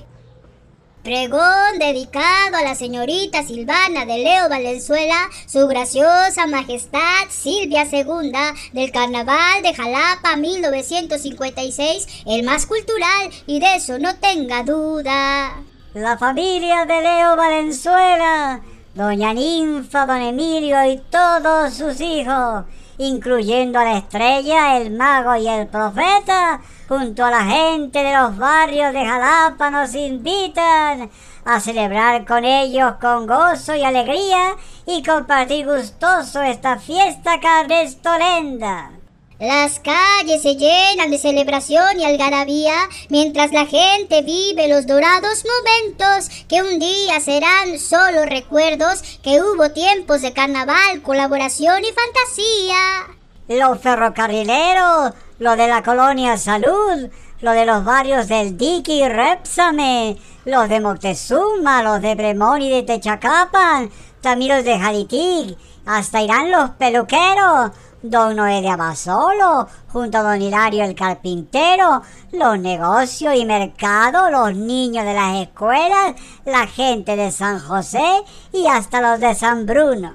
Pregón 1.03 1.79
dedicado 1.79 2.57
a 2.57 2.61
la 2.61 2.75
señorita 2.75 3.43
Silvana 3.43 4.05
de 4.05 4.19
Leo 4.19 4.47
Valenzuela, 4.49 5.17
su 5.47 5.67
graciosa 5.67 6.45
majestad 6.45 7.27
Silvia 7.27 7.87
II, 7.91 8.31
del 8.73 8.91
Carnaval 8.91 9.63
de 9.63 9.73
Jalapa 9.73 10.35
1956, 10.35 12.23
el 12.27 12.43
más 12.43 12.67
cultural, 12.67 13.31
y 13.47 13.59
de 13.59 13.77
eso 13.77 13.97
no 13.97 14.15
tenga 14.17 14.61
duda. 14.61 15.63
La 15.95 16.19
familia 16.19 16.85
de 16.85 17.01
Leo 17.01 17.35
Valenzuela, 17.35 18.61
doña 18.93 19.33
Ninfa, 19.33 20.05
don 20.05 20.21
Emilio 20.21 20.85
y 20.85 20.97
todos 21.09 21.73
sus 21.73 21.99
hijos, 21.99 22.65
incluyendo 22.97 23.79
a 23.79 23.83
la 23.83 23.97
estrella, 23.97 24.77
el 24.77 24.91
mago 24.91 25.35
y 25.35 25.47
el 25.47 25.67
profeta, 25.67 26.61
junto 26.87 27.25
a 27.25 27.31
la 27.31 27.43
gente 27.45 28.03
de 28.03 28.13
los 28.13 28.37
barrios 28.37 28.93
de 28.93 29.05
Jalapa 29.05 29.69
nos 29.69 29.95
invitan 29.95 31.09
a 31.45 31.59
celebrar 31.59 32.25
con 32.25 32.45
ellos 32.45 32.93
con 33.01 33.27
gozo 33.27 33.75
y 33.75 33.83
alegría 33.83 34.55
y 34.85 35.03
compartir 35.03 35.65
gustoso 35.65 36.41
esta 36.41 36.77
fiesta 36.77 37.39
carnestolenda. 37.39 39.00
Las 39.41 39.79
calles 39.79 40.43
se 40.43 40.55
llenan 40.55 41.09
de 41.09 41.17
celebración 41.17 41.99
y 41.99 42.05
algarabía 42.05 42.75
mientras 43.09 43.51
la 43.51 43.65
gente 43.65 44.21
vive 44.21 44.67
los 44.67 44.85
dorados 44.85 45.43
momentos 45.43 46.29
que 46.47 46.61
un 46.61 46.77
día 46.77 47.19
serán 47.19 47.79
solo 47.79 48.25
recuerdos 48.25 49.01
que 49.23 49.41
hubo 49.41 49.71
tiempos 49.71 50.21
de 50.21 50.31
carnaval, 50.31 51.01
colaboración 51.01 51.81
y 51.83 51.87
fantasía. 51.87 53.17
Los 53.47 53.79
ferrocarrileros, 53.79 55.13
lo 55.39 55.55
de 55.55 55.67
la 55.67 55.81
colonia 55.81 56.37
Salud, 56.37 57.09
lo 57.41 57.51
de 57.53 57.65
los 57.65 57.83
barrios 57.83 58.27
del 58.27 58.59
Diqui 58.59 59.01
y 59.01 59.07
Repsame, 59.07 60.17
los 60.45 60.69
de 60.69 60.81
Moctezuma, 60.81 61.81
los 61.81 61.99
de 61.99 62.13
Bremón 62.13 62.61
y 62.61 62.69
de 62.69 62.83
Techacapan, 62.83 63.89
también 64.21 64.57
los 64.57 64.65
de 64.65 64.77
Jalitic, 64.77 65.57
hasta 65.87 66.21
irán 66.21 66.51
los 66.51 66.69
peluqueros, 66.71 67.71
don 68.01 68.35
Noé 68.35 68.61
de 68.61 68.69
Abasolo, 68.69 69.67
junto 69.91 70.17
a 70.17 70.23
don 70.23 70.41
Hilario 70.41 70.83
el 70.83 70.95
carpintero, 70.95 72.01
los 72.31 72.59
negocios 72.59 73.35
y 73.35 73.45
mercados, 73.45 74.31
los 74.31 74.55
niños 74.55 75.05
de 75.05 75.13
las 75.13 75.37
escuelas, 75.37 76.15
la 76.45 76.67
gente 76.67 77.15
de 77.15 77.31
San 77.31 77.59
José 77.59 78.23
y 78.51 78.67
hasta 78.67 79.01
los 79.01 79.19
de 79.19 79.35
San 79.35 79.65
Bruno. 79.65 80.13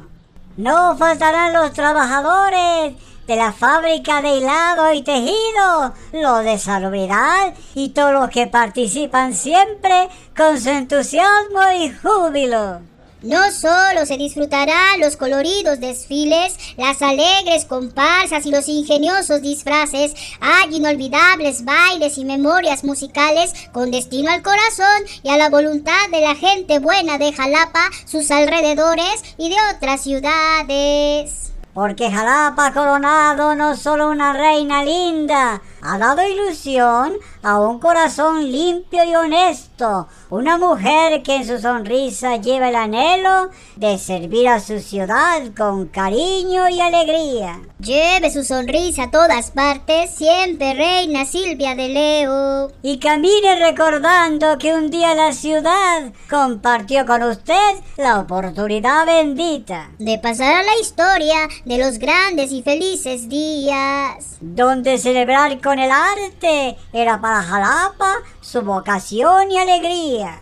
No 0.57 0.97
faltarán 0.97 1.53
los 1.53 1.73
trabajadores 1.73 2.95
de 3.27 3.37
la 3.37 3.53
fábrica 3.53 4.23
de 4.23 4.37
hilado 4.37 4.93
y 4.93 5.03
tejido, 5.03 5.93
los 6.13 6.45
de 6.45 6.59
salubridad 6.59 7.55
y 7.75 7.91
todos 7.91 8.13
los 8.13 8.31
que 8.31 8.47
participan 8.47 9.35
siempre 9.35 10.09
con 10.37 10.61
su 10.61 10.71
entusiasmo 10.71 11.61
y 11.79 11.91
júbilo. 11.91 12.96
No 13.23 13.51
solo 13.51 14.05
se 14.05 14.19
disfrutarán 14.19 15.01
los 15.01 15.17
coloridos 15.17 15.81
desfiles, 15.81 16.55
las 16.77 17.01
alegres 17.01 17.65
comparsas 17.65 18.45
y 18.45 18.51
los 18.51 18.69
ingeniosos 18.69 19.41
disfraces, 19.41 20.15
hay 20.41 20.77
inolvidables 20.77 21.65
bailes 21.65 22.19
y 22.19 22.27
memorias 22.27 22.85
musicales 22.85 23.55
con 23.73 23.91
destino 23.91 24.31
al 24.31 24.43
corazón 24.43 25.03
y 25.23 25.31
a 25.31 25.39
la 25.39 25.49
voluntad 25.49 26.11
de 26.13 26.21
la 26.21 26.35
gente 26.35 26.79
buena 26.79 27.17
de 27.17 27.33
Jalapa, 27.33 27.89
sus 28.05 28.31
alrededores 28.31 29.23
y 29.39 29.49
de 29.49 29.57
otras 29.75 30.03
ciudades. 30.03 31.53
Porque 31.73 32.11
Jalapa 32.11 32.73
coronado 32.73 33.55
no 33.55 33.77
solo 33.77 34.09
una 34.09 34.35
reina 34.35 34.85
linda, 34.85 35.63
ha 35.83 35.99
dado 35.99 36.27
ilusión 36.27 37.15
a 37.47 37.61
un 37.61 37.79
corazón 37.79 38.51
limpio 38.51 39.05
y 39.05 39.15
honesto, 39.15 40.09
una 40.31 40.59
mujer 40.59 41.23
que 41.23 41.37
en 41.37 41.47
su 41.47 41.61
sonrisa 41.61 42.39
lleva 42.39 42.71
el 42.71 42.75
anhelo 42.75 43.51
de 43.77 43.99
servir 43.99 44.49
a 44.49 44.59
su 44.59 44.81
ciudad 44.81 45.43
con 45.57 45.87
cariño 45.87 46.69
y 46.69 46.81
alegría. 46.81 47.61
Lleve 47.79 48.33
su 48.33 48.43
sonrisa 48.43 49.05
a 49.05 49.11
todas 49.13 49.53
partes, 49.53 50.11
siempre 50.11 50.75
reina 50.75 51.25
Silvia 51.25 51.77
de 51.77 51.89
Leo. 51.89 52.73
Y 52.83 52.99
camine 52.99 53.61
recordando 53.61 54.59
que 54.59 54.75
un 54.75 54.91
día 54.91 55.15
la 55.15 55.33
ciudad 55.33 56.13
compartió 56.29 57.07
con 57.07 57.23
usted 57.23 57.55
la 57.97 58.19
oportunidad 58.19 59.07
bendita 59.07 59.91
De 59.99 60.19
pasar 60.19 60.53
a 60.53 60.63
la 60.65 60.79
historia 60.81 61.49
de 61.65 61.79
los 61.79 61.99
grandes 61.99 62.51
y 62.51 62.63
felices 62.63 63.29
días. 63.29 64.39
donde 64.41 64.99
celebrar 64.99 65.61
con 65.61 65.79
el 65.79 65.91
arte 65.93 66.77
era 66.93 67.21
para 67.21 67.36
Jalapa 67.43 68.23
su 68.41 68.63
vocación 68.63 69.51
y 69.51 69.59
alegría. 69.59 70.41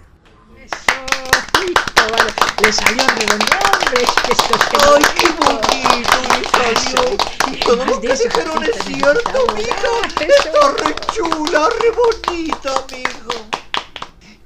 Eso, 0.57 1.65
listo, 1.65 2.03
vale. 2.11 2.33
Le 2.61 2.73
salió 2.73 3.03
hombre. 3.03 4.03
Esto 4.03 4.55
es 4.55 4.65
que 4.69 4.77
¡Ay, 4.77 5.05
qué 5.17 5.29
bonito 5.41 6.17
me 6.29 6.41
salió! 6.51 7.17
Y 7.53 7.61
todo 7.61 7.85
lo 7.85 8.01
que 8.01 8.15
dijeron 8.15 8.65
es 8.65 8.77
cierto, 8.85 9.47
mija. 9.55 9.95
Está 10.21 10.73
re 10.73 10.95
chula, 11.13 11.69
re 11.81 11.91
bonita, 11.91 12.85
mijo. 12.91 13.35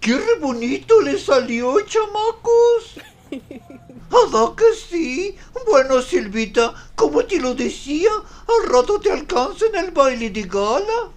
¡Qué 0.01 0.17
re 0.17 0.39
bonito 0.41 1.01
le 1.03 1.19
salió, 1.19 1.81
chamacos! 1.81 2.95
¿Verdad 4.11 4.55
que 4.57 4.75
sí? 4.75 5.37
Bueno, 5.67 6.01
Silvita, 6.01 6.73
como 6.95 7.25
te 7.25 7.39
lo 7.39 7.55
decía, 7.55 8.11
al 8.47 8.71
rato 8.71 8.99
te 9.01 9.13
alcanza 9.13 9.67
en 9.67 9.77
el 9.85 9.91
baile 9.91 10.31
de 10.31 10.43
gala. 10.43 11.11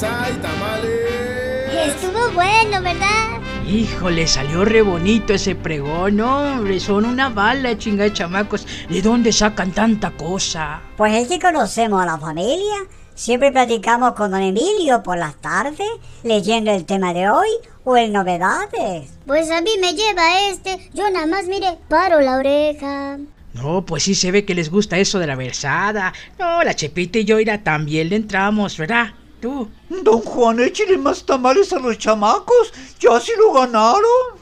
Tamales, 0.00 0.02
ay, 0.02 0.32
tamales. 0.40 1.94
Estuvo 1.94 2.32
bueno, 2.32 2.80
¿verdad? 2.82 3.40
Híjole, 3.68 4.26
salió 4.26 4.64
re 4.64 4.82
bonito 4.82 5.34
ese 5.34 5.54
pregón, 5.54 6.20
hombre. 6.20 6.80
Son 6.80 7.04
una 7.04 7.28
bala, 7.28 7.76
chinga 7.76 8.04
de 8.04 8.12
chamacos. 8.12 8.66
¿De 8.88 9.02
dónde 9.02 9.32
sacan 9.32 9.72
tanta 9.72 10.10
cosa? 10.12 10.80
Pues 10.96 11.14
es 11.14 11.28
que 11.28 11.38
conocemos 11.38 12.02
a 12.02 12.06
la 12.06 12.18
familia. 12.18 12.76
Siempre 13.14 13.52
platicamos 13.52 14.14
con 14.14 14.30
don 14.30 14.40
Emilio 14.40 15.02
por 15.02 15.18
las 15.18 15.36
tardes, 15.36 15.88
leyendo 16.22 16.70
el 16.70 16.86
tema 16.86 17.12
de 17.12 17.28
hoy 17.28 17.48
o 17.84 17.96
el 17.96 18.12
novedades. 18.12 19.10
Pues 19.26 19.50
a 19.50 19.60
mí 19.60 19.70
me 19.80 19.92
lleva 19.92 20.48
este. 20.48 20.90
Yo 20.94 21.10
nada 21.10 21.26
más, 21.26 21.46
mire, 21.46 21.78
paro 21.88 22.20
la 22.20 22.38
oreja. 22.38 23.18
No, 23.52 23.84
pues 23.84 24.04
sí 24.04 24.14
se 24.14 24.30
ve 24.30 24.46
que 24.46 24.54
les 24.54 24.70
gusta 24.70 24.96
eso 24.96 25.18
de 25.18 25.26
la 25.26 25.36
versada. 25.36 26.14
No, 26.38 26.64
la 26.64 26.74
Chepita 26.74 27.18
y 27.18 27.24
yo 27.24 27.38
ira 27.38 27.62
también 27.62 28.08
le 28.08 28.16
entramos, 28.16 28.78
¿verdad? 28.78 29.12
Tú. 29.42 29.68
Don 30.04 30.20
Juan, 30.20 30.60
échale 30.60 30.96
más 30.96 31.26
tamales 31.26 31.72
a 31.72 31.80
los 31.80 31.98
chamacos. 31.98 32.72
Ya 33.00 33.18
se 33.18 33.36
lo 33.36 33.52
ganaron. 33.52 34.38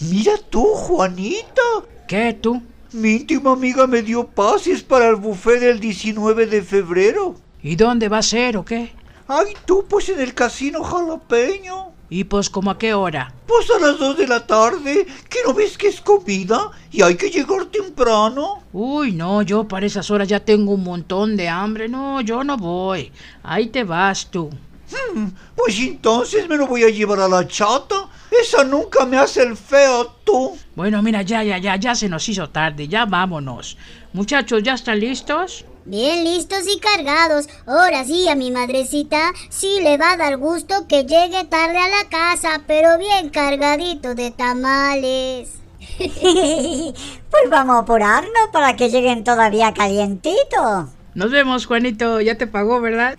Mira 0.00 0.32
tú, 0.50 0.64
Juanita. 0.64 1.62
¿Qué 2.08 2.32
tú? 2.32 2.60
Mi 2.90 3.12
íntima 3.12 3.52
amiga 3.52 3.86
me 3.86 4.02
dio 4.02 4.26
pases 4.26 4.82
para 4.82 5.06
el 5.10 5.14
buffet 5.14 5.60
del 5.60 5.78
19 5.78 6.46
de 6.46 6.60
febrero. 6.62 7.36
¿Y 7.62 7.76
dónde 7.76 8.08
va 8.08 8.18
a 8.18 8.22
ser 8.22 8.56
o 8.56 8.64
qué? 8.64 8.90
Ay, 9.28 9.54
tú, 9.64 9.86
pues 9.88 10.08
en 10.08 10.20
el 10.20 10.34
casino 10.34 10.82
jalapeño. 10.82 11.91
¿Y 12.14 12.24
pues 12.24 12.50
como 12.50 12.70
a 12.70 12.76
qué 12.76 12.92
hora? 12.92 13.32
Pues 13.46 13.70
a 13.70 13.80
las 13.80 13.98
2 13.98 14.18
de 14.18 14.26
la 14.26 14.46
tarde. 14.46 15.06
¿Que 15.30 15.38
no 15.46 15.54
ves 15.54 15.78
que 15.78 15.88
es 15.88 16.02
comida? 16.02 16.70
Y 16.90 17.00
hay 17.00 17.16
que 17.16 17.30
llegar 17.30 17.64
temprano. 17.64 18.64
Uy, 18.70 19.12
no, 19.12 19.40
yo 19.40 19.66
para 19.66 19.86
esas 19.86 20.10
horas 20.10 20.28
ya 20.28 20.38
tengo 20.38 20.72
un 20.72 20.84
montón 20.84 21.38
de 21.38 21.48
hambre. 21.48 21.88
No, 21.88 22.20
yo 22.20 22.44
no 22.44 22.58
voy. 22.58 23.10
Ahí 23.42 23.68
te 23.68 23.82
vas 23.84 24.26
tú. 24.30 24.50
Hmm, 24.90 25.28
pues 25.56 25.78
entonces 25.78 26.46
me 26.50 26.58
lo 26.58 26.66
voy 26.66 26.82
a 26.82 26.90
llevar 26.90 27.18
a 27.18 27.28
la 27.28 27.48
chata. 27.48 28.10
Esa 28.30 28.62
nunca 28.62 29.06
me 29.06 29.16
hace 29.16 29.42
el 29.42 29.56
feo, 29.56 30.14
tú. 30.22 30.58
Bueno, 30.76 31.00
mira, 31.00 31.22
ya, 31.22 31.42
ya, 31.42 31.56
ya, 31.56 31.76
ya 31.76 31.94
se 31.94 32.10
nos 32.10 32.28
hizo 32.28 32.50
tarde. 32.50 32.88
Ya 32.88 33.06
vámonos. 33.06 33.78
Muchachos, 34.12 34.62
¿ya 34.62 34.74
están 34.74 35.00
listos? 35.00 35.64
Bien 35.84 36.22
listos 36.22 36.60
y 36.68 36.78
cargados. 36.78 37.48
Ahora 37.66 38.04
sí, 38.04 38.28
a 38.28 38.36
mi 38.36 38.50
madrecita 38.52 39.32
sí 39.48 39.80
le 39.82 39.98
va 39.98 40.12
a 40.12 40.16
dar 40.16 40.36
gusto 40.36 40.86
que 40.86 41.04
llegue 41.04 41.44
tarde 41.44 41.78
a 41.78 41.88
la 41.88 42.08
casa, 42.08 42.62
pero 42.66 42.98
bien 42.98 43.30
cargadito 43.30 44.14
de 44.14 44.30
tamales. 44.30 45.50
pues 45.98 47.50
vamos 47.50 47.76
a 47.76 47.78
apurarnos 47.80 48.48
para 48.52 48.76
que 48.76 48.90
lleguen 48.90 49.24
todavía 49.24 49.74
calientitos. 49.74 50.86
Nos 51.14 51.30
vemos, 51.30 51.66
Juanito. 51.66 52.20
Ya 52.20 52.38
te 52.38 52.46
pagó, 52.46 52.80
¿verdad? 52.80 53.18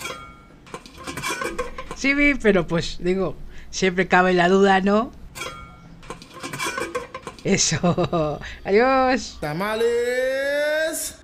Sí, 1.98 2.14
vi, 2.14 2.36
pero 2.36 2.66
pues 2.66 2.98
digo, 3.00 3.36
siempre 3.70 4.08
cabe 4.08 4.34
la 4.34 4.48
duda, 4.48 4.80
¿no? 4.80 5.12
Eso. 7.44 8.40
Adiós. 8.64 9.38
Tamales. 9.42 11.23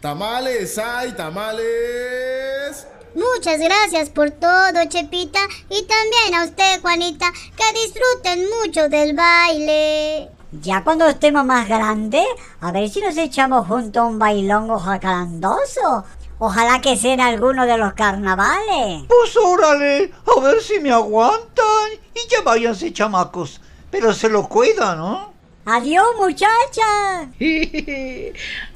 Tamales, 0.00 0.78
ay, 0.78 1.12
tamales. 1.12 2.86
Muchas 3.14 3.58
gracias 3.58 4.08
por 4.08 4.30
todo, 4.30 4.84
Chepita, 4.88 5.40
y 5.68 5.82
también 5.82 6.34
a 6.34 6.44
usted, 6.44 6.80
Juanita, 6.80 7.30
que 7.54 7.64
disfruten 7.78 8.46
mucho 8.48 8.88
del 8.88 9.14
baile. 9.14 10.30
Ya 10.52 10.82
cuando 10.84 11.06
estemos 11.06 11.44
más 11.44 11.68
grandes, 11.68 12.24
a 12.62 12.72
ver 12.72 12.88
si 12.88 13.00
nos 13.02 13.16
echamos 13.18 13.66
juntos 13.66 14.02
un 14.02 14.18
bailongo 14.18 14.78
jacarandoso. 14.78 16.04
Ojalá 16.38 16.80
que 16.80 16.96
sea 16.96 17.12
en 17.12 17.20
alguno 17.20 17.66
de 17.66 17.76
los 17.76 17.92
carnavales. 17.92 19.04
Pues 19.06 19.36
órale, 19.36 20.12
a 20.34 20.40
ver 20.40 20.62
si 20.62 20.80
me 20.80 20.90
aguantan. 20.90 21.90
Y 22.14 22.30
ya 22.30 22.40
váyanse, 22.40 22.90
chamacos. 22.94 23.60
Pero 23.90 24.14
se 24.14 24.30
lo 24.30 24.48
cuidan, 24.48 24.96
¿no? 24.96 25.34
Adiós, 25.66 26.06
muchachas. 26.18 27.28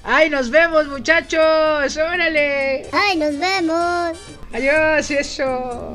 Ay, 0.05 0.31
nos 0.31 0.51
vemos, 0.51 0.87
muchachos. 0.89 1.97
Órale. 1.97 2.87
Ay, 2.93 3.17
nos 3.17 3.39
vemos. 3.39 4.19
Adiós, 4.53 5.11
eso. 5.11 5.95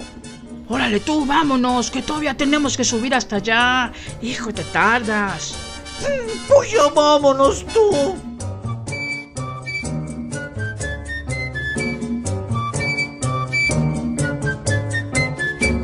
Órale, 0.67 0.99
tú, 0.99 1.25
vámonos, 1.25 1.91
que 1.91 2.01
todavía 2.01 2.35
tenemos 2.35 2.75
que 2.75 2.83
subir 2.83 3.13
hasta 3.13 3.37
allá. 3.37 3.91
Hijo, 4.21 4.51
te 4.51 4.63
tardas. 4.65 5.55
Pues 6.47 6.71
ya 6.71 6.87
vámonos 6.89 7.65
tú. 7.67 8.15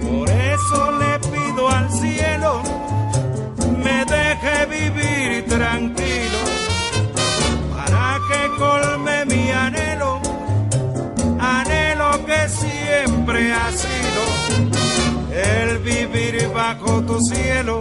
Por 0.01 0.29
eso 0.29 0.91
le 0.99 1.19
pido 1.19 1.69
al 1.69 1.91
cielo 1.91 2.84
vivir 4.67 5.45
tranquilo 5.47 6.39
para 7.75 8.19
que 8.27 8.57
colme 8.57 9.25
mi 9.25 9.51
anhelo, 9.51 10.21
anhelo 11.39 12.25
que 12.25 12.49
siempre 12.49 13.53
ha 13.53 13.71
sido 13.71 14.21
el 15.31 15.79
vivir 15.79 16.49
bajo 16.53 17.01
tu 17.03 17.19
cielo 17.21 17.79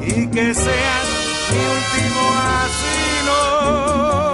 y 0.00 0.26
que 0.28 0.54
seas 0.54 1.06
mi 1.50 1.60
último 1.76 2.22
asilo. 2.62 4.27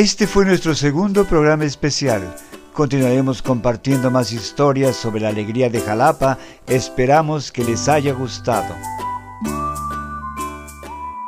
Este 0.00 0.26
fue 0.26 0.44
nuestro 0.46 0.74
segundo 0.74 1.26
programa 1.26 1.66
especial. 1.66 2.34
Continuaremos 2.72 3.42
compartiendo 3.42 4.10
más 4.10 4.32
historias 4.32 4.96
sobre 4.96 5.20
la 5.20 5.28
alegría 5.28 5.68
de 5.68 5.78
Jalapa. 5.78 6.38
Esperamos 6.66 7.52
que 7.52 7.64
les 7.64 7.86
haya 7.86 8.14
gustado. 8.14 8.74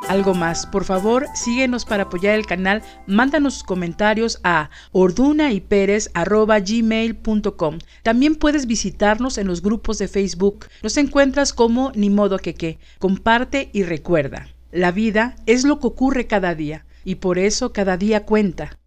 Algo 0.09 0.33
más, 0.33 0.65
por 0.65 0.85
favor, 0.85 1.27
síguenos 1.35 1.85
para 1.85 2.05
apoyar 2.05 2.33
el 2.33 2.47
canal, 2.47 2.81
mándanos 3.05 3.53
sus 3.53 3.63
comentarios 3.63 4.39
a 4.43 4.71
ordunayperes.gmail.com. 4.91 7.77
También 8.01 8.35
puedes 8.35 8.65
visitarnos 8.65 9.37
en 9.37 9.45
los 9.45 9.61
grupos 9.61 9.99
de 9.99 10.07
Facebook. 10.07 10.65
Nos 10.81 10.97
encuentras 10.97 11.53
como 11.53 11.91
Ni 11.93 12.09
modo 12.09 12.39
que 12.39 12.55
que. 12.55 12.79
Comparte 12.97 13.69
y 13.71 13.83
recuerda. 13.83 14.47
La 14.71 14.91
vida 14.91 15.35
es 15.45 15.63
lo 15.63 15.79
que 15.79 15.85
ocurre 15.85 16.25
cada 16.25 16.55
día 16.55 16.87
y 17.03 17.15
por 17.15 17.39
eso 17.39 17.73
cada 17.73 17.97
día 17.97 18.25
cuenta. 18.25 18.79